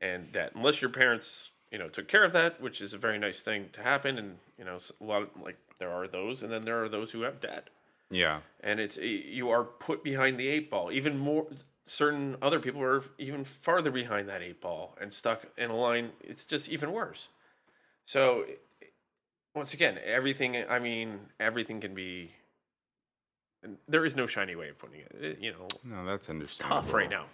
and 0.00 0.30
debt. 0.32 0.52
Unless 0.54 0.82
your 0.82 0.90
parents, 0.90 1.50
you 1.70 1.78
know, 1.78 1.88
took 1.88 2.08
care 2.08 2.24
of 2.24 2.32
that, 2.32 2.60
which 2.60 2.80
is 2.80 2.92
a 2.92 2.98
very 2.98 3.18
nice 3.18 3.40
thing 3.40 3.68
to 3.72 3.82
happen. 3.82 4.18
And, 4.18 4.38
you 4.58 4.64
know, 4.64 4.76
a 5.00 5.04
lot 5.04 5.22
of, 5.22 5.28
like, 5.42 5.56
there 5.78 5.90
are 5.90 6.06
those, 6.06 6.42
and 6.42 6.52
then 6.52 6.64
there 6.64 6.82
are 6.82 6.88
those 6.88 7.12
who 7.12 7.22
have 7.22 7.40
debt. 7.40 7.70
Yeah, 8.10 8.40
And 8.60 8.80
it's, 8.80 8.98
you 8.98 9.50
are 9.50 9.62
put 9.62 10.02
behind 10.02 10.38
the 10.38 10.48
eight 10.48 10.68
ball. 10.68 10.90
Even 10.90 11.16
more, 11.16 11.46
certain 11.86 12.36
other 12.42 12.58
people 12.58 12.82
are 12.82 13.02
even 13.18 13.44
farther 13.44 13.92
behind 13.92 14.28
that 14.28 14.42
eight 14.42 14.60
ball 14.60 14.96
and 15.00 15.12
stuck 15.12 15.46
in 15.56 15.70
a 15.70 15.76
line. 15.76 16.10
It's 16.20 16.44
just 16.44 16.68
even 16.68 16.92
worse. 16.92 17.28
So, 18.06 18.46
once 19.54 19.74
again, 19.74 19.98
everything, 20.04 20.56
I 20.68 20.80
mean, 20.80 21.20
everything 21.38 21.80
can 21.80 21.94
be, 21.94 22.32
and 23.62 23.76
there 23.88 24.04
is 24.04 24.16
no 24.16 24.26
shiny 24.26 24.54
way 24.56 24.68
of 24.70 24.78
putting 24.78 25.00
it. 25.00 25.16
It- 25.20 25.38
you 25.40 25.52
know, 25.52 25.66
no, 25.84 26.04
that's 26.04 26.22
it's 26.22 26.30
understandable. 26.30 26.82
tough 26.82 26.92
right 26.94 27.10
now. 27.10 27.26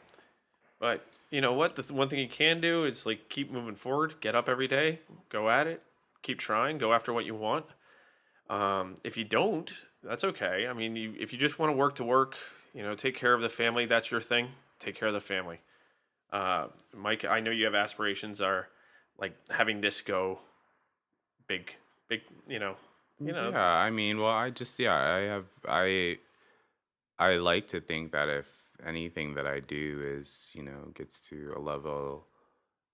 But 0.79 1.07
you 1.31 1.41
know 1.41 1.53
what? 1.55 1.77
The 1.77 1.83
th- 1.83 1.93
one 1.93 2.09
thing 2.09 2.19
you 2.19 2.29
can 2.29 2.61
do 2.61 2.85
is 2.85 3.07
like 3.07 3.29
keep 3.29 3.51
moving 3.51 3.75
forward, 3.75 4.17
get 4.21 4.35
up 4.35 4.49
every 4.49 4.69
day, 4.69 5.01
go 5.31 5.49
at 5.49 5.67
it, 5.67 5.83
keep 6.23 6.39
trying, 6.39 6.79
go 6.79 6.93
after 6.93 7.13
what 7.13 7.25
you 7.25 7.35
want. 7.35 7.65
Um, 8.51 8.95
if 9.03 9.17
you 9.17 9.25
don't, 9.25 9.73
that's 10.05 10.23
okay. 10.23 10.67
I 10.69 10.73
mean, 10.73 10.95
you, 10.95 11.15
if 11.19 11.33
you 11.33 11.39
just 11.39 11.59
want 11.59 11.73
to 11.73 11.77
work 11.77 11.95
to 11.97 12.05
work, 12.05 12.37
you 12.75 12.83
know, 12.83 12.95
take 12.95 13.17
care 13.17 13.33
of 13.35 13.41
the 13.41 13.49
family. 13.49 13.87
That's 13.87 14.11
your 14.11 14.21
thing. 14.21 14.49
Take 14.79 14.95
care 14.95 15.09
of 15.09 15.15
the 15.15 15.21
family. 15.21 15.61
Uh, 16.31 16.67
Mike, 16.95 17.25
I 17.25 17.41
know 17.41 17.51
you 17.51 17.65
have 17.65 17.75
aspirations. 17.75 18.41
Are 18.41 18.69
like 19.19 19.35
having 19.51 19.81
this 19.81 20.01
go 20.03 20.41
big, 21.49 21.75
big. 22.09 22.21
You 22.47 22.59
know, 22.59 22.77
you 23.25 23.33
mm, 23.33 23.35
know. 23.35 23.55
Yeah, 23.55 23.73
I 23.79 23.91
mean, 23.91 24.19
well, 24.19 24.31
I 24.33 24.51
just 24.51 24.79
yeah, 24.79 24.95
I 24.97 25.19
have 25.35 25.47
I 25.69 26.19
I 27.19 27.37
like 27.37 27.69
to 27.69 27.81
think 27.81 28.13
that 28.13 28.29
if 28.29 28.47
anything 28.87 29.35
that 29.35 29.49
I 29.49 29.61
do 29.61 30.03
is, 30.05 30.51
you 30.55 30.63
know, 30.63 30.91
gets 30.95 31.21
to 31.31 31.55
a 31.57 31.61
level 31.61 32.27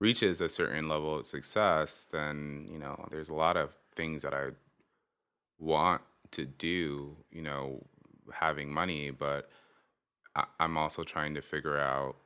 reaches 0.00 0.40
a 0.40 0.48
certain 0.48 0.88
level 0.88 1.18
of 1.20 1.26
success, 1.26 2.08
then, 2.12 2.68
you 2.70 2.78
know, 2.78 3.06
there's 3.10 3.30
a 3.30 3.34
lot 3.34 3.56
of 3.56 3.76
things 3.94 4.22
that 4.22 4.34
I 4.34 4.50
want 5.58 6.02
to 6.32 6.44
do, 6.44 7.16
you 7.30 7.42
know, 7.42 7.84
having 8.32 8.72
money, 8.72 9.10
but 9.10 9.50
I, 10.36 10.44
I'm 10.60 10.76
also 10.76 11.04
trying 11.04 11.34
to 11.34 11.42
figure 11.42 11.78
out 11.78 12.16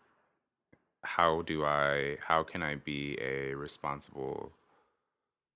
how 1.04 1.40
do 1.42 1.64
I 1.64 2.18
how 2.20 2.42
can 2.42 2.62
I 2.62 2.74
be 2.76 3.16
a 3.20 3.54
responsible 3.54 4.52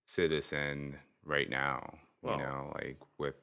citizen 0.07 0.99
right 1.24 1.49
now 1.49 1.99
You 2.22 2.36
know 2.36 2.72
like 2.74 2.98
with 3.18 3.34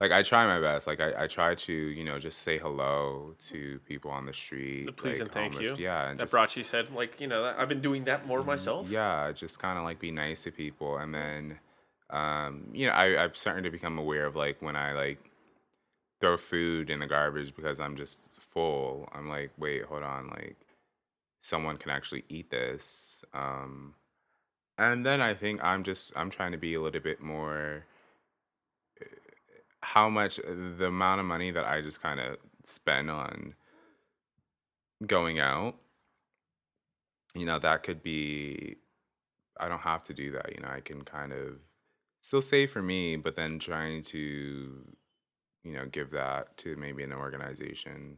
like 0.00 0.12
i 0.12 0.22
try 0.22 0.46
my 0.46 0.60
best 0.60 0.86
like 0.86 1.00
i, 1.00 1.24
I 1.24 1.26
try 1.26 1.54
to 1.54 1.72
you 1.72 2.04
know 2.04 2.18
just 2.18 2.40
say 2.40 2.58
hello 2.58 3.34
to 3.48 3.80
people 3.88 4.10
on 4.10 4.26
the 4.26 4.32
street 4.34 4.86
The 4.86 4.92
please 4.92 5.14
like, 5.14 5.22
and 5.22 5.32
thank 5.32 5.52
homeless- 5.54 5.78
you. 5.78 5.84
yeah 5.84 6.10
and 6.10 6.20
That 6.20 6.24
just, 6.24 6.34
Brachi 6.34 6.64
said, 6.64 6.90
like, 6.92 7.20
you 7.20 7.26
know, 7.28 7.54
I've 7.56 7.68
been 7.68 7.80
doing 7.80 8.04
that 8.04 8.26
more 8.26 8.42
myself. 8.44 8.90
yeah 8.90 9.32
just 9.32 9.58
kind 9.58 9.78
of 9.78 9.84
like 9.84 9.98
be 10.00 10.10
nice 10.10 10.42
to 10.44 10.50
people 10.50 10.98
and 10.98 11.14
then 11.14 11.58
um 12.10 12.68
you 12.74 12.86
know 12.86 12.92
I, 12.92 13.24
i'm 13.24 13.34
starting 13.34 13.64
to 13.64 13.70
become 13.70 13.98
aware 13.98 14.26
of 14.26 14.36
like 14.36 14.60
when 14.60 14.76
i 14.76 14.92
like 14.92 15.30
throw 16.20 16.36
food 16.36 16.90
in 16.90 16.98
the 17.00 17.06
garbage 17.06 17.54
because 17.56 17.80
i'm 17.80 17.96
just 17.96 18.40
full 18.52 19.08
i'm 19.12 19.28
like 19.30 19.50
wait 19.56 19.84
hold 19.86 20.02
on 20.02 20.28
like 20.28 20.56
someone 21.42 21.78
can 21.78 21.90
actually 21.90 22.24
eat 22.28 22.50
this 22.50 23.24
um 23.32 23.94
and 24.76 25.04
then 25.06 25.22
i 25.22 25.32
think 25.32 25.64
i'm 25.64 25.82
just 25.82 26.12
i'm 26.16 26.28
trying 26.30 26.52
to 26.52 26.58
be 26.58 26.74
a 26.74 26.80
little 26.80 27.00
bit 27.00 27.22
more 27.22 27.84
how 29.84 30.08
much 30.08 30.36
the 30.36 30.86
amount 30.86 31.20
of 31.20 31.26
money 31.26 31.50
that 31.50 31.64
i 31.64 31.80
just 31.80 32.02
kind 32.02 32.20
of 32.20 32.36
spend 32.64 33.10
on 33.10 33.54
going 35.06 35.38
out 35.38 35.76
you 37.34 37.44
know 37.44 37.58
that 37.58 37.82
could 37.82 38.02
be 38.02 38.76
i 39.60 39.68
don't 39.68 39.80
have 39.80 40.02
to 40.02 40.14
do 40.14 40.32
that 40.32 40.54
you 40.54 40.62
know 40.62 40.68
i 40.68 40.80
can 40.80 41.02
kind 41.02 41.32
of 41.32 41.58
still 42.22 42.42
save 42.42 42.70
for 42.70 42.82
me 42.82 43.16
but 43.16 43.36
then 43.36 43.58
trying 43.58 44.02
to 44.02 44.18
you 45.64 45.72
know 45.72 45.86
give 45.86 46.10
that 46.10 46.56
to 46.56 46.76
maybe 46.76 47.02
an 47.02 47.12
organization 47.12 48.16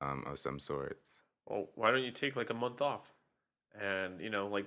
um, 0.00 0.24
of 0.26 0.38
some 0.38 0.58
sorts. 0.58 1.22
Well, 1.46 1.68
why 1.74 1.90
don't 1.90 2.02
you 2.02 2.10
take 2.10 2.36
like 2.36 2.50
a 2.50 2.54
month 2.54 2.80
off, 2.80 3.10
and 3.80 4.20
you 4.20 4.30
know, 4.30 4.46
like 4.46 4.66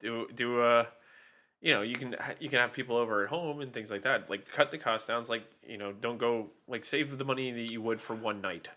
do 0.00 0.28
do 0.34 0.62
a, 0.62 0.86
you 1.64 1.72
know, 1.72 1.80
you 1.80 1.96
can 1.96 2.14
you 2.40 2.50
can 2.50 2.58
have 2.58 2.74
people 2.74 2.96
over 2.96 3.24
at 3.24 3.30
home 3.30 3.60
and 3.62 3.72
things 3.72 3.90
like 3.90 4.02
that. 4.02 4.28
Like 4.28 4.46
cut 4.46 4.70
the 4.70 4.76
cost 4.76 5.08
down. 5.08 5.20
It's 5.20 5.30
like 5.30 5.44
you 5.66 5.78
know, 5.78 5.92
don't 5.92 6.18
go 6.18 6.50
like 6.68 6.84
save 6.84 7.16
the 7.16 7.24
money 7.24 7.50
that 7.52 7.72
you 7.72 7.80
would 7.80 8.02
for 8.02 8.14
one 8.14 8.42
night. 8.42 8.68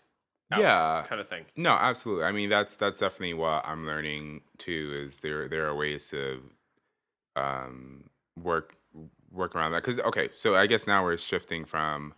out 0.50 0.60
Yeah. 0.60 1.04
kind 1.06 1.20
of 1.20 1.28
thing. 1.28 1.44
No, 1.54 1.72
absolutely. 1.72 2.24
I 2.24 2.32
mean, 2.32 2.48
that's 2.48 2.76
that's 2.76 3.00
definitely 3.00 3.34
what 3.34 3.62
I'm 3.66 3.86
learning 3.86 4.40
too. 4.56 4.96
Is 4.98 5.20
there 5.20 5.48
there 5.48 5.66
are 5.66 5.76
ways 5.76 6.08
to 6.08 6.40
um, 7.36 8.04
work 8.42 8.74
work 9.30 9.54
around 9.54 9.72
that? 9.72 9.82
Because 9.82 9.98
okay, 9.98 10.30
so 10.32 10.56
I 10.56 10.66
guess 10.66 10.86
now 10.86 11.04
we're 11.04 11.18
shifting 11.18 11.66
from 11.66 12.14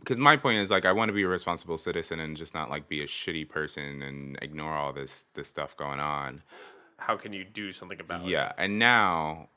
because 0.00 0.18
my 0.18 0.36
point 0.36 0.58
is 0.58 0.72
like 0.72 0.84
I 0.84 0.90
want 0.90 1.10
to 1.10 1.12
be 1.12 1.22
a 1.22 1.28
responsible 1.28 1.78
citizen 1.78 2.18
and 2.18 2.36
just 2.36 2.54
not 2.54 2.70
like 2.70 2.88
be 2.88 3.02
a 3.02 3.06
shitty 3.06 3.48
person 3.48 4.02
and 4.02 4.36
ignore 4.42 4.74
all 4.74 4.92
this 4.92 5.26
this 5.34 5.46
stuff 5.46 5.76
going 5.76 6.00
on. 6.00 6.42
How 7.06 7.16
can 7.16 7.32
you 7.32 7.44
do 7.44 7.72
something 7.72 8.00
about 8.00 8.22
it? 8.22 8.28
Yeah, 8.28 8.52
and 8.56 8.78
now 8.78 9.48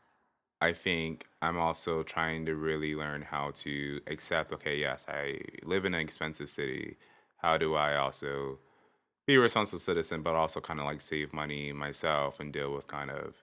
I 0.62 0.74
think 0.74 1.28
I'm 1.41 1.58
also 1.58 2.02
trying 2.04 2.46
to 2.48 2.56
really 2.56 2.96
learn 2.96 3.22
how 3.22 3.52
to 3.58 4.02
accept. 4.08 4.52
Okay, 4.54 4.78
yes, 4.78 5.06
I 5.08 5.39
live 5.64 5.86
in 5.86 5.93
an 5.93 6.02
expensive 6.02 6.50
city. 6.50 6.98
How 7.38 7.58
do 7.58 7.76
I 7.76 7.98
also 7.98 8.58
be 9.28 9.36
a 9.36 9.39
responsible 9.39 9.80
citizen, 9.80 10.24
but 10.24 10.34
also 10.36 10.60
kind 10.60 10.80
of 10.80 10.86
like 10.86 11.02
save 11.02 11.34
money 11.34 11.72
myself 11.72 12.39
and 12.39 12.52
deal 12.52 12.74
with 12.74 12.88
kind 12.88 13.12
of 13.12 13.36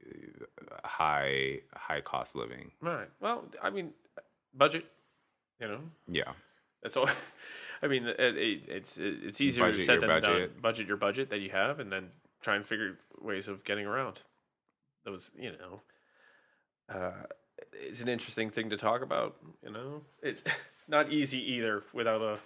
uh, 0.00 0.86
high 0.88 1.58
high 1.74 2.00
cost 2.00 2.36
living? 2.36 2.70
Right. 2.80 3.10
Well, 3.20 3.44
I 3.62 3.70
mean, 3.70 3.92
budget. 4.54 4.86
You 5.60 5.68
know, 5.68 5.80
Yeah, 6.08 6.32
that's 6.82 6.96
all. 6.96 7.08
I 7.82 7.86
mean, 7.88 8.06
it, 8.06 8.18
it, 8.20 8.62
it's 8.68 8.98
it's 8.98 9.40
easier 9.40 9.66
Budget 9.66 9.86
said 9.86 10.00
than 10.00 10.08
done. 10.08 10.20
budget. 10.20 10.62
Budget 10.62 10.86
your 10.88 10.96
budget 10.96 11.30
that 11.30 11.40
you 11.40 11.50
have, 11.50 11.80
and 11.80 11.90
then 11.92 12.10
try 12.42 12.56
and 12.56 12.66
figure 12.66 12.98
ways 13.20 13.48
of 13.48 13.64
getting 13.64 13.86
around 13.86 14.22
those. 15.04 15.30
You 15.38 15.52
know, 15.52 15.80
uh, 16.94 17.12
it's 17.72 18.00
an 18.00 18.08
interesting 18.08 18.50
thing 18.50 18.70
to 18.70 18.76
talk 18.76 19.02
about. 19.02 19.36
You 19.64 19.72
know, 19.72 20.02
it's 20.22 20.42
not 20.88 21.12
easy 21.12 21.38
either 21.54 21.82
without 21.92 22.22
a, 22.22 22.38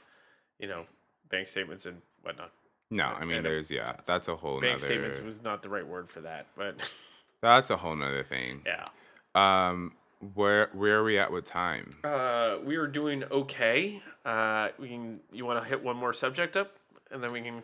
you 0.59 0.69
know, 0.69 0.85
bank 1.31 1.49
statements 1.49 1.87
and 1.87 2.01
whatnot. 2.23 2.53
no, 2.91 3.05
I 3.07 3.25
mean, 3.25 3.39
and 3.39 3.47
there's 3.47 3.71
yeah, 3.71 3.95
that's 4.07 4.29
a 4.29 4.37
whole 4.37 4.61
Bank 4.61 4.75
nother. 4.81 4.87
statements 4.87 5.21
was 5.21 5.43
not 5.43 5.63
the 5.63 5.69
right 5.69 5.87
word 5.87 6.09
for 6.09 6.21
that, 6.23 6.47
but 6.57 6.93
That's 7.43 7.71
a 7.71 7.77
whole 7.77 7.97
nother 7.97 8.23
thing. 8.25 8.63
yeah. 8.67 8.87
Um, 9.35 9.93
where 10.35 10.69
where 10.75 10.99
are 10.99 11.05
we 11.05 11.19
at 11.19 11.33
with 11.33 11.47
time? 11.47 11.97
Uh, 12.05 12.57
we 12.65 12.77
are 12.77 12.87
doing 12.87 13.25
okay. 13.25 14.03
Uh, 14.27 14.69
we 14.79 14.89
can. 14.89 15.21
You 15.33 15.47
want 15.47 15.63
to 15.63 15.67
hit 15.69 15.83
one 15.83 15.97
more 15.97 16.13
subject 16.13 16.57
up, 16.57 16.77
and 17.11 17.23
then 17.23 17.33
we 17.33 17.41
can 17.41 17.63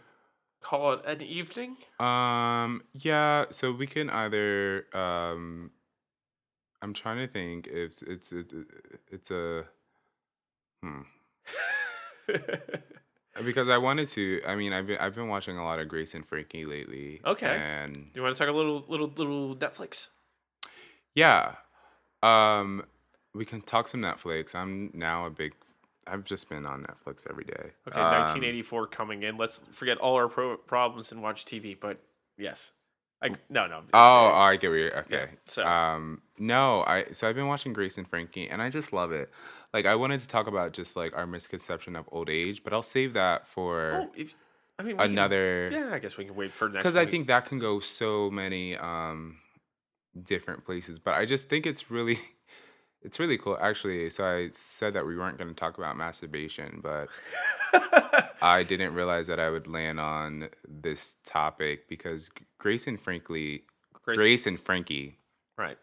call 0.67 0.93
it 0.95 1.05
an 1.07 1.23
evening. 1.23 1.77
Um, 2.01 2.83
yeah, 2.93 3.45
so 3.51 3.71
we 3.73 3.87
can 3.87 4.11
either 4.11 4.87
um 4.93 5.71
I'm 6.83 6.93
trying 6.93 7.19
to 7.27 7.33
think 7.33 7.69
if 7.69 8.03
it's 8.03 8.33
it's 8.33 8.55
it's 9.11 9.31
a 9.31 9.65
hmm 10.83 11.03
because 13.45 13.69
I 13.69 13.79
wanted 13.79 14.09
to 14.09 14.41
I 14.47 14.57
mean 14.57 14.73
I've 14.73 14.87
been 14.87 14.99
I've 14.99 15.15
been 15.15 15.29
watching 15.29 15.57
a 15.57 15.65
lot 15.65 15.79
of 15.79 15.89
Grace 15.89 16.15
and 16.15 16.27
Frankie 16.27 16.65
lately. 16.65 17.21
Okay. 17.25 17.47
And 17.47 17.95
Do 17.95 18.11
you 18.15 18.23
want 18.23 18.37
to 18.37 18.45
talk 18.45 18.53
a 18.53 18.57
little, 18.57 18.85
little, 18.89 19.09
little 19.17 19.57
Netflix? 19.57 20.09
yeah. 21.15 21.55
Um 22.23 22.85
we 23.35 23.45
can 23.45 23.61
talk 23.61 23.87
some 23.89 24.01
Netflix. 24.01 24.55
I'm 24.55 24.91
now 24.95 25.27
a 25.27 25.31
big 25.31 25.55
I've 26.07 26.25
just 26.25 26.49
been 26.49 26.67
on 26.67 26.85
Netflix 26.85 27.29
every 27.29 27.45
day. 27.45 27.73
Okay, 27.89 27.99
Um, 27.99 28.21
1984 28.21 28.87
coming 28.89 29.23
in. 29.23 29.37
Let's 29.37 29.61
forget 29.73 29.99
all 29.99 30.17
our 30.17 30.29
pro- 30.29 30.57
problems 30.57 31.13
and 31.13 31.23
watch 31.23 31.45
TV. 31.45 31.79
But 31.79 31.99
yes, 32.39 32.71
I 33.23 33.31
no 33.49 33.67
no. 33.67 33.83
Oh, 33.95 34.31
oh, 34.33 34.33
I 34.35 34.57
get 34.57 34.69
where 34.71 34.79
you're 34.79 34.99
okay. 35.01 35.29
so- 35.47 35.67
um, 35.67 36.23
no, 36.39 36.81
I 36.87 37.07
so 37.13 37.29
I've 37.29 37.35
been 37.35 37.49
watching 37.49 37.73
Grace 37.73 37.99
and 37.99 38.07
Frankie, 38.09 38.49
and 38.49 38.61
I 38.63 38.71
just 38.71 38.93
love 38.93 39.13
it. 39.13 39.31
Like, 39.75 39.85
I 39.85 39.95
wanted 39.97 40.21
to 40.21 40.29
talk 40.29 40.47
about 40.47 40.73
just 40.73 40.97
like 40.97 41.15
our 41.17 41.27
misconception 41.27 41.97
of 41.97 42.09
old 42.13 42.31
age, 42.31 42.63
but 42.65 42.73
I'll 42.73 42.83
save 42.83 43.13
that 43.15 43.47
for 43.49 44.01
oh, 44.05 44.11
if 44.17 44.35
I 44.79 44.83
mean 44.85 44.97
we 44.97 45.03
can- 45.03 45.11
another. 45.13 45.71
yeah, 45.73 45.91
I 45.93 45.99
guess 45.99 46.17
we 46.17 46.25
can 46.25 46.37
wait 46.37 46.53
for 46.53 46.69
next. 46.69 46.83
Because 46.85 46.97
I 46.97 47.05
think 47.07 47.27
that 47.27 47.47
can 47.47 47.59
go 47.59 47.81
so 47.81 48.31
many 48.31 48.77
um, 48.77 49.39
different 50.23 50.65
places, 50.65 50.99
but 50.99 51.15
I 51.15 51.25
just 51.25 51.49
think 51.49 51.67
it's 51.67 51.91
really, 51.91 52.19
it's 53.03 53.21
really 53.21 53.39
cool. 53.39 53.57
Actually, 53.61 54.11
so 54.11 54.25
I 54.25 54.49
said 54.53 54.95
that 54.95 55.07
we 55.07 55.17
weren't 55.17 55.39
going 55.39 55.49
to 55.49 55.55
talk 55.55 55.79
about 55.79 55.97
masturbation, 55.97 56.81
but 56.83 57.09
I 58.43 58.63
didn't 58.63 58.95
realize 58.95 59.27
that 59.29 59.39
I 59.41 59.51
would 59.51 59.67
land 59.69 60.01
on 60.01 60.49
this 60.67 61.15
topic 61.25 61.89
because 61.89 62.31
Grace 62.59 62.87
and 62.87 63.01
Frankly, 63.01 63.63
Grace- 64.03 64.17
Grace 64.19 64.47
and 64.47 64.59
Frankie. 64.61 65.19
right. 65.57 65.79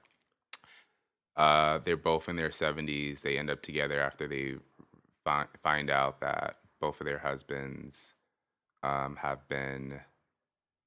Uh, 1.36 1.80
they're 1.84 1.98
both 1.98 2.30
in 2.30 2.36
their 2.36 2.50
70s. 2.50 3.22
They 3.22 3.40
end 3.40 3.50
up 3.50 3.64
together 3.64 4.00
after 4.00 4.28
they 4.28 4.56
fi- 5.24 5.48
find 5.64 5.90
out 5.90 6.20
that 6.22 6.58
both 6.80 7.02
of 7.02 7.06
their 7.06 7.18
husbands 7.18 8.14
um, 8.84 9.16
have 9.16 9.48
been 9.50 10.00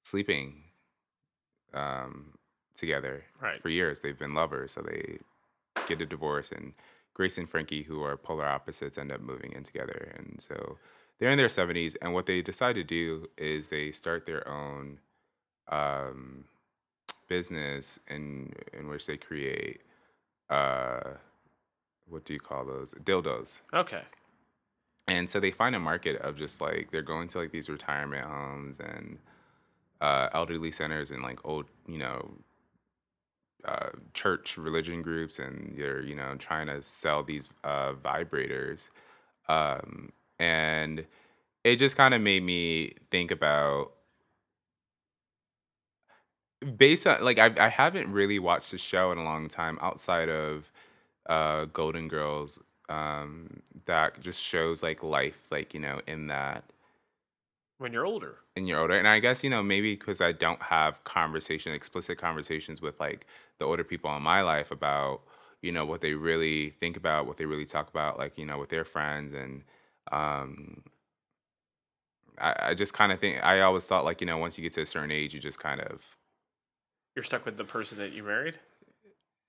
sleeping 0.04 0.62
um, 1.74 2.34
together 2.76 3.24
Right. 3.42 3.60
for 3.60 3.70
years. 3.70 3.98
They've 3.98 4.16
been 4.18 4.34
lovers, 4.34 4.70
so 4.72 4.82
they 4.82 5.18
get 5.88 6.00
a 6.00 6.06
divorce. 6.06 6.52
And 6.52 6.72
Grace 7.14 7.38
and 7.38 7.48
Frankie, 7.48 7.82
who 7.82 8.02
are 8.02 8.16
polar 8.16 8.46
opposites, 8.46 8.98
end 8.98 9.12
up 9.12 9.20
moving 9.20 9.52
in 9.52 9.64
together. 9.64 10.12
And 10.18 10.38
so 10.40 10.78
they're 11.18 11.30
in 11.30 11.38
their 11.38 11.48
70s. 11.48 11.96
And 12.02 12.14
what 12.14 12.26
they 12.26 12.42
decide 12.42 12.74
to 12.76 12.84
do 12.84 13.28
is 13.38 13.68
they 13.68 13.92
start 13.92 14.26
their 14.26 14.46
own 14.48 14.98
um, 15.68 16.44
business 17.28 17.98
in 18.08 18.52
in 18.72 18.88
which 18.88 19.06
they 19.06 19.16
create 19.16 19.80
uh 20.50 21.00
what 22.08 22.24
do 22.24 22.32
you 22.32 22.40
call 22.40 22.64
those 22.64 22.94
dildos 23.04 23.60
Okay. 23.74 24.02
and 25.08 25.28
so 25.28 25.40
they 25.40 25.50
find 25.50 25.74
a 25.74 25.80
market 25.80 26.16
of 26.22 26.36
just 26.36 26.60
like 26.60 26.90
they're 26.92 27.02
going 27.02 27.28
to 27.28 27.38
like 27.38 27.50
these 27.50 27.68
retirement 27.68 28.24
homes 28.24 28.78
and 28.78 29.18
uh 30.00 30.28
elderly 30.34 30.70
centers 30.70 31.10
and 31.10 31.22
like 31.22 31.40
old 31.44 31.66
you 31.88 31.98
know 31.98 32.30
uh 33.66 33.90
church 34.14 34.56
religion 34.58 35.02
groups 35.02 35.38
and 35.38 35.74
you're 35.76 36.02
you 36.02 36.14
know 36.16 36.34
trying 36.38 36.66
to 36.68 36.82
sell 36.82 37.22
these 37.22 37.48
uh 37.64 37.92
vibrators. 37.94 38.88
Um 39.48 40.12
and 40.38 41.06
it 41.64 41.76
just 41.76 41.96
kind 41.96 42.14
of 42.14 42.22
made 42.22 42.42
me 42.44 42.94
think 43.10 43.30
about 43.30 43.92
based 46.76 47.06
on 47.06 47.22
like 47.22 47.38
I 47.38 47.52
I 47.58 47.68
haven't 47.68 48.12
really 48.12 48.38
watched 48.38 48.70
the 48.70 48.78
show 48.78 49.12
in 49.12 49.18
a 49.18 49.24
long 49.24 49.48
time 49.48 49.78
outside 49.80 50.28
of 50.28 50.70
uh 51.28 51.66
Golden 51.66 52.08
Girls 52.08 52.60
um 52.88 53.62
that 53.86 54.20
just 54.20 54.40
shows 54.40 54.82
like 54.82 55.02
life 55.02 55.46
like 55.50 55.74
you 55.74 55.80
know 55.80 56.00
in 56.06 56.28
that 56.28 56.64
When 57.78 57.92
you're 57.94 58.04
older. 58.04 58.40
in 58.56 58.66
your 58.66 58.80
older 58.80 58.96
and 58.96 59.06
I 59.06 59.18
guess 59.18 59.44
you 59.44 59.50
know 59.50 59.62
maybe 59.62 59.94
because 59.94 60.20
I 60.20 60.32
don't 60.32 60.62
have 60.62 61.02
conversation 61.04 61.72
explicit 61.72 62.18
conversations 62.18 62.80
with 62.80 62.98
like 62.98 63.26
the 63.58 63.64
older 63.66 63.84
people 63.84 64.14
in 64.16 64.22
my 64.22 64.40
life 64.42 64.70
about 64.70 65.20
you 65.62 65.72
know 65.72 65.84
what 65.84 66.00
they 66.00 66.14
really 66.14 66.70
think 66.80 66.96
about 66.96 67.26
what 67.26 67.36
they 67.36 67.44
really 67.44 67.66
talk 67.66 67.88
about 67.88 68.18
like 68.18 68.38
you 68.38 68.46
know 68.46 68.58
with 68.58 68.70
their 68.70 68.84
friends 68.84 69.34
and 69.34 69.62
um 70.10 70.82
I, 72.38 72.54
I 72.70 72.74
just 72.74 72.92
kind 72.94 73.12
of 73.12 73.20
think 73.20 73.42
I 73.42 73.60
always 73.60 73.86
thought 73.86 74.04
like 74.04 74.20
you 74.20 74.26
know 74.26 74.38
once 74.38 74.56
you 74.58 74.62
get 74.62 74.72
to 74.74 74.82
a 74.82 74.86
certain 74.86 75.10
age 75.10 75.34
you 75.34 75.40
just 75.40 75.58
kind 75.60 75.80
of 75.80 76.02
You're 77.16 77.24
stuck 77.24 77.44
with 77.44 77.56
the 77.56 77.64
person 77.64 77.98
that 77.98 78.12
you 78.12 78.22
married. 78.22 78.60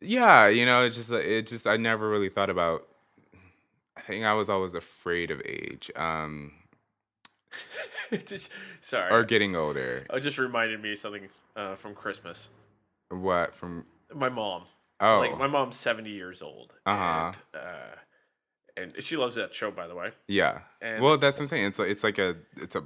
Yeah, 0.02 0.48
you 0.48 0.66
know, 0.66 0.84
it's 0.84 0.96
just 0.96 1.12
it 1.12 1.48
just 1.48 1.66
I 1.68 1.78
never 1.78 2.10
really 2.10 2.30
thought 2.30 2.50
about 2.50 2.88
I 3.96 4.02
think 4.02 4.24
I 4.26 4.34
was 4.34 4.50
always 4.50 4.74
afraid 4.74 5.32
of 5.32 5.42
age. 5.46 5.92
Um 5.96 6.52
Just- 8.26 8.50
Sorry. 8.82 9.12
or 9.12 9.24
getting 9.24 9.56
older. 9.56 10.06
it 10.14 10.20
just 10.22 10.38
reminded 10.38 10.82
me 10.82 10.94
of 10.94 10.98
something 10.98 11.30
uh, 11.56 11.76
from 11.76 11.94
Christmas. 11.96 12.50
What 13.10 13.56
from 13.56 13.86
My 14.14 14.30
mom. 14.30 14.64
Oh. 15.00 15.20
Like 15.20 15.38
my 15.38 15.48
mom's 15.48 15.76
70 15.76 16.10
years 16.10 16.42
old. 16.42 16.74
Uh-huh. 16.86 17.32
And, 17.54 17.64
uh, 17.64 17.96
and 18.96 19.04
she 19.04 19.16
loves 19.18 19.36
that 19.36 19.54
show, 19.54 19.72
by 19.72 19.88
the 19.88 19.96
way. 19.96 20.12
yeah. 20.28 20.60
And- 20.82 21.02
well, 21.04 21.18
that's 21.18 21.38
what 21.38 21.44
I'm 21.44 21.48
saying. 21.48 21.66
It's 21.66 21.80
like 21.80 21.90
it's 21.90 22.04
like 22.04 22.18
a 22.20 22.36
it's 22.58 22.76
a, 22.76 22.84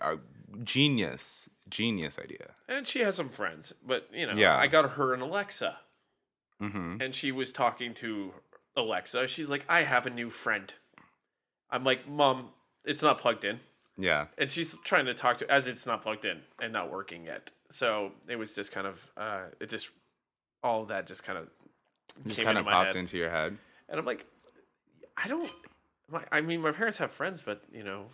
a 0.00 0.16
genius 0.64 1.48
genius 1.68 2.18
idea. 2.18 2.50
And 2.68 2.86
she 2.86 3.00
has 3.00 3.14
some 3.16 3.28
friends, 3.28 3.72
but 3.86 4.08
you 4.12 4.26
know, 4.26 4.32
Yeah. 4.34 4.56
I 4.56 4.66
got 4.66 4.90
her 4.92 5.14
an 5.14 5.20
Alexa, 5.20 5.78
Mhm. 6.60 7.00
and 7.02 7.14
she 7.14 7.30
was 7.32 7.52
talking 7.52 7.94
to 7.94 8.34
Alexa. 8.76 9.28
She's 9.28 9.48
like, 9.50 9.64
"I 9.68 9.82
have 9.82 10.06
a 10.06 10.10
new 10.10 10.30
friend." 10.30 10.72
I'm 11.70 11.84
like, 11.84 12.08
"Mom, 12.08 12.50
it's 12.84 13.02
not 13.02 13.18
plugged 13.18 13.44
in," 13.44 13.60
Yeah. 14.00 14.26
and 14.38 14.50
she's 14.50 14.76
trying 14.84 15.06
to 15.06 15.14
talk 15.14 15.36
to 15.38 15.50
as 15.50 15.68
it's 15.68 15.86
not 15.86 16.02
plugged 16.02 16.24
in 16.24 16.40
and 16.62 16.72
not 16.72 16.90
working 16.90 17.24
yet. 17.26 17.52
So 17.70 18.12
it 18.28 18.36
was 18.36 18.54
just 18.54 18.72
kind 18.72 18.86
of, 18.86 19.10
uh, 19.16 19.42
it 19.60 19.68
just 19.70 19.90
all 20.62 20.84
that 20.86 21.06
just 21.06 21.22
kind 21.22 21.38
of 21.38 21.48
Just 22.26 22.42
kind 22.42 22.58
of 22.58 22.64
popped 22.64 22.94
head. 22.94 22.96
into 22.96 23.16
your 23.16 23.30
head. 23.30 23.56
and 23.88 23.98
I'm 24.00 24.06
like, 24.06 24.24
I 25.16 25.28
don't 25.28 25.50
My, 26.08 26.24
I 26.32 26.40
mean, 26.40 26.60
my 26.60 26.72
parents 26.72 26.98
have 26.98 27.10
friends, 27.12 27.42
but 27.42 27.62
you 27.72 27.84
know, 27.84 28.06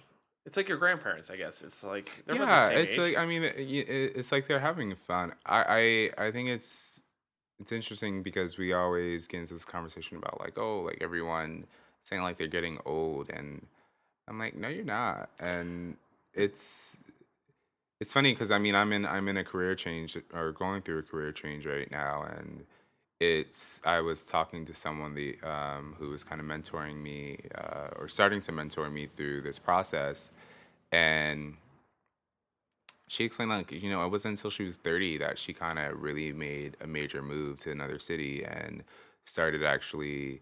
it's 0.45 0.57
like 0.57 0.69
your 0.69 0.79
grandparents. 0.79 1.31
I 1.31 1.37
guess 1.37 1.63
it's 1.63 1.83
like 1.83 2.11
they're 2.27 2.37
yeah, 2.37 2.69
it's 2.69 2.95
age. 2.95 3.01
like 3.01 3.17
I 3.17 3.25
mean, 3.27 3.43
it, 3.43 3.57
it- 3.59 4.13
it's 4.17 4.31
like 4.33 4.47
they're 4.47 4.61
having 4.61 4.95
fun. 4.95 5.33
I, 5.47 6.11
I 6.19 6.27
I 6.27 6.31
think 6.31 6.49
it's 6.49 7.01
it's 7.59 7.73
interesting 7.73 8.23
because 8.23 8.59
we 8.59 8.73
always 8.75 9.27
get 9.27 9.41
into 9.41 9.55
this 9.55 9.65
conversation 9.65 10.19
about 10.19 10.39
like 10.41 10.59
oh 10.59 10.81
like 10.83 10.99
everyone 11.01 11.65
saying 12.05 12.23
like 12.23 12.37
they're 12.39 12.47
getting 12.49 12.79
old 12.85 13.31
and 13.31 13.67
I'm 14.29 14.39
like 14.39 14.57
no 14.57 14.69
you're 14.69 14.85
not. 14.85 15.31
And 15.41 15.97
it's 16.35 16.97
it's 18.01 18.13
funny 18.13 18.33
because 18.33 18.51
I 18.51 18.59
mean 18.59 18.75
I'm 18.75 18.93
in 18.93 19.07
I'm 19.07 19.29
in 19.29 19.37
a 19.37 19.45
career 19.45 19.75
change 19.75 20.17
or 20.35 20.53
going 20.53 20.83
through 20.83 20.99
a 20.99 21.03
career 21.03 21.33
change 21.33 21.67
right 21.67 21.91
now 21.91 22.23
and 22.23 22.65
it's 23.21 23.81
I 23.85 24.01
was 24.01 24.25
talking 24.25 24.67
to 24.67 24.75
someone 24.75 25.15
the 25.15 25.39
um, 25.43 25.97
who 25.99 26.11
was 26.11 26.23
kind 26.23 26.41
of 26.41 26.47
mentoring 26.47 26.97
me 26.97 27.39
uh, 27.55 27.89
or 27.97 28.09
starting 28.09 28.41
to 28.43 28.53
mentor 28.53 28.91
me 28.91 29.09
through 29.17 29.41
this 29.43 29.59
process 29.59 30.31
and 30.93 31.55
she 33.09 33.25
explained 33.25 33.51
like 33.51 33.73
you 33.73 33.91
know 33.91 34.05
it 34.05 34.11
wasn't 34.11 34.37
until 34.37 34.51
she 34.51 34.65
was 34.65 34.77
30 34.77 35.19
that 35.19 35.39
she 35.39 35.53
kind 35.53 35.79
of 35.79 36.01
really 36.03 36.33
made 36.33 36.77
a 36.83 36.87
major 36.87 37.23
move 37.23 37.59
to 37.61 37.71
another 37.71 37.99
city 37.99 38.45
and 38.45 38.83
started 39.25 39.65
actually 39.65 40.41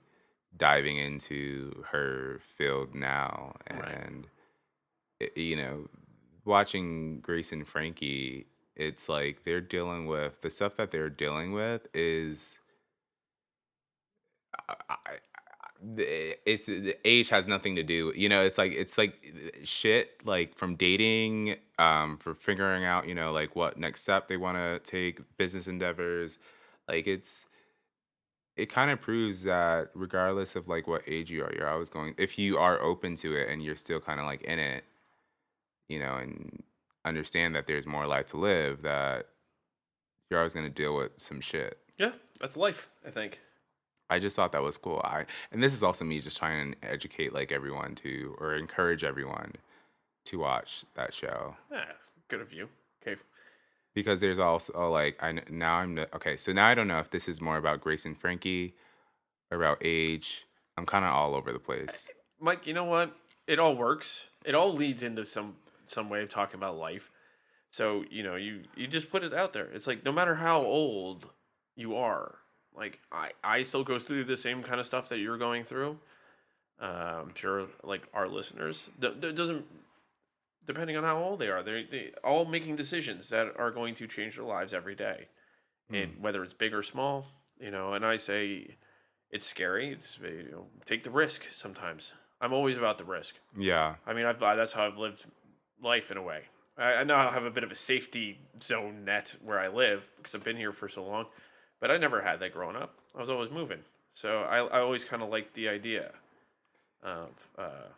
diving 0.57 0.97
into 0.97 1.85
her 1.91 2.41
field 2.57 2.95
now 2.95 3.55
Right. 3.71 3.89
and 3.89 4.27
it- 5.21 5.37
you 5.37 5.57
know 5.57 5.89
watching 6.45 7.21
grace 7.21 7.53
and 7.53 7.67
frankie 7.67 8.47
it's 8.77 9.09
like 9.09 9.45
they're 9.45 9.61
dealing 9.61 10.07
with 10.07 10.41
the 10.43 10.51
stuff 10.51 10.77
that 10.77 10.91
they're 10.91 11.11
dealing 11.11 11.53
with 11.53 11.87
is 11.95 12.59
I, 14.69 14.75
I, 14.89 14.97
it's 16.47 16.67
the 16.67 16.97
age 17.05 17.29
has 17.29 17.47
nothing 17.47 17.77
to 17.77 17.83
do 17.83 18.13
you 18.17 18.29
know 18.29 18.43
it's 18.45 18.57
like 18.59 18.73
it's 18.73 18.97
like 18.97 19.35
shit 19.65 20.25
like 20.25 20.57
from 20.57 20.77
dating 20.77 21.57
um 21.79 22.17
for 22.19 22.35
figuring 22.35 22.85
out 22.85 23.07
you 23.07 23.15
know 23.15 23.33
like 23.33 23.55
what 23.55 23.77
next 23.79 24.03
step 24.03 24.29
they 24.29 24.37
want 24.37 24.57
to 24.57 24.79
take 24.91 25.21
business 25.37 25.67
endeavors 25.67 26.39
like 26.89 27.07
it's 27.07 27.47
it 28.57 28.71
kind 28.71 28.91
of 28.91 29.01
proves 29.01 29.43
that 29.43 29.91
regardless 29.95 30.57
of 30.57 30.69
like 30.69 30.87
what 30.87 31.03
age 31.07 31.31
you 31.31 31.43
are 31.43 31.53
you're 31.55 31.69
always 31.69 31.91
going 31.91 32.15
if 32.19 32.39
you 32.39 32.59
are 32.59 32.81
open 32.81 33.17
to 33.17 33.35
it 33.35 33.49
and 33.49 33.63
you're 33.63 33.77
still 33.77 34.01
kind 34.01 34.21
of 34.21 34.27
like 34.27 34.43
in 34.43 34.59
it 34.59 34.85
you 35.89 35.99
know 35.99 36.17
and 36.17 36.63
understand 37.05 37.55
that 37.55 37.67
there's 37.67 37.87
more 37.87 38.07
life 38.07 38.27
to 38.27 38.37
live 38.37 38.83
that 38.83 39.27
you're 40.31 40.41
always 40.41 40.55
going 40.55 40.67
to 40.67 40.73
deal 40.73 40.97
with 40.97 41.11
some 41.19 41.41
shit 41.41 41.79
yeah, 41.99 42.13
that's 42.41 42.57
life. 42.57 42.89
I 43.07 43.11
think. 43.11 43.41
I 44.11 44.19
just 44.19 44.37
thought 44.37 44.53
that 44.53 44.63
was 44.63 44.77
cool. 44.77 45.01
I 45.05 45.25
and 45.51 45.63
this 45.63 45.73
is 45.73 45.83
also 45.83 46.05
me 46.05 46.21
just 46.21 46.39
trying 46.39 46.73
to 46.73 46.89
educate 46.91 47.33
like 47.33 47.53
everyone 47.53 47.95
to 47.97 48.37
or 48.39 48.55
encourage 48.55 49.05
everyone 49.05 49.55
to 50.27 50.39
watch 50.39 50.85
that 50.95 51.15
show 51.15 51.57
Yeah, 51.71 51.85
good 52.29 52.41
of 52.41 52.53
you. 52.53 52.69
Okay. 53.03 53.21
Because 53.95 54.21
there's 54.21 54.39
also 54.39 54.91
like 54.91 55.23
I 55.23 55.41
now 55.51 55.77
I'm 55.77 55.95
the- 55.95 56.15
okay. 56.17 56.37
So 56.37 56.53
now 56.53 56.67
I 56.67 56.75
don't 56.75 56.89
know 56.89 56.99
if 56.99 57.11
this 57.11 57.29
is 57.29 57.41
more 57.41 57.57
about 57.57 57.81
Grace 57.81 58.05
and 58.05 58.17
Frankie 58.19 58.75
or 59.51 59.59
about 59.59 59.79
age. 59.83 60.47
I'm 60.77 60.87
kind 60.87 61.05
of 61.05 61.13
all 61.13 61.35
over 61.35 61.53
the 61.53 61.59
place. 61.59 62.09
Mike, 62.41 62.67
you 62.67 62.75
know 62.75 62.85
what? 62.85 63.15
It 63.47 63.59
all 63.59 63.77
works. 63.77 64.27
It 64.45 64.55
all 64.55 64.73
leads 64.73 65.03
into 65.03 65.25
some 65.25 65.57
some 65.87 66.09
way 66.09 66.23
of 66.23 66.29
talking 66.29 66.57
about 66.59 66.77
life. 66.77 67.11
So 67.71 68.05
you 68.11 68.23
know, 68.23 68.37
you 68.37 68.63
you 68.77 68.87
just 68.87 69.11
put 69.11 69.23
it 69.25 69.33
out 69.33 69.53
there. 69.53 69.67
It's 69.67 69.87
like 69.87 70.05
no 70.05 70.13
matter 70.13 70.35
how 70.35 70.63
old 70.63 71.29
you 71.77 71.97
are, 71.97 72.37
like 72.77 72.99
I 73.13 73.31
I 73.43 73.63
still 73.63 73.85
go 73.85 73.99
through 73.99 74.25
the 74.25 74.37
same 74.37 74.63
kind 74.63 74.81
of 74.81 74.87
stuff 74.87 75.09
that 75.11 75.19
you're 75.19 75.39
going 75.39 75.65
through. 75.65 75.99
Uh, 76.81 77.23
I'm 77.23 77.35
sure, 77.35 77.67
like 77.85 78.03
our 78.13 78.27
listeners, 78.29 78.91
th- 79.01 79.21
th- 79.21 79.35
doesn't 79.37 79.65
depending 80.67 80.97
on 80.97 81.05
how 81.05 81.19
old 81.19 81.39
they 81.39 81.49
are, 81.49 81.63
they 81.63 81.87
they 81.91 82.13
all 82.23 82.45
making 82.45 82.77
decisions 82.77 83.29
that 83.29 83.49
are 83.59 83.71
going 83.71 83.95
to 83.97 84.07
change 84.07 84.37
their 84.37 84.45
lives 84.45 84.73
every 84.73 84.95
day, 84.95 85.29
and 85.91 86.13
whether 86.21 86.43
it's 86.43 86.55
big 86.55 86.75
or 86.75 86.83
small, 86.83 87.27
you 87.59 87.71
know. 87.71 87.95
And 87.95 88.05
I 88.05 88.17
say, 88.17 88.77
it's 89.31 89.47
scary. 89.47 89.93
It's 89.93 90.19
you 90.23 90.49
know, 90.51 90.67
take 90.87 91.03
the 91.03 91.11
risk 91.11 91.45
sometimes. 91.51 92.15
I'm 92.41 92.53
always 92.53 92.77
about 92.77 92.99
the 92.99 93.05
risk. 93.05 93.37
Yeah, 93.57 93.97
I 94.07 94.13
mean, 94.13 94.27
I've, 94.27 94.43
I, 94.43 94.55
that's 94.55 94.73
how 94.73 94.87
I've 94.87 94.99
lived 94.99 95.27
life 95.83 96.11
in 96.11 96.17
a 96.17 96.23
way. 96.23 96.43
I, 96.77 96.95
I 96.95 97.05
now 97.05 97.31
have 97.31 97.45
a 97.45 97.51
bit 97.51 97.65
of 97.65 97.71
a 97.71 97.77
safety 97.77 98.39
zone 98.61 99.05
net 99.05 99.37
where 99.43 99.59
I 99.59 99.69
live 99.69 100.09
because 100.17 100.35
I've 100.35 100.45
been 100.45 100.57
here 100.57 100.73
for 100.73 100.89
so 100.89 101.05
long, 101.05 101.27
but 101.81 101.91
I 101.91 101.97
never 101.97 102.21
had 102.21 102.41
that 102.41 102.53
growing 102.53 102.77
up. 102.77 102.95
I 103.17 103.21
was 103.21 103.31
always 103.31 103.51
moving, 103.51 103.81
so 104.13 104.43
I, 104.43 104.59
I 104.59 104.81
always 104.81 105.05
kind 105.05 105.23
of 105.23 105.29
liked 105.29 105.55
the 105.55 105.69
idea 105.69 106.13
of 107.03 107.31
uh, 107.59 107.89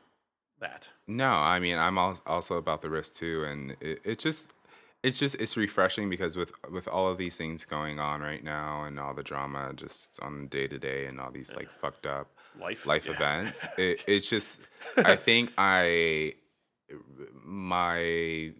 that. 0.61 0.89
no, 1.07 1.31
I 1.31 1.59
mean 1.61 1.77
I'm 1.79 1.99
also 1.99 2.57
about 2.57 2.83
the 2.83 2.91
risk 2.91 3.15
too, 3.15 3.45
and 3.45 3.77
it, 3.81 4.01
it 4.05 4.19
just 4.19 4.55
it's 5.03 5.19
just 5.19 5.37
it's 5.37 5.57
refreshing 5.57 6.09
because 6.11 6.37
with 6.37 6.51
with 6.73 6.89
all 6.89 7.09
of 7.09 7.19
these 7.19 7.37
things 7.37 7.65
going 7.65 7.99
on 8.01 8.21
right 8.21 8.43
now 8.43 8.85
and 8.85 8.99
all 8.99 9.15
the 9.15 9.23
drama 9.23 9.73
just 9.75 10.19
on 10.21 10.49
day 10.49 10.67
to 10.67 10.79
day 10.79 11.07
and 11.07 11.21
all 11.21 11.31
these 11.31 11.55
like 11.55 11.69
fucked 11.81 12.07
up 12.07 12.29
Life, 12.59 12.87
life 12.87 13.07
Yeah. 13.07 13.13
events. 13.13 13.67
It, 13.79 14.03
it's 14.09 14.29
just, 14.31 14.61
I 14.97 15.17
think 15.17 15.53
I, 15.59 16.35
my, 17.45 18.53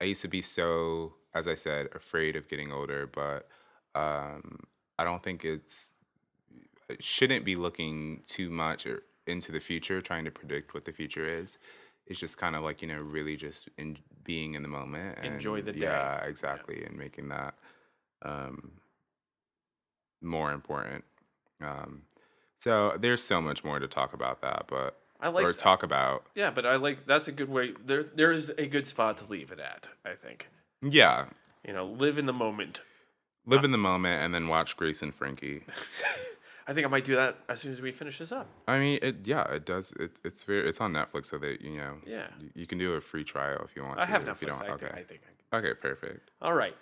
I 0.00 0.04
used 0.04 0.22
to 0.22 0.28
be 0.28 0.42
so, 0.42 1.14
as 1.34 1.48
I 1.48 1.54
said, 1.54 1.88
afraid 1.94 2.36
of 2.36 2.48
getting 2.48 2.72
older, 2.72 3.06
but 3.06 3.48
um, 3.94 4.60
I 4.98 5.04
don't 5.04 5.22
think 5.22 5.44
it's, 5.44 5.90
it 6.88 7.02
shouldn't 7.02 7.44
be 7.44 7.56
looking 7.56 8.22
too 8.26 8.50
much 8.50 8.86
or 8.86 9.02
into 9.26 9.52
the 9.52 9.60
future, 9.60 10.00
trying 10.00 10.24
to 10.24 10.30
predict 10.30 10.74
what 10.74 10.84
the 10.84 10.92
future 10.92 11.26
is. 11.26 11.58
It's 12.06 12.18
just 12.18 12.36
kind 12.38 12.56
of 12.56 12.62
like, 12.62 12.82
you 12.82 12.88
know, 12.88 12.98
really 13.00 13.36
just 13.36 13.68
in 13.78 13.98
being 14.24 14.54
in 14.54 14.62
the 14.62 14.68
moment. 14.68 15.18
And, 15.22 15.34
Enjoy 15.34 15.62
the 15.62 15.72
day. 15.72 15.80
Yeah, 15.80 16.24
exactly. 16.24 16.84
And 16.84 16.96
making 16.96 17.28
that 17.28 17.54
um, 18.22 18.72
more 20.20 20.52
important. 20.52 21.04
Um, 21.60 22.02
so 22.58 22.96
there's 23.00 23.22
so 23.22 23.40
much 23.40 23.64
more 23.64 23.78
to 23.78 23.88
talk 23.88 24.14
about 24.14 24.40
that, 24.42 24.64
but 24.68 24.98
I 25.20 25.28
like 25.28 25.44
or 25.44 25.52
talk 25.52 25.82
about. 25.82 26.26
Yeah, 26.34 26.50
but 26.50 26.66
I 26.66 26.76
like 26.76 27.06
that's 27.06 27.28
a 27.28 27.32
good 27.32 27.48
way. 27.48 27.72
There, 27.84 28.02
there 28.02 28.32
is 28.32 28.50
a 28.50 28.66
good 28.66 28.86
spot 28.86 29.16
to 29.18 29.24
leave 29.26 29.52
it 29.52 29.60
at. 29.60 29.88
I 30.04 30.14
think 30.14 30.48
Yeah, 30.82 31.26
you 31.66 31.72
know, 31.72 31.86
live 31.86 32.18
in 32.18 32.26
the 32.26 32.32
moment. 32.32 32.80
live 33.46 33.64
in 33.64 33.70
the 33.72 33.78
moment 33.78 34.22
and 34.22 34.34
then 34.34 34.48
watch 34.48 34.76
Grace 34.76 35.02
and 35.02 35.14
Frankie. 35.14 35.62
I 36.66 36.72
think 36.72 36.86
I 36.86 36.90
might 36.90 37.04
do 37.04 37.16
that 37.16 37.38
as 37.48 37.60
soon 37.60 37.72
as 37.72 37.80
we 37.80 37.90
finish 37.92 38.18
this 38.18 38.30
up. 38.32 38.46
I 38.68 38.78
mean, 38.78 38.98
it 39.02 39.16
yeah, 39.24 39.44
it 39.52 39.64
does. 39.66 39.92
It, 39.98 40.12
it's 40.24 40.44
very. 40.44 40.68
It's 40.68 40.80
on 40.80 40.92
Netflix, 40.92 41.26
so 41.26 41.38
that 41.38 41.60
you 41.60 41.76
know. 41.76 41.96
Yeah. 42.06 42.26
You, 42.40 42.50
you 42.54 42.66
can 42.66 42.78
do 42.78 42.92
a 42.94 43.00
free 43.00 43.24
trial 43.24 43.60
if 43.64 43.74
you 43.76 43.82
want. 43.82 43.98
I 43.98 44.02
to, 44.04 44.08
have 44.08 44.28
if 44.28 44.42
you 44.42 44.48
Netflix. 44.48 44.58
don't- 44.60 44.70
I 44.70 44.72
okay. 44.74 44.86
think. 44.86 44.94
I 44.96 45.02
think. 45.02 45.20
Okay. 45.52 45.74
Perfect. 45.80 46.30
All 46.40 46.54
right. 46.54 46.74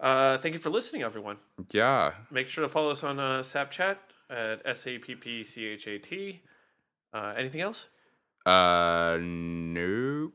Uh, 0.00 0.38
thank 0.38 0.54
you 0.54 0.60
for 0.60 0.70
listening, 0.70 1.02
everyone. 1.02 1.36
Yeah. 1.72 2.12
Make 2.30 2.46
sure 2.46 2.62
to 2.62 2.68
follow 2.68 2.90
us 2.90 3.02
on 3.02 3.18
uh, 3.18 3.40
Sappchat 3.40 3.96
at 4.30 4.62
S 4.64 4.86
A 4.86 4.98
P 4.98 5.14
P 5.14 5.42
C 5.44 5.66
H 5.66 5.86
A 5.88 5.98
T. 5.98 6.42
Uh, 7.12 7.34
anything 7.36 7.60
else? 7.60 7.88
Uh. 8.46 9.18
Nope. 9.20 10.32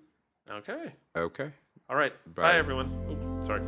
Okay. 0.49 0.93
Okay. 1.15 1.51
All 1.89 1.95
right. 1.95 2.13
Bye. 2.35 2.41
Bye, 2.53 2.57
everyone. 2.57 2.89
Oop, 3.09 3.45
sorry. 3.47 3.61